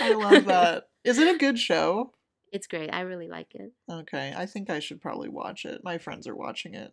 I 0.00 0.12
love 0.12 0.44
that. 0.46 0.84
Is 1.04 1.18
it 1.18 1.34
a 1.34 1.38
good 1.38 1.58
show? 1.58 2.12
it's 2.52 2.68
great 2.68 2.90
i 2.94 3.00
really 3.00 3.28
like 3.28 3.54
it 3.54 3.72
Okay, 3.90 4.32
I 4.36 4.46
think 4.46 4.70
I 4.70 4.78
should 4.78 5.00
probably 5.02 5.28
watch 5.28 5.64
it. 5.64 5.80
My 5.84 5.98
friends 5.98 6.26
are 6.28 6.34
watching 6.36 6.74
it. 6.74 6.92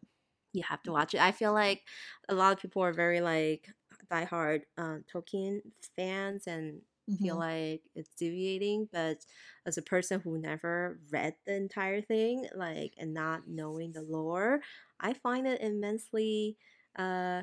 you 0.52 0.64
have 0.64 0.82
to 0.84 0.92
watch 0.92 1.14
it 1.14 1.22
i 1.22 1.32
feel 1.32 1.54
like 1.54 1.82
a 2.30 2.34
lot 2.36 2.54
of 2.54 2.60
people 2.60 2.82
are 2.84 2.94
very 2.94 3.22
like 3.22 3.70
diehard 4.12 4.62
um, 4.78 5.04
tolkien 5.12 5.62
fans 5.96 6.48
and 6.48 6.82
feel 7.22 7.36
Mhm. 7.36 7.40
like 7.40 7.82
it's 7.96 8.10
deviating 8.16 8.88
but 8.92 9.18
as 9.66 9.78
a 9.78 9.82
person 9.82 10.20
who 10.22 10.38
never 10.40 11.00
read 11.12 11.36
the 11.46 11.54
entire 11.56 12.02
thing 12.02 12.48
like 12.56 12.94
and 12.98 13.14
not 13.14 13.48
knowing 13.48 13.92
the 13.92 14.02
lore 14.02 14.60
i 15.00 15.14
find 15.14 15.46
it 15.48 15.62
immensely 15.62 16.58
uh 16.98 17.42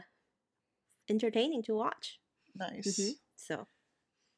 entertaining 1.09 1.63
to 1.65 1.75
watch 1.75 2.19
Nice. 2.55 2.99
Mhm. 2.99 3.13
so 3.37 3.67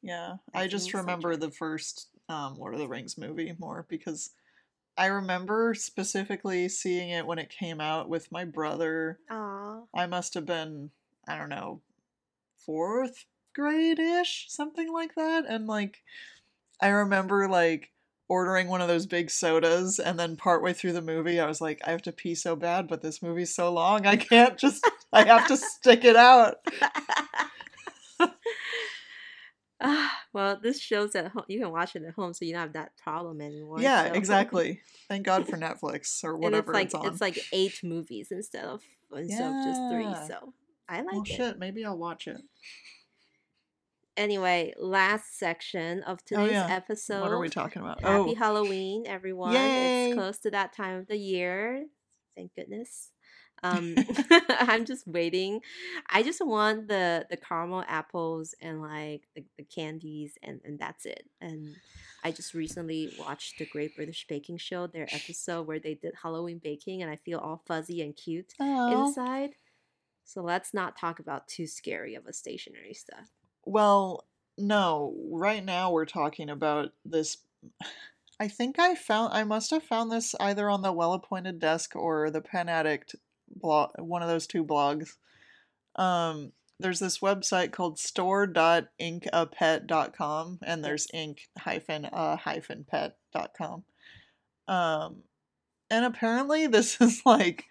Yeah, 0.01 0.37
I 0.53 0.63
I 0.63 0.67
just 0.67 0.93
remember 0.93 1.35
the 1.35 1.51
first 1.51 2.07
um, 2.29 2.55
Lord 2.57 2.73
of 2.73 2.79
the 2.79 2.87
Rings 2.87 3.17
movie 3.17 3.55
more 3.59 3.85
because 3.89 4.31
I 4.97 5.07
remember 5.07 5.73
specifically 5.73 6.69
seeing 6.69 7.09
it 7.09 7.25
when 7.25 7.39
it 7.39 7.49
came 7.49 7.81
out 7.81 8.09
with 8.09 8.31
my 8.31 8.45
brother. 8.45 9.19
Aw. 9.31 9.81
I 9.95 10.07
must 10.07 10.33
have 10.35 10.45
been, 10.45 10.91
I 11.27 11.37
don't 11.37 11.49
know, 11.49 11.81
fourth 12.65 13.25
grade 13.55 13.99
ish, 13.99 14.47
something 14.49 14.91
like 14.91 15.15
that. 15.15 15.45
And 15.47 15.67
like, 15.67 16.03
I 16.81 16.89
remember 16.89 17.47
like 17.47 17.91
ordering 18.29 18.67
one 18.67 18.81
of 18.81 18.87
those 18.87 19.05
big 19.05 19.29
sodas, 19.29 19.99
and 19.99 20.19
then 20.19 20.35
partway 20.37 20.73
through 20.73 20.93
the 20.93 21.01
movie, 21.01 21.39
I 21.39 21.45
was 21.45 21.61
like, 21.61 21.81
I 21.85 21.91
have 21.91 22.01
to 22.03 22.11
pee 22.11 22.35
so 22.35 22.55
bad, 22.55 22.87
but 22.87 23.01
this 23.01 23.21
movie's 23.21 23.53
so 23.53 23.71
long, 23.71 24.05
I 24.07 24.15
can't 24.15 24.57
just, 24.57 24.87
I 25.11 25.23
have 25.25 25.47
to 25.47 25.57
stick 25.57 26.03
it 26.05 26.15
out. 26.15 26.55
Ah, 29.83 30.17
well, 30.31 30.57
this 30.61 30.79
shows 30.79 31.13
at 31.15 31.27
home. 31.27 31.43
You 31.47 31.59
can 31.59 31.71
watch 31.71 31.95
it 31.95 32.03
at 32.03 32.13
home, 32.13 32.33
so 32.33 32.45
you 32.45 32.53
don't 32.53 32.61
have 32.61 32.73
that 32.73 32.95
problem 32.97 33.41
anymore. 33.41 33.81
yeah, 33.81 34.07
so- 34.07 34.13
exactly. 34.15 34.81
Thank 35.09 35.25
God 35.25 35.47
for 35.47 35.57
Netflix 35.57 36.23
or 36.23 36.37
whatever 36.37 36.71
it's 36.71 36.75
like 36.75 36.85
it's 36.85 36.95
on. 36.95 37.05
it's 37.07 37.21
like 37.21 37.39
eight 37.51 37.83
movies 37.83 38.29
instead 38.31 38.65
of 38.65 38.81
instead 39.15 39.51
of 39.51 39.63
just 39.65 39.81
three. 39.91 40.27
So 40.27 40.53
I 40.87 41.01
like 41.01 41.11
well, 41.13 41.21
it. 41.23 41.27
shit, 41.27 41.59
maybe 41.59 41.83
I'll 41.85 41.97
watch 41.97 42.27
it. 42.27 42.41
Anyway, 44.15 44.73
last 44.77 45.39
section 45.39 46.03
of 46.03 46.23
today's 46.23 46.49
Oh, 46.49 46.51
yeah. 46.51 46.67
episode. 46.69 47.21
what 47.21 47.31
are 47.31 47.39
we 47.39 47.49
talking 47.49 47.81
about? 47.81 47.99
Happy 48.01 48.31
oh, 48.31 48.35
Halloween, 48.35 49.05
everyone! 49.07 49.53
Yay! 49.53 50.09
It's 50.09 50.15
close 50.15 50.37
to 50.39 50.51
that 50.51 50.71
time 50.73 50.99
of 50.99 51.07
the 51.07 51.17
year. 51.17 51.85
Thank 52.35 52.53
goodness. 52.55 53.09
Um, 53.63 53.95
I'm 54.49 54.85
just 54.85 55.07
waiting. 55.07 55.61
I 56.09 56.21
just 56.23 56.45
want 56.45 56.87
the 56.87 57.25
the 57.29 57.37
caramel 57.37 57.83
apples 57.87 58.53
and 58.61 58.81
like 58.81 59.23
the, 59.35 59.43
the 59.57 59.63
candies 59.63 60.37
and 60.43 60.61
and 60.63 60.77
that's 60.77 61.05
it. 61.05 61.25
And 61.41 61.75
I 62.23 62.31
just 62.31 62.53
recently 62.53 63.11
watched 63.19 63.57
the 63.57 63.65
Great 63.65 63.95
British 63.95 64.25
Baking 64.27 64.57
Show, 64.57 64.87
their 64.87 65.07
episode 65.11 65.67
where 65.67 65.79
they 65.79 65.95
did 65.95 66.13
Halloween 66.21 66.59
baking, 66.63 67.01
and 67.01 67.11
I 67.11 67.17
feel 67.17 67.39
all 67.39 67.63
fuzzy 67.65 68.01
and 68.01 68.15
cute 68.15 68.53
oh. 68.59 69.07
inside. 69.07 69.51
So 70.25 70.41
let's 70.41 70.73
not 70.73 70.97
talk 70.97 71.19
about 71.19 71.47
too 71.47 71.67
scary 71.67 72.15
of 72.15 72.25
a 72.25 72.33
stationary 72.33 72.93
stuff. 72.93 73.29
Well, 73.65 74.25
no. 74.57 75.15
Right 75.31 75.63
now 75.63 75.91
we're 75.91 76.05
talking 76.05 76.49
about 76.49 76.91
this. 77.05 77.37
I 78.39 78.47
think 78.47 78.79
I 78.79 78.95
found. 78.95 79.31
I 79.31 79.43
must 79.43 79.69
have 79.69 79.83
found 79.83 80.11
this 80.11 80.33
either 80.39 80.67
on 80.67 80.81
the 80.81 80.91
Well 80.91 81.13
Appointed 81.13 81.59
Desk 81.59 81.95
or 81.95 82.31
the 82.31 82.41
Pen 82.41 82.67
Addict 82.67 83.15
blog. 83.55 83.91
One 83.99 84.21
of 84.21 84.27
those 84.27 84.47
two 84.47 84.63
blogs. 84.63 85.15
Um, 85.95 86.53
there's 86.79 86.99
this 86.99 87.19
website 87.19 87.71
called 87.71 87.99
store.inkapet.com 87.99 90.59
and 90.63 90.83
there's 90.83 91.07
ink 91.13 91.47
hyphen 91.57 92.05
uh 92.05 92.35
hyphen 92.35 92.85
pet.com. 92.89 93.83
Um, 94.67 95.23
and 95.89 96.05
apparently 96.05 96.67
this 96.73 96.99
is 96.99 97.21
like 97.25 97.65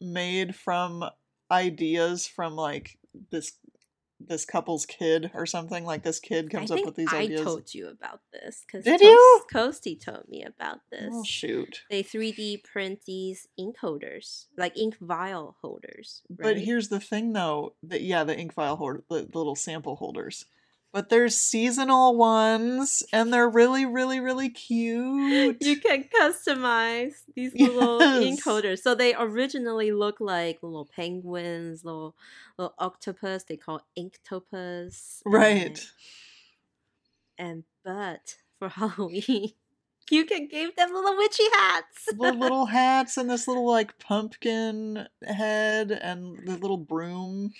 made 0.00 0.54
from 0.54 1.04
ideas 1.50 2.26
from 2.26 2.54
like 2.54 2.98
this 3.30 3.52
this 4.18 4.44
couple's 4.44 4.86
kid 4.86 5.30
or 5.34 5.46
something 5.46 5.84
like 5.84 6.02
this 6.02 6.20
kid 6.20 6.50
comes 6.50 6.70
up 6.70 6.84
with 6.84 6.96
these 6.96 7.12
I 7.12 7.22
ideas 7.22 7.40
I 7.40 7.44
told 7.44 7.74
you 7.74 7.88
about 7.88 8.20
this 8.32 8.64
because 8.66 8.84
Did 8.84 9.00
you? 9.00 9.42
Coasty 9.52 10.00
told 10.00 10.28
me 10.28 10.42
about 10.42 10.78
oh, 10.78 10.90
this. 10.90 11.10
oh 11.12 11.24
shoot 11.24 11.82
they 11.90 12.02
3D 12.02 12.64
print 12.64 13.00
these 13.06 13.48
ink 13.58 13.76
holders, 13.80 14.46
like 14.56 14.76
ink 14.76 14.96
vial 15.00 15.56
holders. 15.60 16.22
but 16.30 16.58
here's 16.58 16.88
the 16.88 17.00
thing 17.00 17.32
though 17.32 17.74
that 17.82 18.02
yeah 18.02 18.24
the 18.24 18.36
ink 18.36 18.54
vial 18.54 18.76
holder 18.76 19.04
the, 19.10 19.28
the 19.30 19.38
little 19.38 19.56
sample 19.56 19.96
holders 19.96 20.46
but 20.96 21.10
there's 21.10 21.36
seasonal 21.36 22.16
ones 22.16 23.02
and 23.12 23.30
they're 23.30 23.50
really 23.50 23.84
really 23.84 24.18
really 24.18 24.48
cute 24.48 25.60
you 25.60 25.78
can 25.78 26.04
customize 26.04 27.24
these 27.34 27.52
little 27.58 28.08
ink 28.14 28.38
Yes. 28.38 28.44
holders. 28.44 28.82
So 28.82 28.94
they 28.94 29.14
originally 29.14 29.92
look 29.92 30.20
like 30.20 30.62
little 30.62 30.86
penguins, 30.86 31.84
little 31.84 32.16
little 32.56 32.74
octopus. 32.78 33.44
They 33.44 33.58
call 33.58 33.82
inktopus. 33.98 35.20
right 35.26 35.78
And, 35.78 35.90
and 37.38 37.64
but 37.84 38.36
for 38.58 38.68
Halloween, 38.70 39.50
you 40.10 40.24
can 40.24 40.48
give 40.48 40.76
them 40.76 40.92
little 40.92 41.16
witchy 41.16 41.44
hats. 41.52 42.08
the 42.16 42.32
little 42.32 42.66
hats 42.66 43.16
and 43.16 43.28
this 43.30 43.48
little 43.48 43.66
like 43.66 43.98
pumpkin 43.98 45.08
head 45.26 45.90
and 45.90 46.46
the 46.46 46.56
little 46.56 46.76
broom 46.78 47.52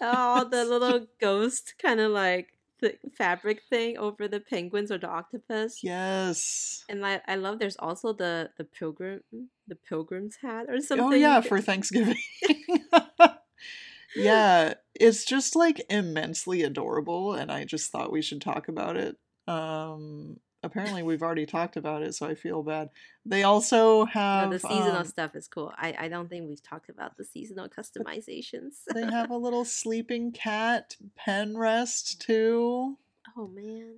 oh, 0.00 0.44
the 0.44 0.64
little 0.64 1.06
ghost 1.20 1.74
kind 1.78 2.00
of 2.00 2.10
like 2.10 2.53
th- 2.84 2.98
fabric 3.16 3.62
thing 3.70 3.96
over 3.98 4.28
the 4.28 4.40
penguins 4.40 4.90
or 4.90 4.98
the 4.98 5.08
octopus. 5.08 5.80
yes 5.82 6.84
And 6.88 7.04
I, 7.04 7.20
I 7.26 7.36
love 7.36 7.58
there's 7.58 7.76
also 7.78 8.12
the 8.12 8.50
the 8.58 8.64
pilgrim 8.64 9.20
the 9.66 9.76
pilgrim's 9.76 10.36
hat 10.42 10.66
or 10.68 10.80
something. 10.80 11.06
Oh 11.06 11.12
yeah, 11.12 11.40
for 11.40 11.60
Thanksgiving. 11.60 12.18
yeah, 14.16 14.74
it's 14.94 15.24
just 15.24 15.56
like 15.56 15.84
immensely 15.88 16.62
adorable 16.62 17.34
and 17.34 17.50
I 17.50 17.64
just 17.64 17.90
thought 17.90 18.12
we 18.12 18.22
should 18.22 18.42
talk 18.42 18.68
about 18.68 18.96
it. 18.96 19.16
Um 19.46 20.40
apparently 20.64 21.02
we've 21.02 21.22
already 21.22 21.46
talked 21.46 21.76
about 21.76 22.02
it, 22.02 22.14
so 22.14 22.26
I 22.26 22.34
feel 22.34 22.62
bad. 22.62 22.88
They 23.24 23.42
also 23.42 24.00
No, 24.00 24.04
have 24.06 24.50
the 24.50 24.58
seasonal 24.58 24.96
um, 24.96 25.04
stuff 25.04 25.36
is 25.36 25.46
cool. 25.48 25.72
I, 25.76 25.94
I 25.98 26.08
don't 26.08 26.28
think 26.28 26.48
we've 26.48 26.62
talked 26.62 26.88
about 26.88 27.16
the 27.16 27.24
seasonal 27.24 27.68
customizations. 27.68 28.84
they 28.92 29.04
have 29.04 29.30
a 29.30 29.36
little 29.36 29.64
sleeping 29.80 30.32
cat 30.32 30.96
pen 31.16 31.56
rest 31.56 32.20
too, 32.20 32.96
oh 33.36 33.46
man. 33.48 33.96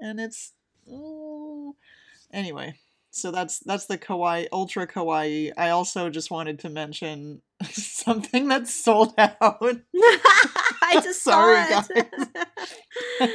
and 0.00 0.20
it's 0.20 0.52
oh. 0.90 1.74
anyway. 2.32 2.74
So 3.10 3.30
that's 3.30 3.58
that's 3.60 3.86
the 3.86 3.98
kawaii 3.98 4.48
ultra 4.52 4.86
kawaii. 4.86 5.52
I 5.56 5.70
also 5.70 6.10
just 6.10 6.30
wanted 6.30 6.58
to 6.60 6.68
mention 6.68 7.40
something 7.70 8.48
that's 8.48 8.72
sold 8.72 9.14
out. 9.18 9.38
I 10.90 11.00
just 11.02 11.22
Sorry, 11.22 11.64
saw 11.66 11.82
it. 11.90 13.30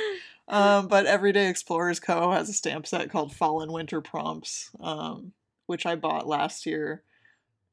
Um, 0.53 0.87
but 0.87 1.07
Everyday 1.07 1.49
Explorers 1.49 1.99
Co. 1.99 2.31
has 2.31 2.47
a 2.47 2.53
stamp 2.53 2.85
set 2.85 3.09
called 3.09 3.35
Fall 3.35 3.63
and 3.63 3.71
Winter 3.71 4.01
Prompts, 4.01 4.69
um, 4.79 5.33
which 5.65 5.87
I 5.87 5.95
bought 5.95 6.27
last 6.27 6.67
year. 6.67 7.01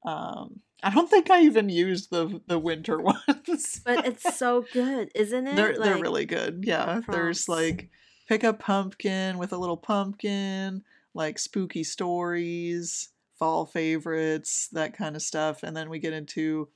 Um, 0.07 0.61
I 0.83 0.89
don't 0.89 1.11
think 1.11 1.31
I 1.31 1.43
even 1.43 1.69
used 1.69 2.11
the 2.11 2.41
the 2.47 2.59
winter 2.59 2.99
ones, 3.03 3.83
but 3.85 4.07
it's 4.07 4.35
so 4.39 4.65
good, 4.73 5.11
isn't 5.15 5.47
it? 5.47 5.57
they're 5.57 5.77
they're 5.79 5.99
really 5.99 6.25
good. 6.25 6.65
Yeah, 6.67 7.03
there's 7.07 7.51
like 7.51 7.91
pick 8.27 8.45
a 8.45 8.55
pumpkin 8.55 9.37
with 9.37 9.53
a 9.53 9.59
little 9.59 9.77
pumpkin, 9.77 10.83
like 11.13 11.39
spooky 11.39 11.85
stories, 11.85 13.11
fall 13.39 13.67
favorites, 13.67 14.69
that 14.73 14.97
kind 14.97 15.17
of 15.17 15.23
stuff, 15.23 15.63
and 15.63 15.77
then 15.77 15.91
we 15.91 15.99
get 15.99 16.15
into 16.15 16.71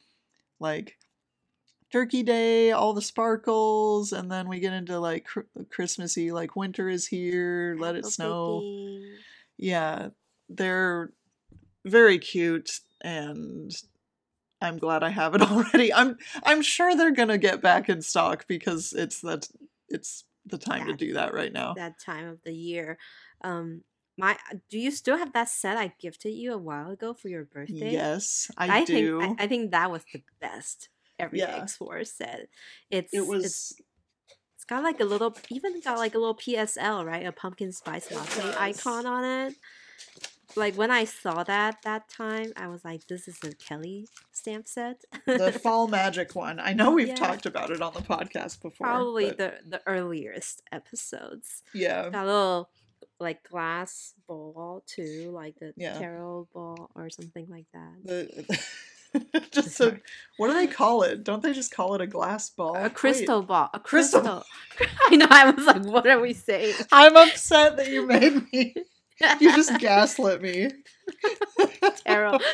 like 0.60 0.98
Turkey 1.94 2.24
Day, 2.24 2.72
all 2.72 2.92
the 2.92 3.00
sparkles, 3.00 4.12
and 4.12 4.28
then 4.28 4.48
we 4.48 4.58
get 4.58 4.72
into 4.72 4.98
like 4.98 5.26
cr- 5.26 5.42
Christmassy, 5.70 6.32
like 6.32 6.56
winter 6.56 6.88
is 6.88 7.06
here, 7.06 7.76
let 7.78 7.94
it 7.94 8.04
snow. 8.04 8.60
Yeah, 9.56 10.08
they're 10.48 11.12
very 11.84 12.18
cute, 12.18 12.80
and 13.00 13.70
I'm 14.60 14.78
glad 14.78 15.04
I 15.04 15.10
have 15.10 15.36
it 15.36 15.42
already. 15.52 15.94
I'm 15.94 16.18
I'm 16.42 16.62
sure 16.62 16.96
they're 16.96 17.12
gonna 17.12 17.38
get 17.38 17.62
back 17.62 17.88
in 17.88 18.02
stock 18.02 18.44
because 18.48 18.92
it's 18.92 19.20
that 19.20 19.46
it's 19.88 20.24
the 20.46 20.58
time 20.58 20.88
to 20.88 20.94
do 20.94 21.12
that 21.12 21.32
right 21.32 21.52
now. 21.52 21.74
that 21.74 22.00
time 22.00 22.26
of 22.26 22.42
the 22.42 22.52
year. 22.52 22.98
Um, 23.42 23.82
my 24.18 24.36
do 24.68 24.80
you 24.80 24.90
still 24.90 25.16
have 25.16 25.32
that 25.34 25.48
set 25.48 25.76
I 25.76 25.94
gifted 26.00 26.34
you 26.34 26.54
a 26.54 26.58
while 26.58 26.90
ago 26.90 27.14
for 27.14 27.28
your 27.28 27.44
birthday? 27.44 27.92
Yes, 27.92 28.50
I, 28.58 28.84
think 28.84 28.88
do. 28.88 29.22
I, 29.22 29.44
I 29.44 29.46
think 29.46 29.70
that 29.70 29.92
was 29.92 30.02
the 30.12 30.24
best 30.40 30.88
Everyday 31.18 31.44
Yeah. 31.46 31.62
Explorer 31.62 32.04
set. 32.04 32.48
It's 32.90 33.12
it 33.14 33.26
was 33.26 33.44
it's, 33.44 33.74
it's 34.56 34.64
got 34.64 34.82
like 34.82 35.00
a 35.00 35.04
little 35.04 35.36
even 35.50 35.80
got 35.80 35.98
like 35.98 36.14
a 36.14 36.18
little 36.18 36.36
PSL 36.36 37.04
right, 37.04 37.26
a 37.26 37.32
pumpkin 37.32 37.72
spice 37.72 38.10
latte 38.10 38.54
icon 38.58 39.06
on 39.06 39.24
it. 39.48 39.54
Like 40.56 40.76
when 40.76 40.90
I 40.92 41.04
saw 41.04 41.42
that 41.42 41.82
that 41.82 42.08
time, 42.08 42.52
I 42.56 42.68
was 42.68 42.84
like, 42.84 43.06
"This 43.08 43.26
is 43.26 43.38
a 43.42 43.52
Kelly 43.54 44.06
stamp 44.30 44.68
set." 44.68 45.00
the 45.26 45.50
fall 45.62 45.88
magic 45.88 46.34
one. 46.36 46.60
I 46.60 46.72
know 46.74 46.92
we've 46.92 47.08
Yeah. 47.08 47.14
talked 47.16 47.44
about 47.46 47.70
it 47.70 47.82
on 47.82 47.92
the 47.92 48.00
podcast 48.02 48.62
before. 48.62 48.86
Probably 48.86 49.28
but 49.30 49.38
the 49.38 49.52
the 49.68 49.82
earliest 49.86 50.62
episodes. 50.70 51.62
yeah. 51.74 52.08
That 52.08 52.24
little 52.26 52.70
like 53.18 53.42
glass 53.48 54.14
ball 54.28 54.84
too, 54.86 55.30
like 55.32 55.56
the 55.58 55.72
Yeah. 55.76 55.98
tarot 55.98 56.48
ball 56.54 56.90
or 56.94 57.10
something 57.10 57.46
like 57.48 57.66
that. 57.72 57.94
The 58.04 58.58
just 59.50 59.68
a, 59.68 59.70
Sorry. 59.70 60.02
what 60.36 60.48
do 60.48 60.54
they 60.54 60.66
call 60.66 61.02
it? 61.02 61.24
Don't 61.24 61.42
they 61.42 61.52
just 61.52 61.72
call 61.74 61.94
it 61.94 62.00
a 62.00 62.06
glass 62.06 62.50
ball? 62.50 62.76
a 62.76 62.82
Wait, 62.84 62.94
crystal 62.94 63.42
ball. 63.42 63.70
A 63.74 63.78
crystal- 63.80 64.20
crystal. 64.20 64.44
I 65.10 65.16
know. 65.16 65.26
I 65.30 65.50
was 65.50 65.64
like, 65.66 65.84
"What 65.84 66.06
are 66.06 66.20
we 66.20 66.32
saying?" 66.32 66.74
I'm 66.92 67.16
upset 67.16 67.76
that 67.76 67.88
you 67.88 68.06
made 68.06 68.52
me. 68.52 68.74
You 69.40 69.54
just 69.54 69.78
gaslit 69.78 70.42
me. 70.42 70.70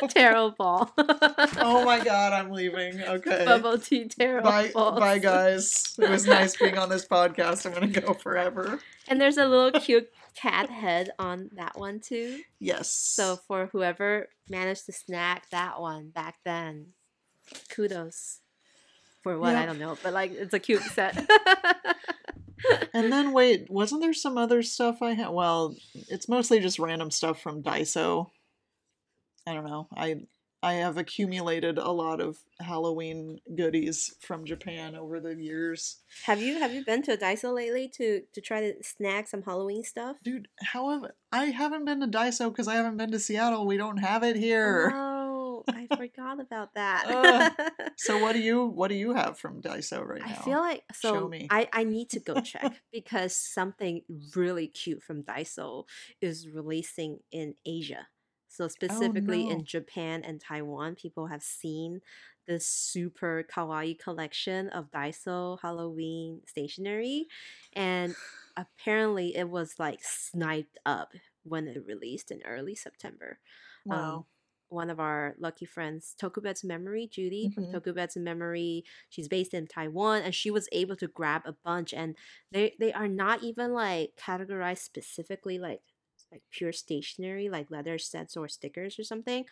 Tarot 0.09 0.51
ball. 0.51 0.91
oh 0.97 1.83
my 1.85 2.03
god, 2.03 2.33
I'm 2.33 2.51
leaving. 2.51 3.01
Okay. 3.01 3.45
Bubble 3.45 3.77
tea 3.77 4.07
terrible. 4.07 4.49
Bye, 4.49 4.71
bye, 4.73 5.19
guys. 5.19 5.95
It 5.99 6.09
was 6.09 6.25
nice 6.25 6.55
being 6.57 6.77
on 6.77 6.89
this 6.89 7.07
podcast. 7.07 7.65
I'm 7.65 7.73
gonna 7.73 7.87
go 7.87 8.13
forever. 8.13 8.79
And 9.07 9.19
there's 9.19 9.37
a 9.37 9.45
little 9.45 9.79
cute 9.79 10.09
cat 10.35 10.69
head 10.69 11.11
on 11.19 11.49
that 11.53 11.77
one 11.77 11.99
too. 11.99 12.39
Yes. 12.59 12.91
So 12.91 13.37
for 13.47 13.67
whoever 13.71 14.29
managed 14.49 14.85
to 14.87 14.91
snag 14.91 15.41
that 15.51 15.79
one 15.81 16.09
back 16.09 16.35
then, 16.45 16.87
kudos. 17.69 18.39
For 19.23 19.37
what 19.37 19.55
I 19.55 19.67
don't 19.67 19.77
know, 19.77 19.97
but 20.01 20.13
like 20.13 20.31
it's 20.31 20.53
a 20.53 20.59
cute 20.59 20.81
set. 20.81 21.29
And 22.93 23.11
then 23.11 23.31
wait, 23.31 23.69
wasn't 23.69 24.01
there 24.01 24.13
some 24.13 24.37
other 24.37 24.61
stuff 24.61 25.01
I 25.01 25.13
had? 25.13 25.29
Well, 25.29 25.75
it's 26.09 26.29
mostly 26.29 26.59
just 26.59 26.79
random 26.79 27.11
stuff 27.11 27.41
from 27.41 27.63
Daiso. 27.63 28.29
I 29.47 29.53
don't 29.53 29.65
know. 29.65 29.87
I 29.95 30.21
I 30.63 30.73
have 30.73 30.97
accumulated 30.97 31.79
a 31.79 31.89
lot 31.89 32.21
of 32.21 32.37
Halloween 32.59 33.39
goodies 33.55 34.13
from 34.19 34.45
Japan 34.45 34.95
over 34.95 35.19
the 35.19 35.35
years. 35.35 35.97
have 36.25 36.39
you 36.39 36.59
have 36.59 36.73
you 36.73 36.85
been 36.85 37.01
to 37.03 37.13
a 37.13 37.17
Daiso 37.17 37.53
lately 37.53 37.87
to 37.95 38.21
to 38.33 38.41
try 38.41 38.61
to 38.61 38.83
snag 38.83 39.27
some 39.27 39.41
Halloween 39.41 39.83
stuff? 39.83 40.17
Dude, 40.23 40.47
however, 40.61 41.15
I 41.31 41.45
haven't 41.45 41.85
been 41.85 42.01
to 42.01 42.07
Daiso 42.07 42.49
because 42.49 42.67
I 42.67 42.75
haven't 42.75 42.97
been 42.97 43.11
to 43.11 43.19
Seattle. 43.19 43.65
We 43.65 43.77
don't 43.77 43.97
have 43.97 44.23
it 44.23 44.35
here. 44.35 44.91
Oh, 44.93 45.63
I 45.67 45.87
forgot 45.95 46.39
about 46.39 46.75
that. 46.75 47.05
Ugh. 47.07 47.87
So 47.97 48.19
what 48.19 48.33
do 48.33 48.39
you 48.39 48.65
what 48.65 48.89
do 48.89 48.95
you 48.95 49.13
have 49.13 49.39
from 49.39 49.61
Daiso 49.61 50.05
right 50.05 50.21
now? 50.21 50.27
I 50.27 50.33
feel 50.33 50.59
like 50.59 50.83
Show 50.93 51.21
so 51.21 51.27
me. 51.27 51.47
I, 51.49 51.67
I 51.73 51.83
need 51.83 52.09
to 52.11 52.19
go 52.19 52.39
check 52.39 52.81
because 52.91 53.35
something 53.35 54.01
really 54.35 54.67
cute 54.67 55.01
from 55.01 55.23
Daiso 55.23 55.85
is 56.21 56.47
releasing 56.47 57.19
in 57.31 57.55
Asia. 57.65 58.07
So 58.51 58.67
specifically 58.67 59.41
Oh, 59.41 59.53
no. 59.53 59.61
in 59.61 59.65
Japan 59.65 60.23
and 60.23 60.39
Taiwan, 60.41 60.95
people 60.95 61.27
have 61.27 61.43
seen 61.43 62.01
this 62.47 62.67
super 62.67 63.43
kawaii 63.49 63.97
collection 63.97 64.69
of 64.69 64.91
Daiso 64.91 65.59
Halloween 65.61 66.41
stationery 66.47 67.27
and 67.73 68.15
apparently 68.57 69.35
it 69.35 69.49
was 69.49 69.79
like 69.79 70.03
sniped 70.03 70.77
up 70.85 71.13
when 71.43 71.67
it 71.67 71.85
released 71.85 72.31
in 72.31 72.41
early 72.43 72.75
September 72.75 73.39
um, 73.89 74.19
wow. 74.19 74.25
one 74.69 74.89
of 74.89 74.99
our 75.01 75.35
lucky 75.37 75.65
friends, 75.65 76.15
Tokubetsu 76.21 76.63
Memory, 76.65 77.07
Judy 77.07 77.49
Mhm. 77.49 77.53
from 77.53 77.67
Tokubetsu 77.67 78.17
Memory. 78.21 78.85
She's 79.09 79.27
based 79.27 79.53
in 79.53 79.67
Taiwan, 79.67 80.21
and 80.21 80.33
she 80.33 80.49
was 80.49 80.69
able 80.71 80.95
to 80.97 81.07
grab 81.07 81.41
a 81.45 81.51
bunch, 81.53 81.93
and 81.93 82.15
they 82.51 82.75
they 82.79 82.93
are 82.93 83.07
not 83.09 83.43
even 83.43 83.73
like 83.73 84.15
categorized 84.17 84.79
specifically 84.79 85.59
like 85.59 85.81
like 86.31 86.43
pure 86.51 86.71
stationery, 86.71 87.49
like 87.49 87.69
leather 87.69 87.97
sets 87.97 88.37
or 88.37 88.47
stickers 88.47 88.97
or 88.97 89.03
something. 89.03 89.45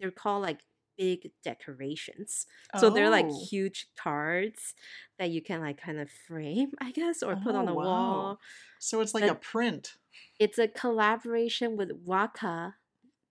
They're 0.00 0.10
called 0.10 0.42
like 0.42 0.60
big 0.96 1.30
decorations. 1.42 2.46
Oh. 2.72 2.80
So 2.80 2.90
they're 2.90 3.10
like 3.10 3.26
Oh. 3.28 3.46
huge 3.50 3.88
cards 3.96 4.74
that 5.18 5.30
you 5.30 5.42
can 5.42 5.60
like 5.60 5.80
kind 5.80 5.98
of 5.98 6.10
frame, 6.10 6.72
I 6.80 6.90
guess, 6.90 7.22
or 7.22 7.36
put 7.36 7.54
on 7.54 7.68
Oh, 7.68 7.72
a 7.72 7.74
wow. 7.74 7.84
wall. 7.84 8.38
So 8.78 9.00
it's 9.00 9.14
like 9.14 9.22
but- 9.22 9.30
a 9.30 9.34
print. 9.36 9.94
It's 10.38 10.58
a 10.58 10.68
collaboration 10.68 11.76
with 11.76 11.90
Waka, 12.04 12.74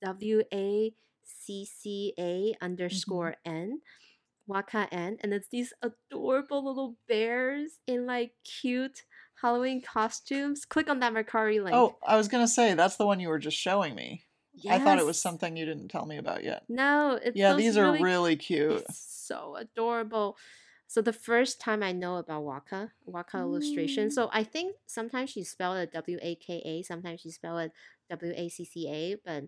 W 0.02 0.44
A 0.54 0.94
C 1.24 1.66
C 1.66 2.14
A 2.18 2.22
mm-hmm. 2.52 2.64
underscore 2.66 3.36
N, 3.46 3.80
Waka 4.48 4.88
N, 4.92 5.18
and 5.22 5.34
it's 5.34 5.48
these 5.50 5.74
adorable 5.82 6.66
little 6.66 6.98
bears 7.08 7.80
in 7.88 8.06
like 8.06 8.32
cute 8.44 9.04
Halloween 9.44 9.82
costumes. 9.82 10.66
Click 10.66 10.90
on 10.90 11.02
that 11.02 11.14
Mercari 11.14 11.64
link. 11.64 11.76
Oh, 11.76 11.98
I 12.08 12.18
was 12.18 12.28
gonna 12.28 12.48
say 12.48 12.74
that's 12.74 12.96
the 12.96 13.06
one 13.06 13.20
you 13.20 13.28
were 13.28 13.38
just 13.38 13.58
showing 13.58 13.94
me. 13.94 14.24
I 14.70 14.80
thought 14.80 15.00
it 15.00 15.06
was 15.06 15.22
something 15.22 15.58
you 15.58 15.66
didn't 15.66 15.90
tell 15.90 16.06
me 16.06 16.18
about 16.18 16.44
yet. 16.44 16.64
No, 16.70 17.20
it's 17.22 17.36
yeah, 17.36 17.54
these 17.54 17.78
are 17.78 17.92
really 17.92 18.04
really 18.04 18.36
cute. 18.36 18.84
So 18.92 19.56
adorable. 19.56 20.38
So 20.88 21.02
the 21.02 21.12
first 21.12 21.60
time 21.60 21.82
I 21.82 21.92
know 21.92 22.18
about 22.18 22.44
Waka, 22.44 22.92
Waka 23.06 23.40
illustration. 23.40 24.10
Mm. 24.10 24.12
So 24.12 24.30
I 24.32 24.44
think 24.44 24.76
sometimes 24.86 25.32
she 25.32 25.44
spelled 25.44 25.78
it 25.78 25.92
W 25.92 26.20
A 26.22 26.36
K 26.36 26.62
A, 26.64 26.84
sometimes 26.84 27.22
she 27.22 27.32
spelled 27.32 27.62
it 27.62 27.72
W 28.10 28.34
A 28.36 28.48
C 28.50 28.64
C 28.64 28.88
A, 28.88 29.16
but 29.26 29.46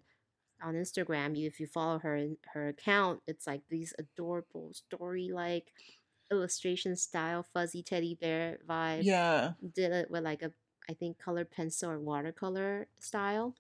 on 0.64 0.74
Instagram, 0.74 1.38
you 1.38 1.48
if 1.48 1.60
you 1.60 1.68
follow 1.68 2.00
her 2.00 2.16
in 2.16 2.38
her 2.54 2.68
account, 2.70 3.22
it's 3.28 3.46
like 3.46 3.62
these 3.70 3.94
adorable 4.00 4.74
story 4.74 5.30
like 5.32 5.72
illustration 6.32 6.96
style 6.96 7.44
fuzzy 7.44 7.84
teddy 7.84 8.16
bear 8.16 8.60
vibe. 8.68 9.08
Yeah, 9.08 9.54
Did 9.74 9.92
it 9.92 10.12
with 10.12 10.24
like 10.24 10.42
a 10.44 10.54
I 10.90 10.94
think 10.94 11.18
colored 11.20 11.52
pencil 11.52 11.92
or 11.92 12.00
watercolor 12.00 12.88
style. 13.00 13.58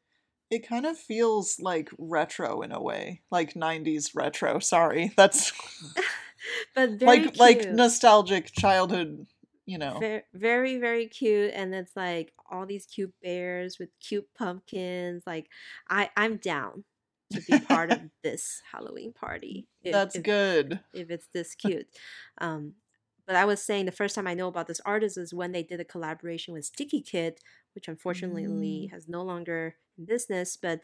it 0.49 0.67
kind 0.67 0.85
of 0.85 0.97
feels 0.97 1.59
like 1.59 1.89
retro 1.97 2.61
in 2.61 2.71
a 2.71 2.81
way, 2.81 3.21
like 3.31 3.55
'90s 3.55 4.13
retro. 4.15 4.59
Sorry, 4.59 5.11
that's 5.17 5.51
But 6.75 6.99
very 6.99 7.27
like 7.27 7.37
like 7.37 7.69
nostalgic 7.71 8.51
childhood. 8.51 9.27
You 9.65 9.77
know, 9.79 10.07
Very, 10.09 10.23
very, 10.33 10.77
very 10.77 11.07
cute, 11.07 11.51
and 11.53 11.73
it's 11.75 11.95
like 11.95 12.33
all 12.49 12.65
these 12.65 12.85
cute 12.85 13.13
bears 13.21 13.77
with 13.79 13.89
cute 13.99 14.27
pumpkins. 14.35 15.23
Like, 15.27 15.49
I, 15.89 16.09
I'm 16.17 16.37
down 16.37 16.83
to 17.31 17.41
be 17.49 17.59
part 17.59 17.91
of 17.91 17.99
this 18.23 18.61
Halloween 18.71 19.13
party. 19.13 19.67
if- 19.83 19.93
that's 19.93 20.15
if, 20.15 20.23
good. 20.23 20.79
if 20.93 21.09
it's 21.09 21.27
this 21.33 21.55
cute. 21.55 21.87
Um, 22.39 22.73
but 23.27 23.35
I 23.35 23.45
was 23.45 23.61
saying 23.61 23.85
the 23.85 23.91
first 23.91 24.13
time 24.13 24.27
I 24.27 24.35
know 24.35 24.47
about 24.47 24.67
this 24.67 24.81
artist 24.85 25.17
is 25.17 25.33
when 25.33 25.51
they 25.51 25.63
did 25.63 25.79
a 25.79 25.83
collaboration 25.85 26.53
with 26.53 26.65
Sticky 26.65 27.01
Kid, 27.01 27.39
which 27.73 27.87
unfortunately 27.87 28.43
Mm. 28.45 28.91
has 28.91 29.07
no 29.07 29.23
longer 29.23 29.75
in 29.97 30.05
business. 30.05 30.55
But 30.57 30.81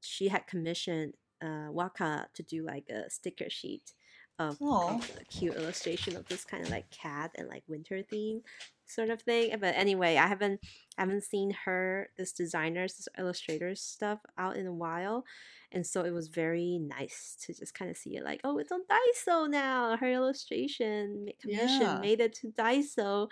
she 0.00 0.28
had 0.28 0.46
commissioned 0.48 1.14
uh, 1.42 1.68
Waka 1.70 2.26
to 2.34 2.42
do 2.42 2.64
like 2.64 2.88
a 2.88 3.08
sticker 3.10 3.48
sheet 3.48 3.92
of, 4.38 4.58
Aw. 4.60 5.00
a 5.20 5.24
cute 5.24 5.54
illustration 5.56 6.16
of 6.16 6.26
this 6.28 6.44
kind 6.44 6.62
of 6.64 6.70
like 6.70 6.90
cat 6.90 7.30
and 7.36 7.48
like 7.48 7.62
winter 7.68 8.02
theme 8.02 8.42
sort 8.86 9.10
of 9.10 9.22
thing. 9.22 9.56
But 9.60 9.74
anyway, 9.76 10.16
I 10.16 10.26
haven't 10.26 10.60
haven't 10.98 11.24
seen 11.24 11.50
her 11.64 12.08
this 12.16 12.32
designer's 12.32 12.94
this 12.94 13.08
illustrator's 13.18 13.80
stuff 13.82 14.20
out 14.38 14.56
in 14.56 14.66
a 14.66 14.72
while 14.72 15.24
and 15.72 15.84
so 15.86 16.04
it 16.04 16.10
was 16.12 16.28
very 16.28 16.78
nice 16.78 17.36
to 17.40 17.52
just 17.52 17.74
kind 17.74 17.90
of 17.90 17.96
see 17.96 18.16
it 18.16 18.24
like 18.24 18.40
oh 18.44 18.56
it's 18.58 18.72
on 18.72 18.80
daiso 18.90 19.50
now 19.50 19.96
her 19.96 20.10
illustration 20.10 21.26
commission 21.40 21.80
Yeah. 21.80 21.98
made 22.00 22.20
it 22.20 22.32
to 22.36 22.48
daiso 22.52 23.28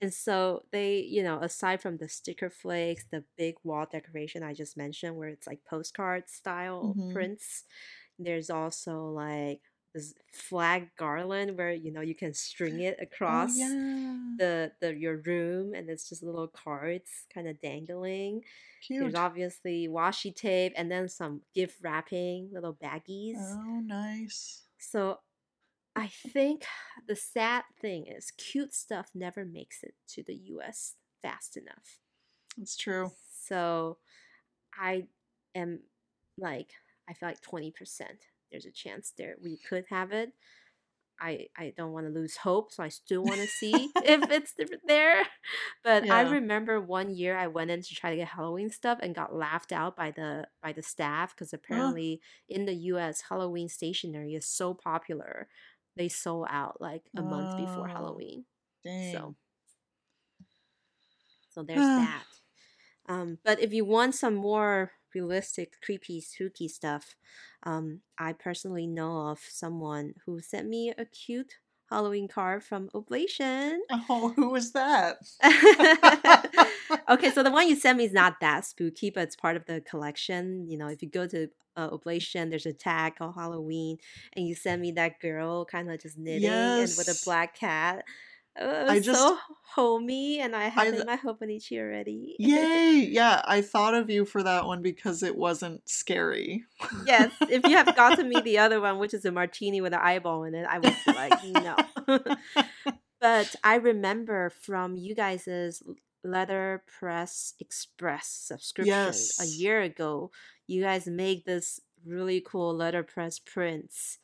and 0.00 0.12
so 0.12 0.64
they 0.72 0.98
you 1.00 1.22
know 1.22 1.38
aside 1.40 1.80
from 1.80 1.98
the 1.98 2.08
sticker 2.08 2.50
flakes 2.50 3.04
the 3.10 3.24
big 3.36 3.54
wall 3.64 3.86
decoration 3.90 4.42
i 4.42 4.54
just 4.54 4.76
mentioned 4.76 5.16
where 5.16 5.28
it's 5.28 5.46
like 5.46 5.60
postcard 5.68 6.28
style 6.28 6.94
Mhm. 6.96 7.12
prints 7.12 7.64
there's 8.18 8.50
also 8.50 9.06
like 9.08 9.60
this 9.94 10.14
flag 10.32 10.88
garland 10.98 11.56
where 11.56 11.72
you 11.72 11.92
know 11.92 12.00
you 12.00 12.14
can 12.14 12.34
string 12.34 12.80
it 12.80 12.96
oh, 12.98 13.04
across 13.04 13.52
oh, 13.54 13.58
yeah. 13.58 14.18
the 14.38 14.72
the 14.80 14.94
your 14.94 15.18
room 15.18 15.72
and 15.72 15.88
it's 15.88 16.08
just 16.08 16.22
little 16.22 16.48
cards 16.48 17.10
kind 17.32 17.46
of 17.46 17.60
dangling 17.60 18.42
Cute. 18.86 19.00
there's 19.00 19.14
obviously 19.14 19.88
washi 19.88 20.34
tape 20.34 20.74
and 20.76 20.90
then 20.90 21.08
some 21.08 21.40
gift 21.54 21.78
wrapping, 21.82 22.50
little 22.52 22.74
baggies. 22.74 23.36
Oh, 23.38 23.80
nice. 23.82 24.62
So 24.78 25.20
I 25.96 26.08
think 26.08 26.66
the 27.06 27.16
sad 27.16 27.64
thing 27.80 28.06
is 28.06 28.30
cute 28.32 28.74
stuff 28.74 29.10
never 29.14 29.44
makes 29.44 29.82
it 29.82 29.94
to 30.08 30.22
the 30.22 30.34
US 30.34 30.96
fast 31.22 31.56
enough. 31.56 32.00
It's 32.60 32.76
true. 32.76 33.12
So 33.46 33.98
I 34.78 35.06
am 35.54 35.80
like 36.36 36.72
I 37.08 37.14
feel 37.14 37.28
like 37.28 37.40
20% 37.40 37.72
there's 38.54 38.66
a 38.66 38.72
chance 38.72 39.12
there 39.18 39.36
we 39.42 39.58
could 39.58 39.86
have 39.90 40.12
it. 40.12 40.32
I 41.20 41.48
I 41.56 41.72
don't 41.76 41.92
want 41.92 42.06
to 42.06 42.12
lose 42.12 42.36
hope, 42.38 42.72
so 42.72 42.82
I 42.82 42.88
still 42.88 43.22
want 43.24 43.40
to 43.40 43.46
see 43.46 43.94
if 44.00 44.30
it's 44.30 44.54
there. 44.86 45.24
But 45.84 46.06
I 46.10 46.22
remember 46.22 46.80
one 46.80 47.14
year 47.14 47.36
I 47.36 47.46
went 47.48 47.70
in 47.70 47.82
to 47.82 47.94
try 47.94 48.10
to 48.10 48.16
get 48.16 48.28
Halloween 48.28 48.70
stuff 48.70 48.98
and 49.02 49.14
got 49.14 49.34
laughed 49.34 49.72
out 49.72 49.96
by 49.96 50.10
the 50.10 50.48
by 50.62 50.72
the 50.72 50.82
staff 50.82 51.34
because 51.34 51.52
apparently 51.54 52.20
in 52.48 52.66
the 52.66 52.74
U.S. 52.74 53.22
Halloween 53.28 53.68
stationery 53.68 54.34
is 54.34 54.46
so 54.46 54.74
popular, 54.74 55.48
they 55.96 56.08
sold 56.08 56.48
out 56.50 56.80
like 56.80 57.10
a 57.16 57.22
month 57.22 57.56
before 57.56 57.88
Oh, 57.88 57.88
Halloween. 57.88 58.46
dang. 58.84 59.24
So 59.24 59.36
so 61.48 61.62
there's 61.62 61.90
that. 61.96 62.24
Um, 63.08 63.38
but 63.44 63.60
if 63.60 63.72
you 63.72 63.84
want 63.84 64.14
some 64.14 64.34
more 64.34 64.92
realistic, 65.14 65.80
creepy, 65.82 66.20
spooky 66.20 66.68
stuff, 66.68 67.16
um, 67.62 68.00
I 68.18 68.32
personally 68.32 68.86
know 68.86 69.28
of 69.28 69.40
someone 69.40 70.14
who 70.26 70.40
sent 70.40 70.68
me 70.68 70.92
a 70.96 71.04
cute 71.04 71.54
Halloween 71.90 72.28
card 72.28 72.62
from 72.64 72.90
Oblation. 72.94 73.82
Oh, 74.08 74.32
who 74.34 74.48
was 74.50 74.72
that? 74.72 75.18
okay, 77.08 77.30
so 77.30 77.42
the 77.42 77.50
one 77.50 77.68
you 77.68 77.76
sent 77.76 77.98
me 77.98 78.04
is 78.04 78.12
not 78.12 78.40
that 78.40 78.64
spooky, 78.64 79.10
but 79.10 79.24
it's 79.24 79.36
part 79.36 79.56
of 79.56 79.66
the 79.66 79.80
collection. 79.80 80.68
You 80.68 80.78
know, 80.78 80.88
if 80.88 81.02
you 81.02 81.08
go 81.08 81.26
to 81.26 81.48
uh, 81.76 81.88
Oblation, 81.92 82.50
there's 82.50 82.66
a 82.66 82.72
tag 82.72 83.16
called 83.16 83.34
Halloween, 83.34 83.98
and 84.34 84.46
you 84.46 84.54
send 84.54 84.80
me 84.80 84.92
that 84.92 85.20
girl 85.20 85.64
kind 85.64 85.90
of 85.90 86.00
just 86.00 86.18
knitting 86.18 86.78
and 86.78 86.96
with 86.96 87.08
a 87.08 87.18
black 87.24 87.54
cat. 87.54 88.04
Uh, 88.60 88.86
it 88.86 88.90
I 88.90 89.00
just- 89.00 89.18
so 89.20 89.36
homey, 89.74 90.38
and 90.40 90.54
I 90.54 90.68
had 90.68 90.94
I- 90.94 90.96
in 90.98 91.06
my 91.06 91.16
Hobonichi 91.16 91.78
already. 91.78 92.36
Yay! 92.38 93.08
Yeah, 93.10 93.42
I 93.44 93.60
thought 93.60 93.94
of 93.94 94.08
you 94.10 94.24
for 94.24 94.42
that 94.42 94.66
one 94.66 94.82
because 94.82 95.22
it 95.22 95.36
wasn't 95.36 95.88
scary. 95.88 96.64
yes, 97.06 97.32
if 97.42 97.64
you 97.64 97.76
have 97.76 97.94
gotten 97.96 98.28
me 98.28 98.40
the 98.44 98.58
other 98.58 98.80
one, 98.80 98.98
which 98.98 99.14
is 99.14 99.24
a 99.24 99.32
martini 99.32 99.80
with 99.80 99.92
an 99.92 100.00
eyeball 100.02 100.44
in 100.44 100.54
it, 100.54 100.66
I 100.68 100.78
would 100.78 100.96
be 101.04 101.12
like, 101.12 101.44
no. 101.44 101.76
but 103.20 103.56
I 103.64 103.76
remember 103.76 104.50
from 104.50 104.96
you 104.96 105.14
guys' 105.14 105.82
Letter 106.22 106.82
Press 106.98 107.54
Express 107.60 108.26
subscription 108.28 109.12
a 109.40 109.46
year 109.46 109.82
ago, 109.82 110.30
you 110.66 110.82
guys 110.82 111.06
make 111.06 111.44
this 111.44 111.80
really 112.06 112.40
cool 112.40 112.74
letterpress 112.74 113.38
prints. 113.38 114.18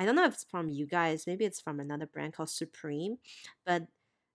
I 0.00 0.04
don't 0.06 0.16
know 0.16 0.24
if 0.24 0.32
it's 0.34 0.44
from 0.50 0.70
you 0.70 0.86
guys, 0.86 1.26
maybe 1.26 1.44
it's 1.44 1.60
from 1.60 1.78
another 1.78 2.06
brand 2.06 2.32
called 2.32 2.48
Supreme, 2.48 3.18
but 3.66 3.86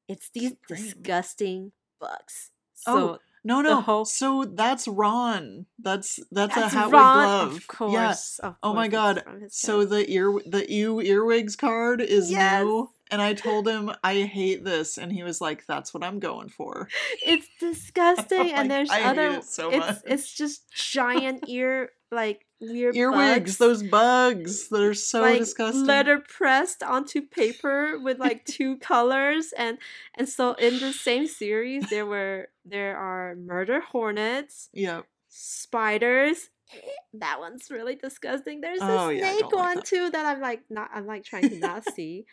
it's 0.07 0.29
these 0.29 0.51
Supreme. 0.51 0.79
disgusting 0.83 1.71
bugs. 1.99 2.51
Oh, 2.85 3.17
No, 3.43 3.61
no. 3.61 3.81
whole- 3.81 4.05
So 4.05 4.45
that's 4.45 4.87
Ron. 4.87 5.65
That's 5.79 6.19
that's, 6.31 6.53
that's 6.55 6.73
a 6.73 6.77
Hatwig 6.77 6.91
Ron, 6.91 7.25
glove. 7.25 7.55
of 7.55 7.67
course. 7.67 8.39
Yeah. 8.43 8.47
of 8.49 8.55
Oh 8.61 8.73
my 8.73 8.87
god. 8.87 9.23
So 9.49 9.85
the 9.85 10.07
ear 10.11 10.31
the 10.45 10.71
ew 10.71 10.99
earwigs 11.01 11.55
card 11.55 11.99
is 12.01 12.29
Yes. 12.31 12.63
new. 12.63 12.89
And 13.11 13.21
I 13.21 13.33
told 13.35 13.67
him 13.67 13.91
I 14.03 14.21
hate 14.23 14.63
this, 14.65 14.97
and 14.97 15.11
he 15.13 15.21
was 15.21 15.39
like, 15.39 15.65
"That's 15.67 15.93
what 15.93 16.03
I'm 16.03 16.19
going 16.19 16.49
for." 16.49 16.87
it's 17.25 17.47
disgusting, 17.59 18.51
and 18.51 18.67
Like, 18.67 18.69
there's 18.69 18.89
I 18.89 18.95
hate 19.01 19.05
other. 19.05 19.29
it 19.37 19.43
so 19.45 19.69
it's 19.69 19.85
much. 19.87 19.97
it's 20.05 20.31
just 20.33 20.71
giant 20.73 21.47
ear 21.47 21.91
like 22.11 22.44
weird 22.61 22.95
Earwigs, 22.95 23.57
bugs, 23.57 23.57
those 23.57 23.83
bugs 23.83 24.69
that 24.69 24.81
are 24.81 24.93
so 24.93 25.21
like 25.21 25.39
disgusting. 25.39 25.85
letter 25.85 26.19
pressed 26.19 26.81
onto 26.83 27.21
paper 27.21 27.99
with 27.99 28.19
like 28.19 28.45
two 28.57 28.77
colors, 28.77 29.53
and 29.57 29.77
and 30.15 30.27
so 30.29 30.53
in 30.53 30.79
the 30.79 30.93
same 30.93 31.27
series 31.27 31.89
there 31.89 32.05
were 32.05 32.49
there 32.65 32.97
are 32.97 33.35
murder 33.35 33.81
hornets, 33.81 34.69
yeah. 34.73 35.01
spiders. 35.29 36.49
Eh, 36.73 36.77
that 37.13 37.39
one's 37.39 37.69
really 37.69 37.95
disgusting. 37.95 38.61
There's 38.61 38.81
a 38.81 38.85
Oh, 38.85 39.09
yeah, 39.09 39.29
snake 39.31 39.41
don't 39.41 39.53
like 39.53 39.65
one 39.65 39.75
that. 39.75 39.85
too 39.85 40.09
that 40.09 40.25
I'm 40.25 40.41
like 40.41 40.61
not. 40.69 40.89
I'm 40.93 41.05
like 41.05 41.23
trying 41.23 41.49
to 41.49 41.59
not 41.59 41.83
see. 41.95 42.25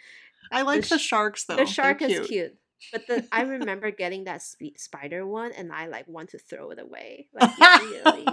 I 0.50 0.62
like 0.62 0.86
the, 0.88 0.98
sh- 0.98 1.02
sharks 1.02 1.44
though. 1.44 1.54
the 1.54 1.58
They're 1.58 1.66
shark 1.66 2.02
is 2.02 2.08
cute. 2.12 2.28
cute. 2.28 2.56
But 2.90 3.06
the 3.06 3.26
I 3.32 3.42
remember 3.42 3.90
getting 3.90 4.24
that 4.24 4.42
spe- 4.42 4.76
spider 4.76 5.26
one, 5.26 5.52
and 5.52 5.72
I 5.72 5.86
like 5.86 6.08
want 6.08 6.30
to 6.30 6.38
throw 6.38 6.70
it 6.70 6.78
away 6.78 7.28
like. 7.34 7.50
Dang. 7.58 8.26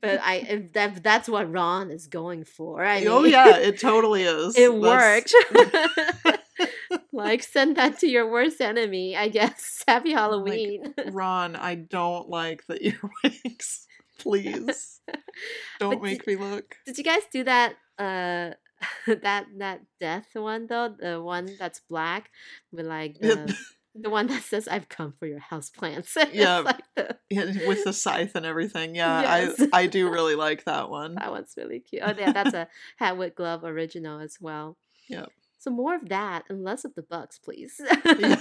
but 0.00 0.20
I 0.22 0.44
if 0.48 0.72
that 0.74 1.02
that's 1.02 1.28
what 1.28 1.50
Ron 1.50 1.90
is 1.90 2.06
going 2.06 2.44
for. 2.44 2.84
I 2.84 3.00
mean, 3.00 3.08
oh 3.08 3.24
yeah, 3.24 3.56
it 3.56 3.78
totally 3.80 4.22
is. 4.22 4.56
it 4.56 4.74
worked. 4.74 5.34
like 7.12 7.42
send 7.42 7.76
that 7.76 7.98
to 8.00 8.06
your 8.08 8.30
worst 8.30 8.60
enemy, 8.60 9.16
I 9.16 9.28
guess. 9.28 9.84
Happy 9.86 10.12
Halloween. 10.12 10.94
Ron, 11.10 11.56
I 11.56 11.74
don't 11.74 12.28
like 12.28 12.66
the 12.66 12.78
earwigs. 13.24 13.86
Please. 14.18 15.00
Don't 15.80 15.94
But 15.96 16.02
make 16.02 16.24
did- 16.24 16.38
me 16.38 16.44
look. 16.44 16.76
Did 16.86 16.98
you 16.98 17.04
guys 17.04 17.22
do 17.32 17.44
that? 17.44 17.74
Uh, 17.98 18.54
that 19.06 19.46
that 19.58 19.80
death 20.00 20.28
one 20.34 20.66
though, 20.66 20.94
the 20.98 21.20
one 21.22 21.48
that's 21.58 21.80
black 21.88 22.30
with 22.72 22.86
like 22.86 23.16
Yeah. 23.20 23.34
the, 23.46 23.56
the 23.94 24.10
one 24.10 24.26
that 24.26 24.42
says 24.42 24.66
"I've 24.68 24.88
come 24.88 25.14
for 25.18 25.26
your 25.26 25.38
house 25.38 25.70
plants." 25.70 26.16
Yeah. 26.32 26.58
like 26.58 26.82
the, 26.96 27.16
Yeah, 27.30 27.44
with 27.66 27.84
the 27.84 27.92
scythe 27.92 28.34
and 28.34 28.44
everything. 28.44 28.94
Yeah, 28.96 29.22
Yes. 29.22 29.60
I 29.72 29.82
I 29.82 29.86
do 29.86 30.10
really 30.10 30.34
like 30.34 30.64
that 30.64 30.90
one. 30.90 31.14
that 31.14 31.30
one's 31.30 31.54
really 31.56 31.80
cute. 31.80 32.02
Oh 32.04 32.12
yeah, 32.18 32.32
that's 32.32 32.54
a 32.54 32.68
Hatwood 33.00 33.34
Glove 33.34 33.64
original 33.64 34.20
as 34.20 34.38
well. 34.40 34.76
Yep. 35.08 35.30
So 35.58 35.70
more 35.70 35.94
of 35.94 36.08
that 36.10 36.44
and 36.50 36.62
less 36.62 36.84
of 36.84 36.94
the 36.94 37.02
bugs, 37.02 37.38
please. 37.42 37.80
Yeah. 38.18 38.40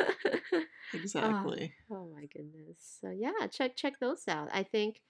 Ah, 0.00 0.96
exactly. 0.98 1.72
Oh 1.90 2.08
my 2.14 2.26
goodness. 2.26 2.98
So 3.00 3.10
yeah, 3.10 3.46
check 3.50 3.76
check 3.76 3.94
those 4.00 4.24
out. 4.28 4.48
I 4.52 4.62
think 4.62 5.02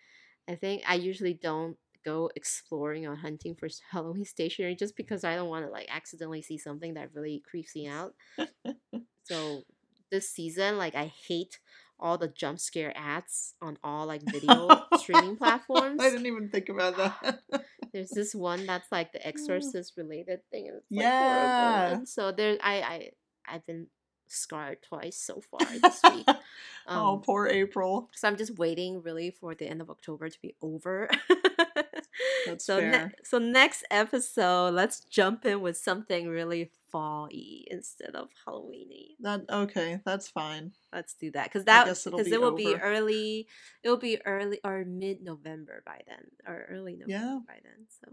I 0.49 0.55
think 0.55 0.83
I 0.87 0.95
usually 0.95 1.35
don't 1.35 1.77
go 2.05 2.31
exploring 2.37 3.07
or 3.07 3.17
hunting 3.17 3.55
for 3.55 3.69
Halloween 3.91 4.25
stationery 4.25 4.75
just 4.75 4.97
because 4.97 5.25
I 5.25 5.35
don't 5.35 5.49
want 5.49 5.67
to 5.67 5.71
like 5.71 5.89
accidentally 5.91 6.43
see 6.43 6.59
something 6.59 6.95
that 6.95 7.15
really 7.15 7.43
creeps 7.49 7.75
me 7.75 7.89
out. 7.89 8.15
so 9.25 9.63
this 10.11 10.31
season, 10.31 10.79
like 10.79 10.95
I 10.95 11.13
hate 11.29 11.59
all 11.99 12.17
the 12.17 12.29
jump 12.29 12.59
scare 12.59 12.93
ads 12.97 13.55
on 13.61 13.77
all 13.85 14.07
like 14.07 14.23
video 14.23 14.69
streaming 14.97 15.37
platforms. 15.39 16.01
I 16.03 16.11
didn't 16.11 16.27
even 16.27 16.49
think 16.49 16.69
about 16.69 16.95
ah, 16.99 17.19
that. 17.23 17.65
There's 17.93 18.11
this 18.11 18.35
one 18.35 18.67
that's 18.67 18.91
like 18.91 19.13
the 19.13 19.19
mm. 19.19 19.27
exorcist 19.27 19.95
related 19.97 20.41
thing 20.51 20.69
and 20.69 20.77
it's 20.79 20.91
like 20.91 21.03
Yeah. 21.03 21.79
horrible. 21.79 21.97
And 21.99 22.09
so 22.09 22.33
there 22.33 22.57
I 22.63 22.81
I 22.81 23.11
I've 23.47 23.67
been 23.67 23.89
scarred 24.31 24.79
twice 24.83 25.17
so 25.19 25.41
far 25.41 25.67
this 25.79 26.01
week. 26.05 26.27
oh, 26.87 27.15
Um, 27.15 27.21
poor 27.23 27.47
April. 27.47 28.09
so 28.15 28.29
I'm 28.29 28.37
just 28.37 28.59
waiting 28.59 29.03
really 29.03 29.31
for 29.31 29.55
the 29.55 29.67
end 29.67 29.81
of 29.81 29.91
October 29.91 30.29
to 30.29 30.41
be 30.41 30.55
over. 30.63 31.09
That's 32.47 32.65
so 32.65 32.81
ne- 32.81 32.91
fair. 32.91 33.13
so 33.25 33.39
next 33.39 33.85
episode, 33.91 34.75
let's 34.75 35.01
jump 35.01 35.45
in 35.45 35.61
with 35.61 35.77
something 35.77 36.29
really 36.29 36.71
fall-y 36.91 37.65
instead 37.69 38.15
of 38.17 38.29
Halloweeny. 38.47 39.15
That 39.21 39.43
okay, 39.49 40.01
that's 40.05 40.29
fine. 40.29 40.73
Let's 40.93 41.15
do 41.15 41.31
that 41.33 41.45
because 41.45 41.65
that 41.67 41.85
because 41.85 42.27
be 42.27 42.33
it 42.33 42.41
will 42.41 42.53
be 42.57 42.75
early. 42.75 43.47
It 43.83 43.89
will 43.89 43.97
be 43.99 44.19
early 44.27 44.59
or 44.65 44.85
mid-November 44.85 45.83
by 45.87 46.01
then, 46.07 46.25
or 46.47 46.67
early 46.71 46.97
November 46.97 47.13
Yeah. 47.27 47.39
by 47.47 47.59
then. 47.63 47.87
So 48.03 48.13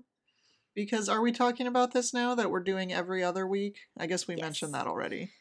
Because 0.75 1.09
are 1.09 1.21
we 1.21 1.31
talking 1.31 1.65
about 1.67 1.93
this 1.93 2.13
now 2.13 2.35
that 2.35 2.51
we're 2.51 2.63
doing 2.63 2.93
every 2.93 3.23
other 3.23 3.47
week? 3.47 3.77
I 3.97 4.05
guess 4.07 4.27
we 4.27 4.35
mentioned 4.35 4.73
that 4.73 4.87
already. 4.87 5.31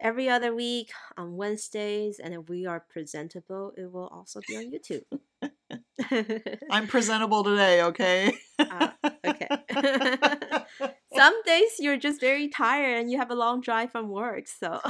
Every 0.00 0.28
other 0.28 0.54
week 0.54 0.90
on 1.16 1.36
Wednesdays, 1.36 2.18
and 2.18 2.34
if 2.34 2.48
we 2.48 2.66
are 2.66 2.80
presentable, 2.88 3.72
it 3.76 3.92
will 3.92 4.08
also 4.08 4.40
be 4.48 4.56
on 4.56 4.72
YouTube. 4.72 5.04
I'm 6.70 6.86
presentable 6.88 7.44
today, 7.44 7.82
okay? 7.82 8.32
Ah, 8.58 8.94
okay. 9.24 9.46
Some 11.16 11.34
days 11.44 11.72
you're 11.78 11.96
just 11.98 12.20
very 12.20 12.48
tired 12.48 12.98
and 13.00 13.10
you 13.10 13.18
have 13.18 13.30
a 13.30 13.34
long 13.34 13.60
drive 13.60 13.90
from 13.90 14.08
work, 14.08 14.46
so 14.48 14.80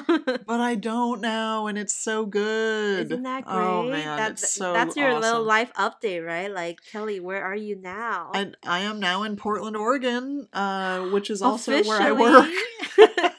but 0.46 0.60
I 0.60 0.74
don't 0.76 1.20
now, 1.20 1.66
and 1.66 1.76
it's 1.78 1.94
so 1.96 2.26
good. 2.26 3.06
isn't 3.06 3.22
that 3.22 3.44
great? 3.44 3.56
Oh 3.56 3.82
man, 3.82 4.16
That- 4.16 4.32
it's 4.32 4.52
so 4.52 4.72
that's 4.72 4.96
your 4.96 5.14
little 5.14 5.40
awesome. 5.40 5.46
life 5.46 5.72
update, 5.74 6.24
right? 6.24 6.50
Like 6.52 6.78
Kelly, 6.92 7.20
where 7.20 7.42
are 7.44 7.56
you 7.56 7.76
now? 7.76 8.30
I, 8.34 8.52
I 8.66 8.80
am 8.80 9.00
now 9.00 9.22
in 9.24 9.36
Portland, 9.36 9.76
Oregon, 9.76 10.46
uh, 10.52 11.06
which 11.06 11.30
is 11.30 11.42
also 11.42 11.82
where 11.82 12.00
I 12.00 12.12
work. 12.12 13.29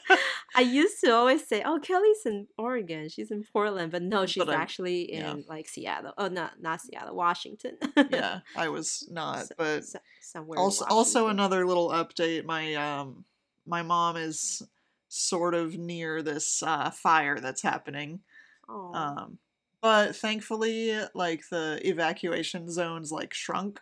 I 0.54 0.60
used 0.60 1.00
to 1.04 1.10
always 1.14 1.46
say, 1.46 1.62
"Oh, 1.64 1.78
Kelly's 1.80 2.24
in 2.26 2.46
Oregon. 2.58 3.08
She's 3.08 3.30
in 3.30 3.44
Portland," 3.52 3.92
but 3.92 4.02
no, 4.02 4.26
she's 4.26 4.44
But 4.44 4.54
actually 4.54 5.10
in 5.12 5.20
yeah. 5.20 5.34
like 5.48 5.68
Seattle. 5.68 6.12
Oh, 6.18 6.28
not 6.28 6.60
not 6.60 6.80
Seattle, 6.80 7.14
Washington. 7.16 7.76
yeah, 8.10 8.40
I 8.56 8.68
was 8.68 9.08
not, 9.10 9.46
So- 9.48 9.54
but 9.56 9.84
so- 9.84 9.98
somewhere. 10.20 10.58
also 10.58 10.84
also 10.86 11.28
another 11.28 11.66
little 11.66 11.90
update. 11.90 12.44
My 12.44 12.74
um 12.74 13.24
my 13.66 13.82
mom 13.82 14.16
is 14.16 14.62
sort 15.08 15.54
of 15.54 15.76
near 15.78 16.22
this 16.22 16.62
uh, 16.62 16.90
fire 16.90 17.38
that's 17.38 17.62
happening. 17.62 18.20
Um, 18.68 19.38
but 19.82 20.16
thankfully, 20.16 20.98
like 21.14 21.48
the 21.50 21.80
evacuation 21.84 22.70
zones 22.70 23.12
like 23.12 23.34
shrunk, 23.34 23.80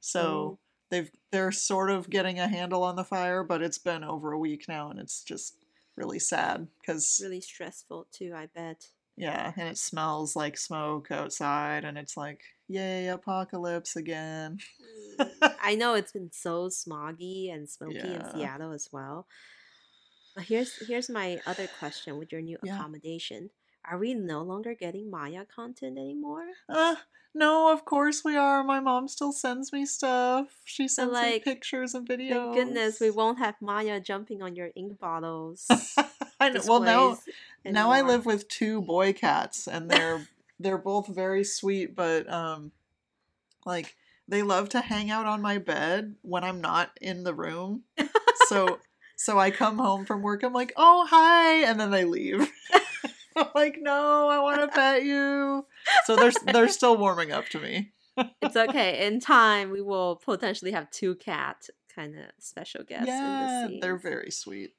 so 0.00 0.20
Oh. 0.20 0.58
they've 0.90 1.10
they're 1.32 1.52
sort 1.52 1.90
of 1.90 2.08
getting 2.08 2.38
a 2.38 2.46
handle 2.48 2.82
on 2.84 2.96
the 2.96 3.04
fire. 3.04 3.42
But 3.42 3.62
it's 3.62 3.78
been 3.78 4.04
over 4.04 4.32
a 4.32 4.38
week 4.38 4.66
now, 4.68 4.90
and 4.90 4.98
it's 5.00 5.22
just 5.24 5.56
really 5.98 6.18
sad 6.18 6.68
because 6.80 7.20
really 7.22 7.40
stressful 7.40 8.08
too. 8.12 8.32
I 8.34 8.46
bet. 8.46 8.88
Yeah, 9.16 9.52
and 9.56 9.68
it 9.68 9.78
smells 9.78 10.36
like 10.36 10.56
smoke 10.56 11.10
outside, 11.10 11.84
and 11.84 11.98
it's 11.98 12.16
like, 12.16 12.40
yay, 12.68 13.08
apocalypse 13.08 13.96
again. 13.96 14.58
Mm, 14.80 15.56
I 15.60 15.74
know 15.74 15.94
it's 15.94 16.12
been 16.12 16.30
so 16.32 16.68
smoggy 16.68 17.52
and 17.52 17.68
smoky 17.68 18.14
in 18.14 18.24
Seattle 18.24 18.72
as 18.72 18.88
well. 18.92 19.26
But 20.34 20.44
here's 20.44 20.86
here's 20.86 21.10
my 21.10 21.40
other 21.46 21.66
question 21.66 22.16
with 22.18 22.32
your 22.32 22.40
new 22.40 22.58
Yeah. 22.62 22.74
accommodation. 22.74 23.50
Are 23.90 23.98
we 23.98 24.14
no 24.14 24.42
longer 24.42 24.74
getting 24.74 25.10
Maya 25.10 25.44
content 25.44 25.96
anymore? 25.98 26.44
Uh, 26.68 26.96
no, 27.34 27.72
of 27.72 27.84
course 27.84 28.22
we 28.24 28.36
are. 28.36 28.62
My 28.62 28.80
mom 28.80 29.08
still 29.08 29.32
sends 29.32 29.72
me 29.72 29.86
stuff. 29.86 30.48
She 30.64 30.88
sends 30.88 31.12
like, 31.12 31.34
me 31.34 31.40
pictures 31.40 31.94
and 31.94 32.06
videos. 32.06 32.30
Thank 32.30 32.54
goodness 32.54 33.00
we 33.00 33.10
won't 33.10 33.38
have 33.38 33.54
Maya 33.60 34.00
jumping 34.00 34.42
on 34.42 34.56
your 34.56 34.70
ink 34.74 34.98
bottles. 34.98 35.66
I 36.40 36.50
know. 36.50 36.60
Well, 36.66 36.80
now 36.80 37.18
now 37.64 37.90
I 37.90 38.02
live 38.02 38.26
with 38.26 38.48
two 38.48 38.82
boy 38.82 39.12
cats, 39.12 39.66
and 39.66 39.90
they're 39.90 40.26
they're 40.60 40.78
both 40.78 41.06
very 41.06 41.44
sweet, 41.44 41.94
but 41.94 42.30
um, 42.30 42.72
like 43.64 43.96
they 44.26 44.42
love 44.42 44.68
to 44.70 44.80
hang 44.80 45.10
out 45.10 45.26
on 45.26 45.40
my 45.40 45.58
bed 45.58 46.14
when 46.22 46.44
I'm 46.44 46.60
not 46.60 46.90
in 47.00 47.24
the 47.24 47.34
room. 47.34 47.84
So 48.48 48.80
so 49.16 49.38
I 49.38 49.50
come 49.50 49.78
home 49.78 50.04
from 50.04 50.22
work. 50.22 50.42
I'm 50.42 50.52
like, 50.52 50.72
oh 50.76 51.06
hi, 51.08 51.64
and 51.64 51.80
then 51.80 51.90
they 51.90 52.04
leave. 52.04 52.50
I'm 53.38 53.46
like, 53.54 53.78
no, 53.80 54.28
I 54.28 54.38
want 54.40 54.60
to 54.60 54.68
pet 54.68 55.04
you. 55.04 55.66
So 56.04 56.16
they're 56.16 56.32
they're 56.52 56.68
still 56.68 56.96
warming 56.96 57.32
up 57.32 57.48
to 57.50 57.60
me. 57.60 57.92
it's 58.42 58.56
okay. 58.56 59.06
In 59.06 59.20
time, 59.20 59.70
we 59.70 59.80
will 59.80 60.16
potentially 60.16 60.72
have 60.72 60.90
two 60.90 61.14
cat 61.16 61.68
kind 61.94 62.16
of 62.16 62.24
special 62.38 62.84
guests. 62.84 63.08
yeah, 63.08 63.68
they're 63.80 63.98
very 63.98 64.30
sweet. 64.30 64.72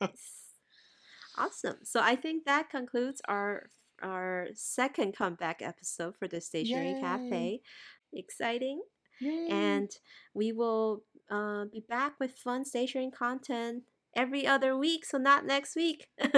nice. 0.00 0.44
Awesome. 1.36 1.78
So 1.82 2.00
I 2.00 2.16
think 2.16 2.44
that 2.44 2.70
concludes 2.70 3.20
our 3.26 3.70
our 4.02 4.48
second 4.54 5.16
comeback 5.16 5.62
episode 5.62 6.14
for 6.16 6.28
the 6.28 6.40
Stationery 6.40 6.92
Yay. 6.92 7.00
Cafe. 7.00 7.60
Exciting. 8.12 8.82
Yay. 9.20 9.48
And 9.50 9.90
we 10.34 10.52
will 10.52 11.02
uh, 11.30 11.64
be 11.72 11.80
back 11.88 12.14
with 12.20 12.32
fun 12.32 12.64
stationery 12.64 13.10
content 13.10 13.84
every 14.16 14.46
other 14.46 14.76
week. 14.76 15.04
So 15.04 15.18
not 15.18 15.46
next 15.46 15.76
week. 15.76 16.08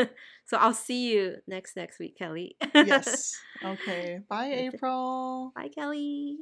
so 0.46 0.56
I'll 0.56 0.74
see 0.74 1.12
you 1.12 1.36
next 1.46 1.76
next 1.76 1.98
week, 1.98 2.16
Kelly. 2.18 2.56
yes. 2.74 3.32
Okay. 3.64 4.18
Bye, 4.28 4.52
April. 4.52 5.52
Bye, 5.56 5.70
Kelly. 5.74 6.36